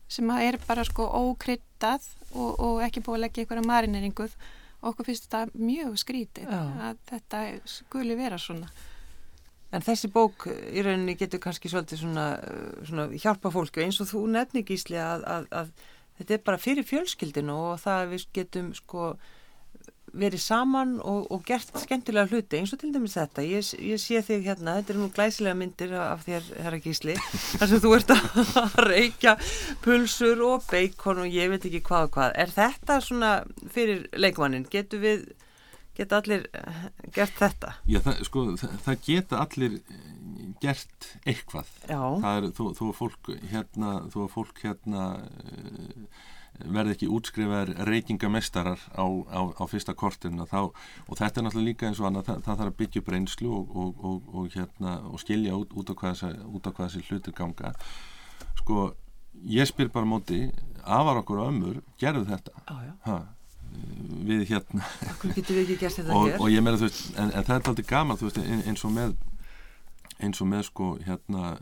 sem 0.08 0.28
að 0.32 0.44
er 0.46 0.58
bara 0.66 0.84
sko 0.88 1.06
ókryttað 1.08 2.06
og, 2.34 2.52
og 2.60 2.84
ekki 2.84 3.02
búið 3.04 3.18
að 3.18 3.24
leggja 3.26 3.46
ykkur 3.46 3.62
að 3.62 3.68
marineringuð. 3.70 4.36
Okkur 4.88 5.08
finnst 5.08 5.26
þetta 5.26 5.58
mjög 5.58 5.96
skrítið 5.98 6.52
Já. 6.52 6.60
að 6.88 7.02
þetta 7.10 7.42
skuli 7.68 8.16
vera 8.18 8.38
svona. 8.38 8.68
En 9.74 9.84
þessi 9.84 10.08
bók 10.08 10.46
í 10.48 10.80
rauninni 10.84 11.16
getur 11.18 11.42
kannski 11.44 11.68
svolítið 11.68 12.04
svona, 12.04 12.28
uh, 12.40 12.84
svona 12.88 13.08
hjálpa 13.12 13.50
fólki. 13.52 13.82
Og 13.82 13.88
eins 13.88 13.98
og 14.00 14.08
þú 14.12 14.22
nefnir 14.32 14.64
gísli 14.68 14.96
að, 15.02 15.26
að, 15.28 15.48
að 15.60 15.72
þetta 16.20 16.36
er 16.36 16.44
bara 16.46 16.62
fyrir 16.62 16.86
fjölskyldinu 16.88 17.56
og 17.72 17.82
það 17.82 18.04
að 18.04 18.14
við 18.14 18.24
getum 18.38 18.70
sko 18.76 19.10
verið 20.12 20.42
saman 20.42 20.96
og, 21.00 21.26
og 21.34 21.42
gert 21.48 21.72
skemmtilega 21.82 22.30
hluti 22.30 22.60
eins 22.60 22.72
og 22.74 22.80
til 22.82 22.92
dæmis 22.94 23.16
þetta. 23.18 23.44
Ég, 23.46 23.72
ég 23.84 24.02
sé 24.02 24.22
þig 24.24 24.46
hérna, 24.48 24.78
þetta 24.78 24.94
eru 24.94 25.02
nú 25.04 25.10
glæsilega 25.14 25.58
myndir 25.58 25.96
af 25.98 26.24
þér, 26.26 26.52
herra 26.64 26.80
gísli 26.84 27.16
þar 27.58 27.72
sem 27.72 27.82
þú 27.84 27.94
ert 27.98 28.14
að 28.14 28.78
reykja 28.92 29.34
pulsur 29.84 30.44
og 30.46 30.64
beikon 30.70 31.24
og 31.24 31.34
ég 31.34 31.52
veit 31.52 31.68
ekki 31.68 31.82
hvað 31.88 32.08
og 32.08 32.16
hvað, 32.16 32.32
er 32.44 32.54
þetta 32.54 33.00
svona 33.04 33.34
fyrir 33.74 34.08
leikmannin, 34.16 34.68
getur 34.72 35.04
við 35.04 35.28
geta 35.98 36.20
allir 36.22 36.46
eh, 36.54 36.86
gert 37.14 37.36
þetta? 37.38 37.74
Já, 37.88 38.00
það, 38.04 38.22
sko, 38.28 38.44
það, 38.60 38.74
það 38.86 39.04
geta 39.06 39.42
allir 39.42 39.76
eh, 39.78 40.08
gert 40.62 41.12
eitthvað. 41.24 41.70
Já, 41.88 42.00
það 42.22 42.40
er, 42.40 42.48
þú, 42.58 42.66
þú 42.78 42.90
er 42.90 42.98
fólk 42.98 43.30
hérna, 43.52 43.94
þú 44.12 44.24
er 44.24 44.34
fólk 44.34 44.62
hérna 44.64 45.06
uh, 45.18 46.26
verði 46.64 46.94
ekki 46.96 47.08
útskrifaðar 47.14 47.72
reykingamestarar 47.88 48.80
á, 48.98 49.04
á, 49.06 49.40
á 49.54 49.64
fyrsta 49.70 49.94
kortinu 49.94 50.46
og 51.08 51.14
þetta 51.18 51.40
er 51.40 51.46
náttúrulega 51.46 51.68
líka 51.68 51.88
eins 51.88 52.00
og 52.02 52.08
annað 52.10 52.28
það, 52.30 52.42
það 52.46 52.60
þarf 52.62 52.72
að 52.72 52.78
byggja 52.82 53.02
upp 53.02 53.10
reynslu 53.14 53.52
og, 53.54 53.76
og, 53.76 54.04
og, 54.10 54.28
og, 54.34 54.48
hérna, 54.56 54.94
og 55.12 55.22
skilja 55.22 55.56
út, 55.58 55.72
út, 55.78 55.90
á 55.90 55.94
hvað 55.94 56.18
þessi, 56.82 57.04
hlutir 57.08 57.36
ganga. 57.38 57.72
Sko, 58.58 58.88
ég 59.46 59.70
spyr 59.70 59.92
bara 59.94 60.08
móti 60.08 60.44
afar 60.84 61.22
okkur 61.22 61.42
og 61.44 61.52
ömmur, 61.52 61.82
gerðu 62.00 62.26
þetta. 62.32 62.54
Já 62.66 62.92
ha, 63.06 63.18
við 64.28 64.44
hérna. 64.48 64.84
Við 65.22 65.74
og, 66.40 66.46
ég 66.50 66.62
meina 66.64 66.78
þú 66.80 66.88
veist 66.88 67.18
en, 67.18 67.30
en 67.32 67.44
það 67.46 67.56
er 67.58 67.68
aldrei 67.72 67.88
gaman 67.88 68.18
þú 68.18 68.28
veist 68.30 68.40
ein- 68.42 68.64
eins 68.70 68.84
og 68.86 68.94
með 68.96 69.16
eins 70.18 70.40
og 70.42 70.48
með 70.50 70.64
sko 70.66 70.86
hérna 71.06 71.52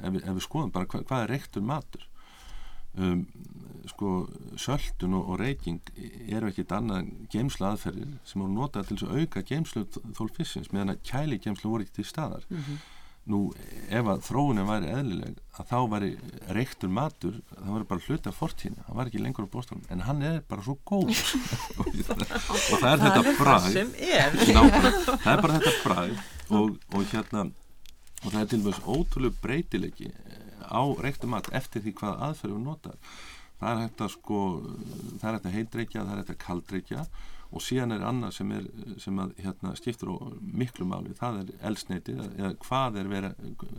ef 0.00 0.14
ef 0.22 0.30
við 0.38 0.44
skoðum 0.46 0.72
bara 0.72 0.88
hva, 0.88 1.02
hvað 1.04 1.24
er 1.24 1.32
reyktur 1.34 1.64
matur? 1.66 2.06
Um, 2.96 3.26
sko 3.90 4.10
söldun 4.60 5.14
og, 5.18 5.28
og 5.32 5.40
reyking 5.40 5.80
eru 6.26 6.50
ekkit 6.50 6.72
annað 6.76 7.08
geimslu 7.32 7.66
aðferðir 7.70 8.12
sem 8.26 8.42
voru 8.42 8.52
notað 8.56 8.90
til 8.90 8.98
að 9.06 9.22
auka 9.22 9.42
geimslu 9.46 9.86
þólfissins 10.18 10.72
meðan 10.72 10.94
að 10.96 11.02
kæli 11.10 11.38
geimslu 11.44 11.70
voru 11.72 11.86
ekki 11.86 12.00
til 12.00 12.08
staðar. 12.10 12.46
Nú 13.26 13.40
ef 13.90 14.06
að 14.06 14.20
þróunin 14.22 14.68
væri 14.68 14.90
eðlileg 14.94 15.38
að 15.58 15.66
þá 15.72 15.78
væri 15.90 16.10
reyktur 16.54 16.92
matur 16.94 17.40
það 17.50 17.72
væri 17.74 17.88
bara 17.90 18.04
hluti 18.06 18.30
af 18.30 18.36
fortíðina 18.38 18.84
það 18.86 18.98
var 19.00 19.10
ekki 19.10 19.22
lengur 19.24 19.48
á 19.50 19.54
bóstafnum 19.56 19.88
en 19.90 20.04
hann 20.06 20.22
er 20.22 20.36
bara 20.46 20.62
svo 20.62 20.76
góð 20.86 21.10
og, 21.82 21.88
það 22.78 22.86
er 22.92 23.02
þetta 23.02 23.24
Nákvæmlega. 24.54 25.16
það 25.24 25.32
er 25.32 25.42
bara 25.42 25.56
þetta 25.58 25.74
bragð 25.82 26.54
og, 26.54 26.76
og 26.94 27.08
hérna 27.10 27.42
og 28.22 28.28
það 28.30 28.40
er 28.44 28.50
til 28.52 28.60
dæmis 28.62 28.78
ótrúlega 28.86 29.42
breytileiki 29.42 30.12
á 30.70 30.82
reyktum 31.02 31.34
mat 31.34 31.50
eftir 31.54 31.82
því 31.82 31.96
hvað 31.98 32.22
aðferðu 32.28 32.62
notar 32.62 32.96
það 33.60 33.70
er 33.70 33.80
hægt 33.84 34.04
að 34.04 34.12
sko 34.16 34.42
það 35.20 35.26
er 35.28 35.38
hægt 35.38 35.48
að 35.48 35.56
heitreykja, 35.56 36.04
það 36.04 36.12
er 36.12 36.22
hægt 36.22 36.34
að 36.34 36.44
kaldreykja 36.44 37.06
og 37.46 37.62
síðan 37.62 37.94
er 37.94 38.02
annað 38.04 38.32
sem, 38.34 38.50
er, 38.52 38.64
sem 39.00 39.18
að, 39.22 39.36
hérna, 39.38 39.70
skiptur 39.78 40.10
á 40.12 40.16
miklu 40.42 40.84
máli. 40.88 41.12
Það 41.16 41.36
er 41.44 41.52
elsneiti 41.70 42.16
eða 42.18 42.50
hvað 42.64 42.98
er 43.00 43.10
vera, 43.12 43.30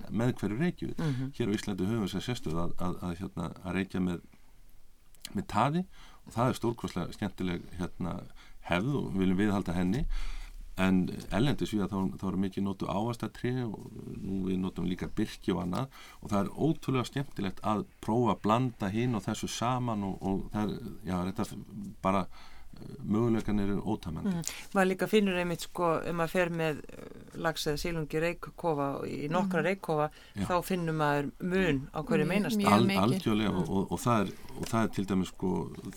með 0.08 0.32
hverju 0.40 0.60
reykju 0.62 0.94
hér 1.36 1.52
á 1.52 1.56
Íslandi 1.58 1.90
höfum 1.90 2.06
við 2.06 2.14
sér 2.16 2.26
sérstuð 2.30 2.62
að, 2.64 2.76
að, 2.80 2.96
að, 3.04 3.16
hérna, 3.22 3.50
að 3.64 3.78
reykja 3.78 4.04
með 4.08 4.24
með 5.36 5.48
taði 5.52 5.84
og 6.26 6.34
það 6.36 6.50
er 6.50 6.58
stórkvæslega 6.60 7.16
skemmtileg 7.18 7.70
hérna, 7.80 8.18
hefð 8.68 8.98
og 9.00 9.08
við 9.12 9.24
viljum 9.24 9.42
viðhalda 9.42 9.76
henni 9.76 10.04
en 10.78 11.00
ellendis 11.34 11.74
við 11.74 11.86
að 11.86 11.94
þá, 11.94 12.18
þá 12.22 12.26
eru 12.30 12.42
mikið 12.44 12.66
notu 12.66 12.90
ávastatri 12.90 13.54
og 13.66 13.88
nú 14.22 14.44
við 14.46 14.60
notum 14.62 14.90
líka 14.90 15.10
byrki 15.18 15.56
og 15.56 15.64
annað 15.64 16.04
og 16.22 16.34
það 16.34 16.42
er 16.42 16.52
ótrúlega 16.68 17.10
skemmtilegt 17.10 17.64
að 17.66 17.88
prófa 18.04 18.36
að 18.36 18.44
blanda 18.44 18.92
hinn 18.94 19.18
og 19.18 19.26
þessu 19.26 19.50
saman 19.50 20.06
og, 20.06 20.22
og 20.22 20.46
það 20.54 20.76
er, 20.76 20.94
já, 21.10 21.18
þetta 21.32 21.50
bara 22.06 22.28
mögulegan 23.04 23.60
eru 23.60 23.80
ótamandi. 23.82 24.30
Mm. 24.30 24.44
Maður 24.74 24.90
líka 24.92 25.08
finnur 25.10 25.38
einmitt 25.42 25.64
sko, 25.66 25.92
ef 26.06 26.16
maður 26.16 26.34
fer 26.34 26.52
með 26.60 26.82
lags 27.42 27.66
eða 27.70 27.82
sílungi 27.82 28.22
reikkofa 28.22 28.88
í 29.10 29.32
nokkra 29.34 29.64
mm. 29.64 29.68
reikkofa, 29.70 30.08
þá 30.44 30.56
finnur 30.66 30.98
maður 30.98 31.32
mun 31.42 31.84
á 31.90 32.00
hverju 32.06 32.30
meinast. 32.30 32.62
Al, 32.62 32.86
algjörlega 33.08 33.54
og, 33.54 33.68
og, 33.70 33.92
og, 33.96 34.02
það 34.04 34.24
er, 34.24 34.34
og 34.56 34.72
það 34.72 34.82
er 34.84 34.96
til 34.98 35.10
dæmis 35.12 35.34
sko, 35.34 35.54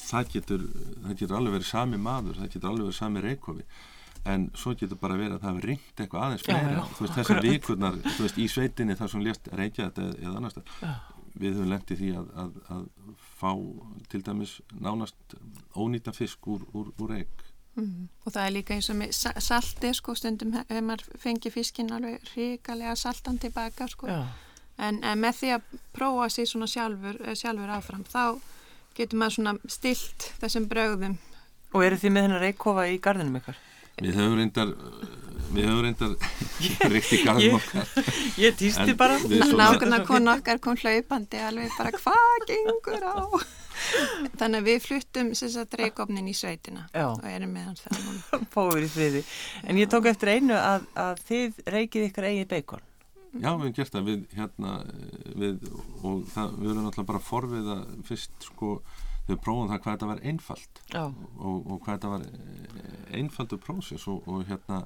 það 0.09 0.35
getur, 0.37 0.69
það 1.05 1.17
getur 1.23 1.39
alveg 1.41 1.59
verið 1.59 1.73
sami 1.75 2.05
maður, 2.09 2.41
það 2.41 2.53
getur 2.57 2.73
alveg 2.73 2.89
verið 2.89 3.01
sami 3.03 3.27
reikkofi 3.29 3.69
en 4.29 4.51
svo 4.59 4.75
getur 4.77 4.99
bara 5.01 5.17
verið 5.17 5.37
að 5.37 5.45
það 5.45 5.55
hefur 5.55 5.69
ringt 5.71 6.03
eitthvað 6.03 6.27
aðeins 6.27 6.45
fleira, 6.45 6.83
þú 6.97 7.07
veist 7.07 7.17
þessar 7.19 7.43
vikurnar 7.47 8.01
þú 8.05 8.27
veist 8.27 8.41
í 8.41 8.49
sveitinni 8.53 8.97
þar 8.99 9.13
sem 9.13 9.25
lést 9.25 9.49
reykja 9.57 9.89
þetta 9.89 10.09
eða 10.19 10.35
annars 10.41 10.59
við 11.41 11.55
höfum 11.55 11.71
lendið 11.71 12.03
því 12.03 12.11
að, 12.19 12.27
að, 12.43 12.59
að 12.75 12.83
fá 13.39 13.53
til 14.13 14.21
dæmis 14.27 14.57
nánast 14.77 15.37
ónýta 15.79 16.13
fisk 16.13 16.51
úr, 16.51 16.67
úr, 16.75 16.93
úr 17.01 17.15
reik 17.15 17.47
mm. 17.79 18.09
og 18.25 18.35
það 18.35 18.45
er 18.45 18.55
líka 18.59 18.77
eins 18.77 18.91
og 18.93 19.01
með 19.01 19.17
salti 19.47 19.93
sko 19.97 20.15
stundum 20.19 20.55
hefur 20.59 20.87
maður 20.91 21.21
fengið 21.23 21.57
fiskin 21.57 21.93
alveg 21.95 22.31
ríkalega 22.35 22.97
saltan 22.99 23.41
tilbaka 23.41 23.89
sko. 23.91 24.11
En, 24.81 25.03
en 25.05 25.21
með 25.21 25.41
því 25.41 25.51
að 25.57 25.73
prófa 25.93 26.29
sér 26.33 26.49
svona 26.49 26.69
sjálfur, 26.71 27.19
eh, 27.29 27.37
sjálfur 27.37 27.73
áfram 27.75 28.05
þá 28.09 28.41
getur 28.97 29.21
maður 29.21 29.37
svona 29.37 29.57
stilt 29.69 30.31
þessum 30.41 30.69
bröðum 30.71 31.19
Og 31.71 31.85
eru 31.87 31.99
þið 32.01 32.15
með 32.15 32.25
hennar 32.27 32.43
reikkofa 32.43 32.87
í 32.91 32.97
gardinum 33.03 33.37
ykkar? 33.39 33.59
Við 34.01 34.17
höfum 34.17 34.37
reyndar 34.39 34.75
við 35.51 35.67
höfum 35.67 35.81
reyndar 35.85 36.13
reykt 36.93 37.15
í 37.17 37.23
garðum 37.25 37.57
okkar. 37.59 37.89
Ég 38.41 38.59
týsti 38.61 38.95
bara. 38.99 39.17
Nákvæmlega 39.21 40.05
kon 40.09 40.35
okkar 40.35 40.61
kom 40.63 40.79
hlaupandi 40.81 41.43
alveg 41.47 41.75
bara 41.79 41.95
hvað 41.97 42.47
gengur 42.51 43.09
á? 43.09 43.19
Þannig 44.37 44.59
að 44.59 44.67
við 44.67 44.83
fluttum 44.85 45.31
reykofnin 45.81 46.29
í 46.29 46.35
sveitina 46.37 46.85
Já. 46.93 47.07
og 47.15 47.25
erum 47.25 47.55
með 47.57 47.71
hans 47.71 47.87
það 47.87 48.45
Fóður 48.53 48.85
í 48.85 48.91
friði. 48.93 49.25
En 49.65 49.81
ég 49.81 49.89
tók 49.91 50.11
eftir 50.11 50.35
einu 50.37 50.57
að, 50.59 50.87
að 51.01 51.23
þið 51.31 51.61
reykið 51.75 52.09
ykkur 52.11 52.29
eigið 52.29 52.49
beikon 52.51 52.87
Já, 53.31 53.53
við 53.55 53.61
hefum 53.61 53.75
gert 53.77 53.95
það. 53.95 54.09
Við, 54.09 54.23
hérna, 54.35 54.73
við, 55.39 55.69
og 56.03 56.25
það, 56.33 56.57
við 56.59 56.73
erum 56.73 56.89
alltaf 56.91 57.07
bara 57.07 57.23
forviða 57.23 57.77
fyrst 58.09 58.49
sko 58.49 58.73
við 59.31 59.41
prófum 59.45 59.71
það 59.71 59.81
hvað 59.85 59.97
þetta 59.97 60.11
var 60.11 60.23
einfalt. 60.33 60.83
Og, 60.99 61.57
og 61.65 61.81
hvað 61.85 61.97
þetta 61.97 62.13
var 62.17 62.29
eh, 62.29 63.01
einfaldu 63.21 63.59
prósess 63.63 64.07
og, 64.11 64.29
og 64.29 64.45
hérna 64.49 64.85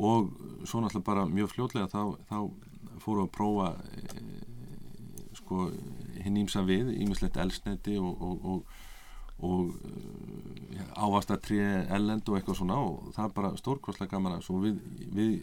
og 0.00 0.30
svo 0.64 0.80
náttúrulega 0.80 1.04
bara 1.04 1.26
mjög 1.28 1.50
fljótlega 1.54 1.88
þá, 1.92 2.16
þá 2.28 2.38
fórum 3.02 3.24
við 3.24 3.26
að 3.26 3.34
prófa 3.36 3.66
e, 3.92 4.28
sko 5.36 5.66
hinn 6.24 6.38
ímsa 6.40 6.62
við, 6.64 6.94
ímislegt 7.02 7.36
elsneti 7.40 7.98
og, 8.00 8.22
og, 8.22 8.62
og 9.44 9.74
e, 9.84 10.86
ávast 10.96 11.34
að 11.34 11.42
tré 11.48 11.60
ellend 11.92 12.28
og 12.28 12.38
eitthvað 12.38 12.60
svona 12.62 12.78
og 12.80 13.10
það 13.16 13.26
er 13.26 13.34
bara 13.36 13.52
stórkostlega 13.60 14.14
gaman 14.16 14.38
að 14.38 14.50
við, 14.64 14.80
við 15.16 15.34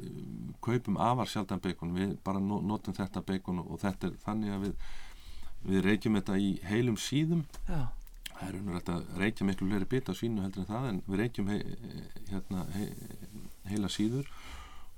kaupum 0.64 0.98
afar 1.02 1.30
sjaldan 1.30 1.62
beikon, 1.62 1.94
við 1.96 2.18
bara 2.26 2.42
notum 2.42 2.98
þetta 2.98 3.26
beikon 3.26 3.62
og 3.62 3.78
þetta 3.84 4.10
er 4.10 4.18
þannig 4.26 4.56
að 4.56 4.66
við 4.68 4.96
við 5.66 5.86
reykjum 5.86 6.20
þetta 6.20 6.38
í 6.42 6.52
heilum 6.68 6.98
síðum 7.02 7.46
Já. 7.68 7.88
það 8.34 8.46
er 8.50 8.60
unverðilegt 8.60 8.94
að 8.94 9.24
reykja 9.24 9.48
miklu 9.48 9.70
fleiri 9.72 9.90
bita 9.90 10.14
á 10.14 10.20
svínu 10.20 10.46
heldur 10.46 10.64
en 10.64 10.70
það 10.70 10.90
en 10.92 11.02
við 11.08 11.24
reykjum 11.24 11.52
he, 11.52 11.60
hérna, 12.32 12.66
he, 12.76 12.88
heila 13.72 13.92
síður 13.92 14.30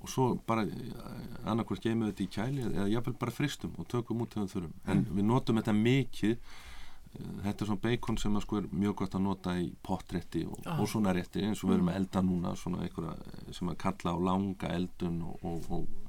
og 0.00 0.08
svo 0.08 0.26
bara 0.48 0.64
eh, 0.64 1.46
annarkvært 1.50 1.84
geymum 1.84 2.08
við 2.08 2.14
þetta 2.14 2.24
í 2.24 2.34
kæli 2.34 2.66
eða 2.70 2.88
jáfnvel 2.94 3.16
bara 3.20 3.36
fristum 3.36 3.76
og 3.76 3.88
tökum 3.90 4.24
út 4.24 4.34
þegar 4.34 4.46
við 4.46 4.54
þurfum 4.54 4.76
en 4.86 5.00
mm. 5.02 5.16
við 5.18 5.26
notum 5.28 5.60
þetta 5.60 5.74
mikið 5.76 6.32
eh, 6.32 7.32
þetta 7.44 7.64
er 7.64 7.70
svona 7.70 7.84
beikon 7.84 8.20
sem 8.22 8.38
sko 8.44 8.60
er 8.60 8.68
mjög 8.72 8.96
gott 9.02 9.16
að 9.18 9.26
nota 9.26 9.56
í 9.60 9.66
potrétti 9.84 10.46
og, 10.48 10.62
ah. 10.64 10.80
og 10.80 10.88
svona 10.88 11.14
rétti 11.16 11.44
eins 11.44 11.64
og 11.64 11.72
við 11.72 11.78
erum 11.78 11.92
að 11.92 12.00
elda 12.00 12.24
núna 12.24 12.54
svona 12.56 12.86
einhverja 12.86 13.56
sem 13.56 13.72
að 13.72 13.80
kalla 13.84 14.16
á 14.16 14.18
langa 14.30 14.72
eldun 14.78 15.20
og, 15.28 15.44
og, 15.44 15.68
og, 15.76 15.99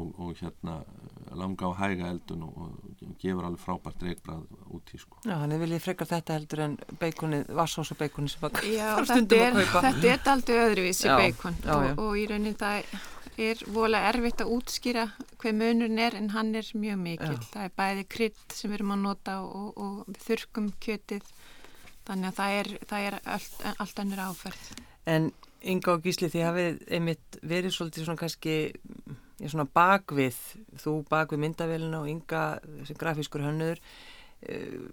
og 0.00 0.36
hérna 0.40 0.80
langa 1.34 1.66
og 1.66 1.76
hæga 1.78 2.10
eldun 2.12 2.44
og 2.46 2.76
gefur 3.20 3.46
alveg 3.48 3.62
frábært 3.62 4.04
reikbrað 4.06 4.44
út 4.74 4.92
í 4.94 5.00
sko. 5.00 5.18
Já, 5.24 5.34
þannig 5.40 5.62
vil 5.64 5.74
ég 5.74 5.82
frekar 5.82 6.10
þetta 6.10 6.38
heldur 6.38 6.62
en 6.66 6.76
beikonið, 7.00 7.50
vassós 7.58 7.90
og 7.94 8.00
beikonið 8.02 8.34
sem 8.34 8.46
að 8.48 8.60
já, 8.70 8.88
þetta 9.10 9.40
er, 9.48 9.58
þetta 9.72 10.12
er 10.12 10.30
aldrei 10.34 10.60
öðruvísi 10.68 11.08
já, 11.08 11.16
beikon 11.20 11.58
já, 11.64 11.74
og, 11.74 12.04
og 12.04 12.18
í 12.20 12.26
raunin 12.30 12.58
það 12.60 12.96
er 13.44 13.64
volið 13.74 14.08
erfitt 14.10 14.44
að 14.44 14.52
útskýra 14.54 15.06
hver 15.42 15.56
munurinn 15.58 15.98
er 15.98 16.16
en 16.18 16.30
hann 16.34 16.54
er 16.54 16.68
mjög 16.78 17.00
mikil. 17.02 17.38
Það 17.50 17.64
er 17.66 17.74
bæði 17.80 18.04
krydd 18.14 18.44
sem 18.54 18.70
við 18.70 18.78
erum 18.78 18.94
að 18.94 19.02
nota 19.08 19.40
og, 19.42 19.72
og 19.74 20.20
þurkum 20.22 20.70
kjötið 20.84 21.32
þannig 22.06 22.30
að 22.30 22.38
það 22.38 22.58
er, 22.60 22.70
það 22.90 23.08
er 23.08 23.18
allt, 23.24 23.58
allt 23.74 24.04
annir 24.04 24.22
áferð. 24.22 24.70
En 25.10 25.32
Inga 25.64 25.94
og 25.96 26.04
Gísli 26.04 26.28
því 26.28 26.42
hafið 26.44 26.80
einmitt 26.92 27.38
verið 27.40 27.72
svolítið 27.72 28.06
svona 28.06 28.20
kannski 28.20 28.56
ég 29.44 29.50
er 29.50 29.52
svona 29.52 29.68
bakvið, 29.76 30.36
þú 30.80 30.98
bakvið 31.10 31.42
myndavélina 31.42 31.98
og 32.00 32.08
ynga 32.08 32.44
sem 32.88 32.96
grafískur 32.96 33.44
hönnur 33.44 33.80
eh, 34.48 34.86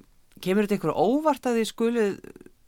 kemur 0.43 0.67
þetta 0.67 0.79
ykkur 0.81 0.97
óvart 0.99 1.47
að 1.47 1.61
þið 1.61 1.69
skuluð 1.69 2.17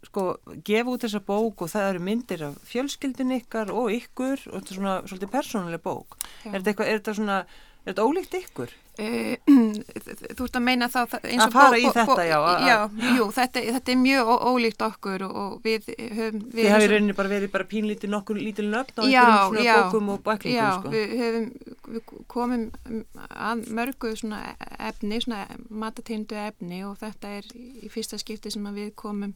sko 0.08 0.24
gefa 0.64 0.94
út 0.94 1.04
þessa 1.04 1.22
bók 1.28 1.64
og 1.64 1.72
það 1.72 1.90
eru 1.90 2.02
myndir 2.08 2.46
af 2.48 2.56
fjölskyldin 2.68 3.36
ykkar 3.40 3.72
og 3.76 3.92
ykkur 3.96 4.48
og 4.52 4.58
þetta 4.58 4.74
er 4.74 4.80
svona 4.80 4.96
svolítið 5.08 5.32
persónuleg 5.36 5.84
bók? 5.84 6.18
Er 6.48 6.58
þetta, 6.58 6.72
eitthvað, 6.72 6.90
er 6.90 7.00
þetta 7.02 7.16
svona 7.20 7.38
Er 7.84 7.92
þetta 7.92 8.04
ólíkt 8.08 8.36
ykkur? 8.38 8.72
Uh, 8.94 9.34
þú 10.38 10.46
ert 10.46 10.58
að 10.60 10.64
meina 10.64 10.88
þá 10.88 11.00
eins 11.02 11.42
og 11.42 11.48
að 11.48 11.56
fara 11.56 11.80
í 11.82 11.88
þetta, 11.96 12.26
já, 12.30 12.36
já 12.62 12.76
jú, 13.18 13.26
þetta, 13.34 13.64
þetta 13.76 13.92
er 13.92 13.98
mjög 14.00 14.30
ólíkt 14.32 14.84
okkur 14.86 15.26
og 15.26 15.56
við 15.66 15.90
höfum 15.98 16.44
Þið 16.54 16.70
hafið 16.70 16.94
rauninni 16.94 17.16
bara 17.18 17.32
verið 17.32 17.52
bara 17.56 17.68
pínlítið 17.72 18.14
nokkur 18.14 18.38
lítil 18.40 18.68
nöfn 18.70 18.94
á 18.96 19.04
einhverjum 19.04 19.50
svona 19.50 19.66
já, 19.66 19.74
bókum 19.82 20.12
og 20.14 20.22
bæklingum 20.28 20.60
Já, 20.60 20.70
sko. 20.78 20.94
við, 20.94 21.16
höfum, 21.24 21.50
við 21.90 22.06
komum 22.36 22.68
að 23.50 23.66
mörgu 23.82 24.14
svona 24.22 24.44
efni, 24.78 25.20
svona 25.26 25.42
matategndu 25.84 26.38
efni 26.46 26.84
og 26.86 26.96
þetta 27.02 27.34
er 27.42 27.50
í 27.58 27.92
fyrsta 27.92 28.22
skipti 28.22 28.54
sem 28.54 28.70
við 28.78 28.94
komum 28.96 29.34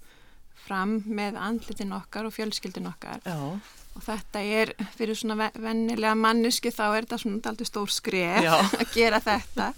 fram 0.67 0.99
með 1.09 1.41
andlitin 1.41 1.97
okkar 1.97 2.29
og 2.29 2.37
fjölskyldin 2.37 2.87
okkar 2.93 3.25
Já 3.25 3.57
og 3.97 4.03
þetta 4.05 4.41
er 4.45 4.71
fyrir 4.93 5.17
svona 5.17 5.49
vennilega 5.57 6.13
mannuski 6.17 6.69
þá 6.73 6.83
er 6.85 7.05
þetta 7.07 7.17
svona 7.23 7.51
aldrei 7.51 7.67
stór 7.67 7.93
skref 7.93 8.45
að 8.81 8.93
gera 8.93 9.19
þetta. 9.23 9.71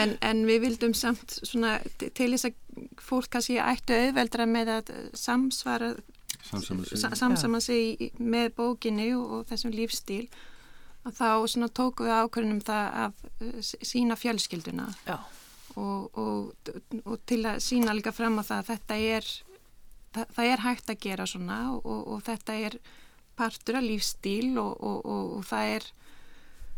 En, 0.00 0.16
en 0.24 0.42
við 0.48 0.64
vildum 0.66 0.94
samt 0.98 1.36
svona 1.40 1.76
til 2.02 2.32
þess 2.32 2.48
að 2.50 2.58
fólk 3.04 3.30
kannski 3.36 3.60
ættu 3.62 3.94
auðveldra 3.94 4.48
með 4.50 4.72
að 4.78 4.90
samsvara 5.18 5.94
samsama 6.44 7.60
sig. 7.62 8.10
með 8.18 8.50
bókinni 8.58 9.12
og, 9.16 9.38
og 9.38 9.46
þessum 9.48 9.72
lífstíl. 9.74 10.26
Að 11.04 11.16
þá 11.20 11.28
svona 11.52 11.70
tóku 11.70 12.06
við 12.06 12.18
ákveðnum 12.18 12.60
það 12.64 12.98
að 13.04 13.64
sína 13.84 14.16
fjölskylduna. 14.18 14.88
Og, 15.78 16.18
og, 16.18 16.70
og 17.04 17.16
til 17.26 17.42
að 17.50 17.62
sína 17.64 17.94
líka 17.94 18.12
fram 18.14 18.38
á 18.38 18.42
það 18.42 18.60
að 18.60 18.68
þetta 18.72 18.98
er 19.14 19.30
það, 20.14 20.28
það 20.36 20.50
er 20.50 20.62
hægt 20.64 20.92
að 20.92 21.00
gera 21.06 21.26
svona 21.28 21.58
og 21.74 22.20
þetta 22.26 22.58
er 22.68 22.78
partur 23.36 23.78
af 23.80 23.84
lífstíl 23.84 24.58
og, 24.60 24.72
og, 24.78 25.04
og, 25.04 25.36
og 25.38 25.46
það 25.48 25.74
er 25.76 25.90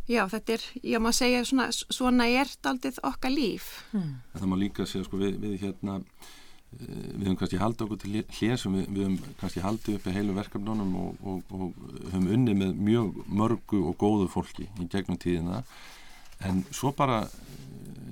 já 0.07 0.23
þetta 0.31 0.57
er, 0.57 0.65
ég 0.95 1.03
má 1.03 1.13
segja 1.15 1.45
svona, 1.47 1.69
svona 1.73 2.29
er 2.31 2.51
þetta 2.51 2.73
aldrei 2.73 3.05
okkar 3.11 3.35
líf. 3.35 3.71
Hmm. 3.93 4.19
Það 4.37 4.51
má 4.53 4.59
líka 4.61 4.87
segja 4.87 5.07
sko 5.09 5.21
við, 5.21 5.39
við 5.43 5.57
hérna 5.65 5.99
eh, 5.99 6.87
við 6.87 7.27
höfum 7.27 7.39
kannski 7.43 7.61
haldið 7.63 7.87
okkur 7.87 8.03
til 8.05 8.25
hlésum 8.39 8.79
við, 8.79 8.89
við 8.93 9.05
höfum 9.09 9.37
kannski 9.43 9.65
haldið 9.65 9.99
upp 9.99 10.07
í 10.07 10.17
heilu 10.17 10.39
verkefnunum 10.39 10.97
og 11.03 11.53
höfum 11.53 12.31
unnið 12.39 12.61
með 12.63 12.81
mjög 12.91 13.21
mörgu 13.27 13.83
og 13.91 13.99
góðu 14.01 14.31
fólki 14.31 14.69
í 14.69 14.89
gegnum 14.93 15.19
tíðina. 15.23 15.63
En 16.47 16.63
svo 16.71 16.95
bara 16.95 17.25
eh, 17.27 17.31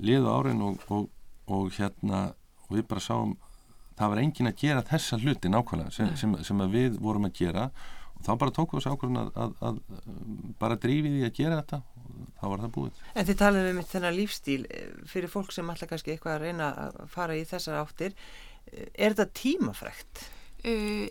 liða 0.03 0.35
árin 0.35 0.63
og 0.65 1.75
hérna 1.77 2.27
og 2.65 2.79
við 2.79 2.87
bara 2.89 3.03
sáum 3.03 3.35
það 3.95 4.11
var 4.11 4.21
engin 4.21 4.49
að 4.49 4.57
gera 4.59 4.85
þessa 4.85 5.19
hluti 5.21 5.51
nákvæmlega 5.51 5.93
sem, 5.93 6.09
sem, 6.19 6.33
sem 6.43 6.63
við 6.71 6.97
vorum 6.99 7.27
að 7.29 7.37
gera 7.39 7.69
þá 8.25 8.31
bara 8.41 8.53
tókum 8.55 8.79
við 8.79 8.85
þessu 8.85 8.95
ákvörðun 8.95 9.21
að, 9.21 9.29
að, 9.43 9.53
að 9.69 9.79
bara 10.61 10.79
drífið 10.81 11.19
í 11.19 11.25
að 11.27 11.35
gera 11.37 11.59
þetta 11.61 11.81
og 11.95 12.31
þá 12.39 12.45
var 12.51 12.63
það 12.63 12.73
búið. 12.77 13.03
En 13.13 13.27
þið 13.29 13.39
talaðum 13.41 13.81
um 13.81 13.89
þennan 13.91 14.17
lífstíl 14.19 14.61
eh, 14.65 14.87
fyrir 15.11 15.31
fólk 15.31 15.53
sem 15.55 15.69
alltaf 15.71 15.91
kannski 15.91 16.15
eitthvað 16.15 16.37
að 16.37 16.47
reyna 16.47 16.71
að 16.85 16.99
fara 17.13 17.37
í 17.37 17.45
þessar 17.47 17.81
áttir 17.83 18.15
eh, 18.15 18.89
er 18.93 19.15
þetta 19.15 19.29
tímafrækt? 19.41 20.25
Uh, 20.65 21.05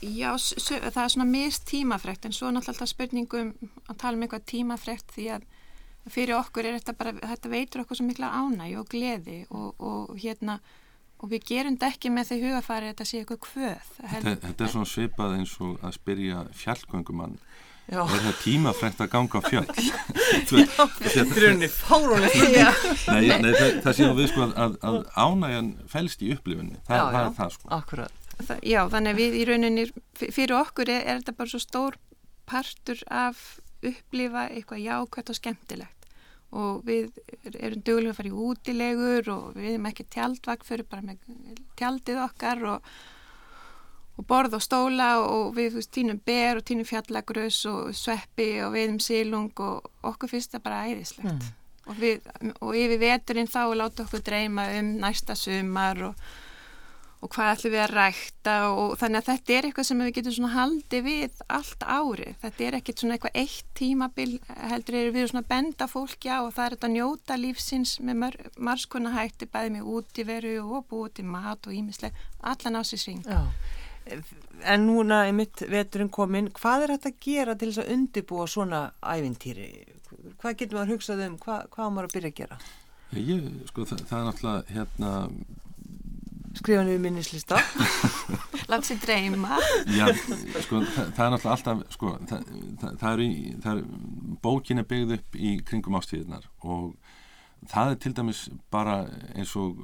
já, 0.00 0.30
það 0.40 1.02
er 1.02 1.10
svona 1.12 1.28
mist 1.28 1.66
tímafrækt 1.68 2.24
en 2.24 2.32
svo 2.32 2.48
er 2.48 2.54
náttúrulega 2.56 2.88
spurningum 2.88 3.50
að 3.60 3.98
tala 4.00 4.16
um 4.16 4.22
eitthvað 4.24 4.46
tímafrækt 4.48 5.12
því 5.18 5.26
að 5.34 5.48
fyrir 6.08 6.38
okkur 6.38 6.64
er 6.64 6.78
þetta 6.78 6.94
bara, 6.96 7.12
þetta 7.34 7.50
veitur 7.52 7.82
okkur 7.82 7.98
svo 7.98 8.06
mikla 8.08 8.30
ánæg 8.32 8.78
og 8.80 8.88
gleði 8.88 9.42
og, 9.52 9.74
og 9.84 10.14
hérna 10.22 10.56
og 11.20 11.30
við 11.30 11.44
gerum 11.50 11.76
þetta 11.76 11.90
ekki 11.94 12.12
með 12.14 12.30
því 12.30 12.38
hugafari 12.46 12.88
að 12.88 12.92
þetta 12.94 13.08
sé 13.10 13.18
eitthvað 13.20 13.40
kvöð. 13.46 13.88
Þetta, 14.00 14.36
þetta 14.46 14.64
er 14.66 14.72
svona 14.74 14.88
svipað 14.88 15.34
eins 15.38 15.56
og 15.60 15.82
að 15.84 15.96
spyrja 15.98 16.44
fjallgöngumann 16.56 17.34
Já. 17.90 18.00
er 18.06 18.20
það 18.22 18.36
tímafrænt 18.44 19.00
að 19.02 19.08
ganga 19.10 19.40
á 19.40 19.42
fjöll 19.50 19.66
Þetta 20.50 21.24
er 21.24 21.46
unni 21.50 21.68
fárunni. 21.74 22.28
nei, 23.10 23.30
nei, 23.42 23.50
það, 23.82 23.92
sé 23.98 24.06
nú 24.06 24.14
við 24.18 24.28
sko 24.30 24.44
að, 24.46 24.52
að, 24.62 24.76
að 24.86 24.98
ánægjan 25.18 25.70
felst 25.90 26.22
í 26.22 26.30
upplifunni 26.36 26.78
það, 26.86 26.96
Já, 26.96 27.02
það 27.02 27.18
já. 27.18 27.24
er 27.26 27.34
það 27.40 27.54
sko 27.56 27.72
Akkurat. 27.80 28.20
Það, 28.40 28.60
já, 28.70 28.80
þannig 28.94 29.10
að 29.16 29.18
við 29.20 29.34
í 29.36 29.42
rauninni, 29.50 29.86
fyrir 30.22 30.54
okkur 30.60 30.92
er, 30.94 31.02
er 31.02 31.18
þetta 31.20 31.34
bara 31.40 31.52
svo 31.52 31.60
stór 31.64 31.98
partur 32.50 33.02
af 33.10 33.42
upplifa 33.82 34.46
eitthvað 34.54 34.84
jákvæmt 34.86 35.34
og 35.34 35.40
skemmtilegt 35.40 35.99
og 36.50 36.82
við 36.86 37.14
erum 37.54 37.82
duglega 37.86 38.12
að 38.12 38.18
fara 38.18 38.30
í 38.30 38.42
útilegur 38.46 39.30
og 39.34 39.46
við 39.54 39.72
erum 39.74 39.88
ekki 39.90 40.06
tjaldvagn 40.10 40.66
fyrir 40.66 40.88
bara 40.90 41.06
með 41.06 41.20
tjaldið 41.78 42.20
okkar 42.24 42.64
og, 42.72 42.90
og 44.18 44.26
borð 44.30 44.58
og 44.58 44.64
stóla 44.64 45.10
og 45.22 45.54
við 45.56 45.78
veist, 45.78 45.92
tínum 45.94 46.18
ber 46.26 46.58
og 46.58 46.66
tínum 46.66 46.88
fjallagrus 46.88 47.62
og 47.70 47.94
sveppi 47.96 48.50
og 48.64 48.74
veiðum 48.74 48.98
sílung 49.02 49.52
og 49.62 49.86
okkur 50.10 50.34
finnst 50.34 50.56
það 50.56 50.66
bara 50.66 50.84
æðislegt. 50.90 51.48
Og, 51.86 51.96
við, 51.98 52.26
og 52.60 52.76
yfir 52.76 53.00
veturinn 53.00 53.50
þá 53.50 53.62
láta 53.78 54.04
okkur 54.04 54.22
dreyma 54.26 54.68
um 54.78 54.94
næsta 55.00 55.38
sumar 55.38 56.02
og 56.10 56.28
og 57.20 57.28
hvað 57.34 57.50
ætlum 57.54 57.74
við 57.74 57.82
að 57.84 57.92
rækta 57.92 58.54
og 58.72 58.94
þannig 59.00 59.20
að 59.20 59.26
þetta 59.28 59.54
er 59.56 59.66
eitthvað 59.68 59.86
sem 59.88 59.98
við 60.00 60.14
getum 60.16 60.34
svona 60.36 60.52
haldið 60.54 61.02
við 61.04 61.42
allt 61.56 61.84
ári. 61.84 62.30
Þetta 62.40 62.64
er 62.66 62.76
ekkit 62.78 63.02
svona 63.02 63.16
eitthvað 63.16 63.36
eitt 63.42 63.68
tímabil 63.76 64.30
heldur 64.70 64.98
er 65.00 65.12
við 65.16 65.28
svona 65.32 65.50
benda 65.50 65.88
fólki 65.90 66.32
á 66.32 66.38
og 66.40 66.54
það 66.56 66.64
er 66.64 66.76
þetta 66.76 66.88
að 66.88 66.96
njóta 66.96 67.38
lífsins 67.40 67.94
með 68.00 68.20
mar 68.24 68.40
marskona 68.70 69.12
hætti 69.18 69.50
bæði 69.52 69.76
með 69.76 69.92
útiveru 69.98 70.56
og 70.64 70.88
búið 70.88 71.14
til 71.20 71.28
mat 71.28 71.68
og 71.68 71.76
ímisleg 71.76 72.24
allan 72.40 72.80
á 72.80 72.82
sér 72.88 73.04
sving. 73.04 73.22
Já. 73.28 73.44
En 74.64 74.86
núna 74.88 75.26
er 75.28 75.36
mitt 75.36 75.60
veturinn 75.68 76.10
komin, 76.12 76.48
hvað 76.56 76.86
er 76.86 76.96
þetta 76.96 77.12
að 77.12 77.22
gera 77.24 77.54
til 77.54 77.68
þess 77.68 77.84
að 77.84 77.92
undibúa 77.94 78.46
svona 78.48 78.80
ævintýri? 79.04 79.70
Hvað 80.40 80.56
getur 80.56 80.80
maður 80.80 80.96
hugsað 80.96 81.26
um, 81.28 81.36
hvað, 81.40 81.66
hvað 81.74 81.92
maður 81.92 82.08
að 82.08 82.16
byrja 82.16 82.32
að 82.32 82.38
gera? 82.40 82.60
ég, 83.18 83.46
sko, 83.70 83.84
það, 83.88 84.04
það 84.08 84.20
er 84.20 84.28
náttúrulega 84.28 84.74
hérna 84.74 85.10
Skrifa 86.58 86.82
niður 86.82 87.02
minnislista. 87.04 87.60
Látt 88.70 88.86
sér 88.88 88.98
dreyma. 89.02 89.58
Já, 89.94 90.08
sko, 90.64 90.80
það, 90.82 91.12
það 91.14 91.24
er 91.24 91.32
náttúrulega 91.34 91.54
alltaf, 91.54 91.82
sko, 91.94 92.12
það, 92.30 92.44
það, 92.80 92.98
það, 93.00 93.10
er, 93.12 93.22
í, 93.22 93.54
er, 93.72 93.82
bókin 94.42 94.82
er 94.82 94.88
byggð 94.90 95.16
upp 95.18 95.38
í 95.38 95.52
kringum 95.66 95.98
ástíðinar 96.00 96.46
og 96.66 96.92
það 97.70 97.92
er 97.92 97.98
til 98.02 98.14
dæmis 98.18 98.44
bara 98.72 99.02
eins 99.36 99.52
og 99.60 99.78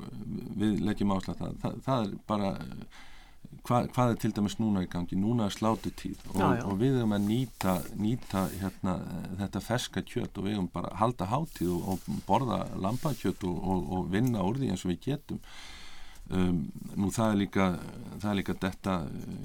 við 0.59 0.81
leggjum 0.87 1.14
áslætt 1.17 1.43
það, 1.43 1.59
það, 1.62 1.77
það 1.87 2.07
er 2.07 2.14
bara, 2.31 2.51
hva, 3.69 3.81
hvað 3.95 4.12
er 4.14 4.21
til 4.23 4.33
dæmis 4.41 4.59
núna 4.62 4.83
í 4.87 4.91
gangi? 4.91 5.19
Núna 5.21 5.47
er 5.47 5.55
slátutíð 5.55 6.27
og, 6.33 6.41
Já, 6.41 6.47
já. 6.57 6.64
og 6.67 6.79
við 6.83 6.99
erum 7.01 7.14
að 7.19 7.27
nýta, 7.31 7.77
nýta 8.01 8.47
hérna, 8.59 8.99
þetta 9.43 9.64
ferska 9.69 10.03
kjött 10.07 10.39
og 10.41 10.49
við 10.49 10.59
erum 10.59 10.71
bara 10.75 10.91
að 10.95 11.01
halda 11.05 11.31
hátíð 11.31 11.73
og, 11.77 11.89
og 11.95 12.21
borða 12.27 12.62
lambakjött 12.75 13.47
og, 13.47 13.59
og, 13.62 13.91
og 13.99 14.12
vinna 14.14 14.43
úr 14.47 14.59
því 14.62 14.75
eins 14.75 14.87
og 14.87 14.95
við 14.95 15.03
getum. 15.11 15.43
Um, 16.27 16.64
nú 16.99 17.12
það 17.14 17.33
er 17.33 17.37
líka 17.39 17.64
það 18.18 18.31
er 18.31 18.39
líka 18.41 18.55
detta, 18.59 18.95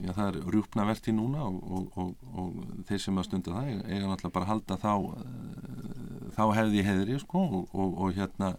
já 0.02 0.14
það 0.18 0.28
er 0.28 0.38
rjúpnaverti 0.56 1.14
núna 1.14 1.44
og, 1.46 1.60
og, 1.62 2.00
og, 2.02 2.24
og 2.42 2.86
þeir 2.88 3.04
sem 3.04 3.20
að 3.22 3.28
stunda 3.28 3.54
það 3.54 3.68
eiga 3.86 4.08
náttúrulega 4.08 4.36
bara 4.38 4.48
að 4.48 4.52
halda 4.52 4.78
þá 4.82 4.94
eh, 5.20 6.32
þá 6.38 6.42
hefði 6.58 6.80
í 6.82 6.86
heiðri 6.88 7.20
sko 7.22 7.44
og, 7.70 8.08
hérna 8.18 8.56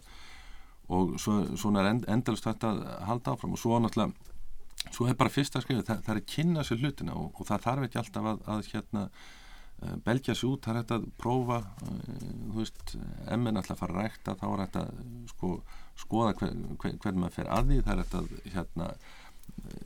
og 0.93 1.17
svo, 1.19 1.39
svona 1.59 1.83
er 1.83 1.91
end, 1.93 2.07
endalist 2.11 2.47
þetta 2.47 2.71
að 2.71 2.81
halda 3.09 3.35
áfram. 3.35 3.55
Og 3.55 3.61
svo 3.61 3.79
náttúrulega 3.81 4.91
svo 4.91 5.07
er 5.07 5.19
bara 5.19 5.31
fyrsta 5.31 5.61
skrifið, 5.63 5.85
það, 5.87 6.01
það 6.05 6.15
er 6.15 6.19
að 6.19 6.31
kynna 6.33 6.65
sér 6.67 6.81
hlutina 6.83 7.15
og, 7.19 7.45
það 7.47 7.63
þarf 7.67 7.87
ekki 7.87 8.01
alltaf 8.01 8.27
að, 8.31 8.43
að 8.55 8.67
hérna 8.73 9.05
eh, 9.09 9.95
belgja 10.07 10.35
sér 10.35 10.49
út, 10.51 10.63
það 10.65 10.73
er 10.73 10.81
hægt 10.81 10.95
að 10.95 11.07
prófa 11.19 11.61
eh, 11.87 12.27
þú 12.49 12.57
veist, 12.61 12.97
ætla 13.27 13.63
að 13.63 13.79
fara 13.79 13.97
rækta 13.99 14.35
þá 14.39 14.45
er 14.53 14.65
að 14.67 14.93
sko, 15.31 15.55
skoða 15.99 16.33
hver, 16.39 16.55
hver, 16.81 16.95
hvernig 17.03 17.21
maður 17.23 17.37
fer 17.39 17.51
að 17.53 17.69
því. 17.69 17.81
Það 17.83 17.93
er 17.93 18.17
að 18.21 18.33
hérna, 18.55 18.89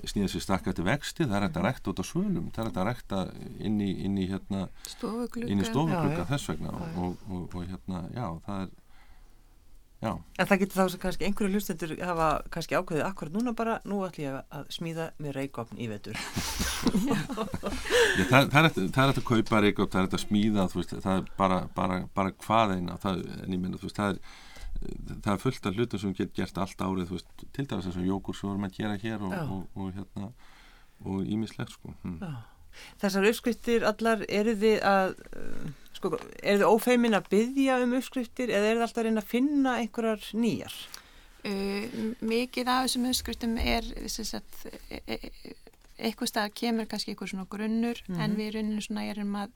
snýða 0.08 0.32
sér 0.32 0.44
stakka 0.44 0.74
til 0.76 0.88
vexti, 0.88 1.28
það 1.28 1.38
er 1.38 1.46
að 1.50 1.62
rækta 1.66 1.92
út 1.92 2.02
á 2.02 2.06
svölum, 2.08 2.50
það 2.56 2.70
er 2.70 2.82
að 2.82 2.90
rækta 2.90 3.22
inn 3.60 3.78
í, 3.84 3.92
inn 4.08 4.18
í 4.18 4.28
hérna, 4.32 4.68
Já, 4.88 6.18
já. 6.18 6.26
þess 6.32 6.52
vegna 6.52 6.74
og, 6.74 6.84
og, 6.98 7.24
og, 7.30 7.48
og 7.56 7.66
hérna, 7.68 8.04
já, 8.16 8.28
það 8.46 8.62
er 8.64 8.70
já, 9.98 10.12
En 10.14 10.50
það 10.50 10.62
getur 10.62 10.80
þá 10.80 10.94
sem 10.94 11.04
kannski 11.04 11.28
einhverju 11.28 11.58
hlustendur 11.58 11.94
hafa 12.06 12.30
kannski 12.54 12.78
ákveðið 12.78 13.06
akkurat 13.08 13.38
núna 13.38 13.54
bara, 13.58 13.78
nú 13.90 14.02
ætlum 14.08 14.28
ég 14.28 14.40
að 14.60 14.74
smíða 14.78 15.10
með 15.18 15.38
reykofn 15.42 15.82
í 15.82 15.90
vetur. 15.92 16.18
Já, 18.18 18.24
það, 18.30 18.52
það, 18.54 18.58
er 18.58 18.68
er 18.68 19.08
hægt 19.10 19.22
að 19.22 19.26
kaupa 19.28 19.62
reykjótt, 19.64 19.94
það 19.94 20.00
er 20.00 20.06
hægt 20.08 20.18
að 20.20 20.26
smíða, 20.28 20.68
þú 20.72 20.82
veist, 20.82 20.98
það 21.04 21.22
er 21.24 21.32
bara, 21.40 21.64
bara, 21.76 22.04
bara 22.18 22.34
hvað 22.46 22.76
eina, 22.78 23.00
það, 23.02 23.24
en 23.44 23.58
ég 23.58 23.64
minna, 23.64 23.82
þú 23.82 23.90
veist, 23.90 23.98
það 23.98 24.14
er, 24.14 24.38
það 24.82 25.32
er 25.34 25.42
fullt 25.42 25.66
af 25.70 25.78
hlutum 25.78 26.02
sem 26.02 26.14
get 26.18 26.36
gert 26.38 26.60
allt 26.62 26.84
árið, 26.84 27.10
þú 27.10 27.18
veist, 27.18 27.34
til 27.56 27.66
dæmis 27.66 27.90
eins 27.90 27.98
og 27.98 28.06
jógur 28.08 28.38
sem 28.38 28.48
við 28.48 28.54
erum 28.54 28.68
að 28.68 28.78
gera 28.78 29.00
hér 29.02 29.26
og, 29.28 29.34
og, 29.40 29.66
og, 29.76 29.90
hérna, 29.96 30.30
og 31.06 31.34
ímislegt, 31.36 31.74
sko. 31.76 31.96
Hm. 32.04 32.38
Þessar 33.02 33.26
uppskriftir 33.32 33.86
allar, 33.90 34.24
eru 34.30 34.54
þið 34.62 34.84
að, 34.86 35.16
uh, 35.42 35.92
sko, 35.98 36.14
eru 36.44 36.62
þið 36.62 36.68
ófeimin 36.70 37.18
að 37.18 37.32
byggja 37.34 37.80
um 37.84 37.96
uppskriftir 37.98 38.54
eða 38.54 38.72
eru 38.72 38.80
þið 38.80 38.88
alltaf 38.88 39.02
að 39.02 39.10
reyna 39.10 39.24
að 39.24 39.32
finna 39.32 39.78
einhverjar 39.82 40.28
nýjar? 40.38 40.76
Uh, 41.48 42.14
mikið 42.22 42.70
af 42.74 42.86
þessum 42.86 43.10
uppskriftum 43.10 43.58
er 43.62 43.88
sem 44.12 44.28
sagt, 44.28 44.68
e 44.92 45.02
e 45.06 45.18
e 45.18 45.56
eitthvað 45.98 46.30
stað 46.30 46.54
kemur 46.60 46.86
kannski 46.90 47.14
eitthvað 47.14 47.32
svona 47.32 47.48
grunnur 47.50 48.02
en 48.22 48.36
við 48.38 48.52
runnum 48.58 48.84
svona 48.86 49.08
erum 49.10 49.34
að 49.40 49.54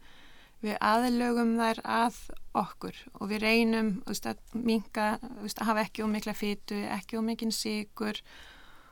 við 0.61 0.77
aðlögum 0.83 1.55
þær 1.59 1.81
að 1.87 2.21
okkur 2.57 2.97
og 3.17 3.29
við 3.31 3.43
reynum 3.45 3.91
veist, 4.05 4.27
að 4.29 4.41
minka, 4.53 5.15
veist, 5.41 5.59
að 5.61 5.71
hafa 5.71 5.85
ekki 5.87 6.05
ómikla 6.05 6.35
fytu, 6.37 6.77
ekki 6.91 7.19
ómikinn 7.19 7.53
sigur 7.55 8.19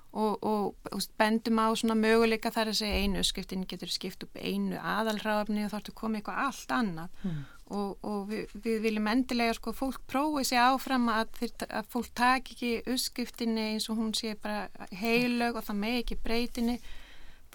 og, 0.09 0.39
og 0.41 0.89
veist, 0.89 1.13
bendum 1.19 1.61
á 1.61 1.67
svona 1.77 1.97
möguleika 1.99 2.51
þar 2.53 2.71
að 2.71 2.81
segja 2.81 3.03
einu 3.03 3.21
uppskriftin 3.21 3.67
getur 3.69 3.91
skipt 3.93 4.25
upp 4.25 4.39
einu 4.41 4.79
aðalráfni 4.81 5.65
og 5.65 5.73
þá 5.73 5.79
ertu 5.81 5.95
komið 5.97 6.21
eitthvað 6.21 6.43
allt 6.47 6.75
annað. 6.79 7.23
Og, 7.69 7.91
og 8.01 8.23
við, 8.31 8.53
við 8.63 8.79
viljum 8.81 9.11
endilega 9.11 9.53
sko 9.53 9.75
fólk 9.77 9.99
prófi 10.09 10.41
sig 10.49 10.57
áfram 10.57 11.03
að, 11.13 11.27
þeir, 11.37 11.51
að 11.69 11.91
fólk 11.93 12.07
taki 12.17 12.55
ekki 12.55 12.71
uppskriftinni 12.95 13.67
eins 13.75 13.85
og 13.93 13.99
hún 13.99 14.15
sé 14.17 14.33
bara 14.41 14.87
heilög 14.89 15.59
og 15.59 15.67
það 15.67 15.77
með 15.83 15.99
ekki 15.99 16.17
breytinni 16.23 16.79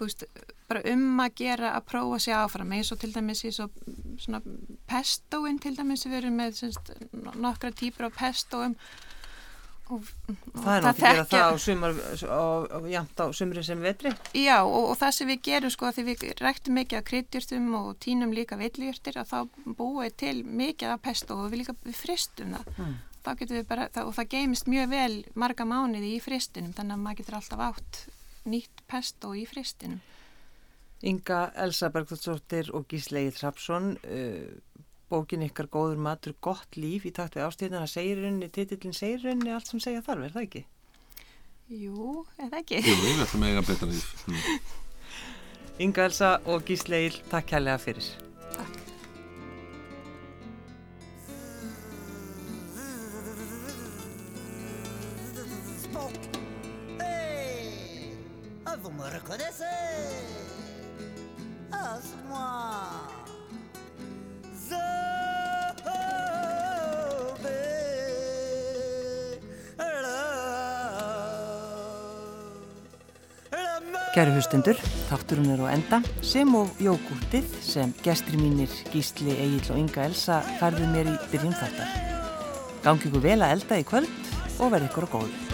veist, 0.01 0.25
bara 0.69 0.83
um 0.91 1.23
að 1.23 1.35
gera 1.39 1.73
að 1.77 1.87
prófa 1.91 2.19
sig 2.25 2.35
áfram 2.35 2.75
eins 2.75 2.91
og 2.91 3.01
til 3.01 3.11
dæmis 3.15 3.45
í 3.47 3.51
svo, 3.55 3.69
svona 4.21 4.41
pestóin 4.89 5.59
til 5.61 5.75
dæmis 5.77 6.05
við 6.07 6.21
erum 6.21 6.39
með 6.41 6.61
semst, 6.61 6.93
nokkra 7.35 7.71
típur 7.75 8.09
af 8.09 8.17
pestóum 8.19 8.75
og, 9.93 10.01
og 10.55 10.63
Það 10.63 10.71
er 10.75 10.85
náttúrulega 10.85 10.93
að 10.97 11.01
gera 11.01 11.25
það 11.29 11.45
á 11.45 11.55
sumar, 11.61 11.97
á, 12.25 12.43
á, 12.73 12.77
jæmt 12.89 13.21
á 13.21 13.25
sumri 13.37 13.63
sem 13.65 13.83
vetri. 13.85 14.13
Já, 14.33 14.57
og, 14.63 14.91
og 14.91 14.95
það 14.97 15.11
sem 15.17 15.29
við 15.29 15.41
gerum 15.45 15.73
sko 15.73 15.91
því 15.93 16.05
við 16.07 16.23
ræktum 16.41 16.79
mikið 16.79 16.99
af 16.99 17.05
kryddjurtum 17.09 17.67
og 17.77 17.91
tínum 18.01 18.33
líka 18.33 18.57
villjurtir 18.57 19.19
að 19.21 19.29
þá 19.33 19.37
búum 19.77 20.01
við 20.01 20.15
til 20.23 20.37
mikið 20.41 20.95
af 20.95 21.03
pesto 21.05 21.37
og 21.37 21.53
við 21.53 21.63
líka 21.63 21.77
við 21.85 21.99
fristum 22.01 22.57
það. 22.57 22.73
Mm. 22.81 22.97
Þá 23.25 23.31
getum 23.39 23.59
við 23.59 23.69
bara, 23.69 23.87
það, 23.93 24.09
og 24.09 24.17
það 24.17 24.31
geymist 24.33 24.67
mjög 24.69 24.91
vel 24.91 25.13
marga 25.37 25.69
mánuði 25.69 26.11
í 26.15 26.21
fristinum 26.21 26.73
þannig 26.77 26.97
að 26.97 27.05
maður 27.05 27.21
getur 27.21 27.39
alltaf 27.39 27.63
átt 27.69 28.01
nýtt 28.49 28.85
pesto 28.89 29.33
í 29.37 29.45
fristinum. 29.49 30.01
Inga 31.05 31.51
Elsa 31.61 31.89
Bergþóttsdóttir 31.93 32.71
og 32.73 32.87
Gísle 32.89 33.25
Egil 33.25 33.35
Hrapsson, 33.41 33.91
uh, 34.09 34.79
bókin 35.11 35.43
ykkar 35.45 35.67
góður 35.69 35.99
matur, 36.01 36.33
gott 36.41 36.79
líf 36.79 37.05
í 37.05 37.11
takt 37.13 37.37
við 37.37 37.45
ástíðina, 37.45 37.83
það 37.83 37.93
segir 37.93 38.23
henni, 38.25 38.49
titillin 38.49 38.95
segir 38.95 39.27
henni 39.29 39.53
allt 39.53 39.69
sem 39.69 39.83
segja 39.83 40.01
þarf, 40.05 40.25
er 40.25 40.33
það 40.33 40.47
ekki? 40.47 40.63
Jú, 41.75 42.23
eða 42.39 42.61
ekki? 42.61 42.81
Jú, 42.85 42.95
við 43.03 43.21
ætlum 43.25 43.45
að 43.45 43.53
eiga 43.53 43.65
betra 43.69 43.91
líf. 43.91 44.09
Hm. 44.25 44.41
Inga 45.85 46.07
Elsa 46.07 46.31
og 46.47 46.65
Gísle 46.65 47.01
Egil, 47.03 47.19
takk 47.29 47.51
kærlega 47.51 47.81
fyrir. 47.81 48.09
Takk. 48.55 48.81
Spock. 55.85 56.44
Vous 58.85 58.91
me 58.91 59.05
reconnaissez 59.05 59.63
c'est 62.01 62.29
moi. 62.29 62.51
Zombie. 64.67 64.85
Kæru 74.13 74.35
hlustundur, 74.35 74.77
þátturinn 75.09 75.49
er 75.55 75.65
á 75.65 75.67
enda 75.73 75.99
sem 76.21 76.53
og 76.53 76.69
jógútið 76.77 77.49
sem 77.65 77.89
gestri 78.05 78.37
mínir 78.37 78.69
Gísli 78.93 79.33
Egil 79.33 79.65
og 79.73 79.81
Inga 79.81 80.05
Elsa 80.11 80.43
færðu 80.61 80.85
mér 80.93 81.09
í 81.09 81.17
byrjun 81.33 81.57
þáttar. 81.57 81.89
Gangi 82.85 83.09
ykkur 83.09 83.25
vel 83.25 83.41
að 83.41 83.57
elda 83.57 83.81
í 83.81 83.89
kvöld 83.89 84.13
og 84.61 84.77
verði 84.77 84.93
ykkur 84.93 85.09
á 85.09 85.13
góðu. 85.17 85.44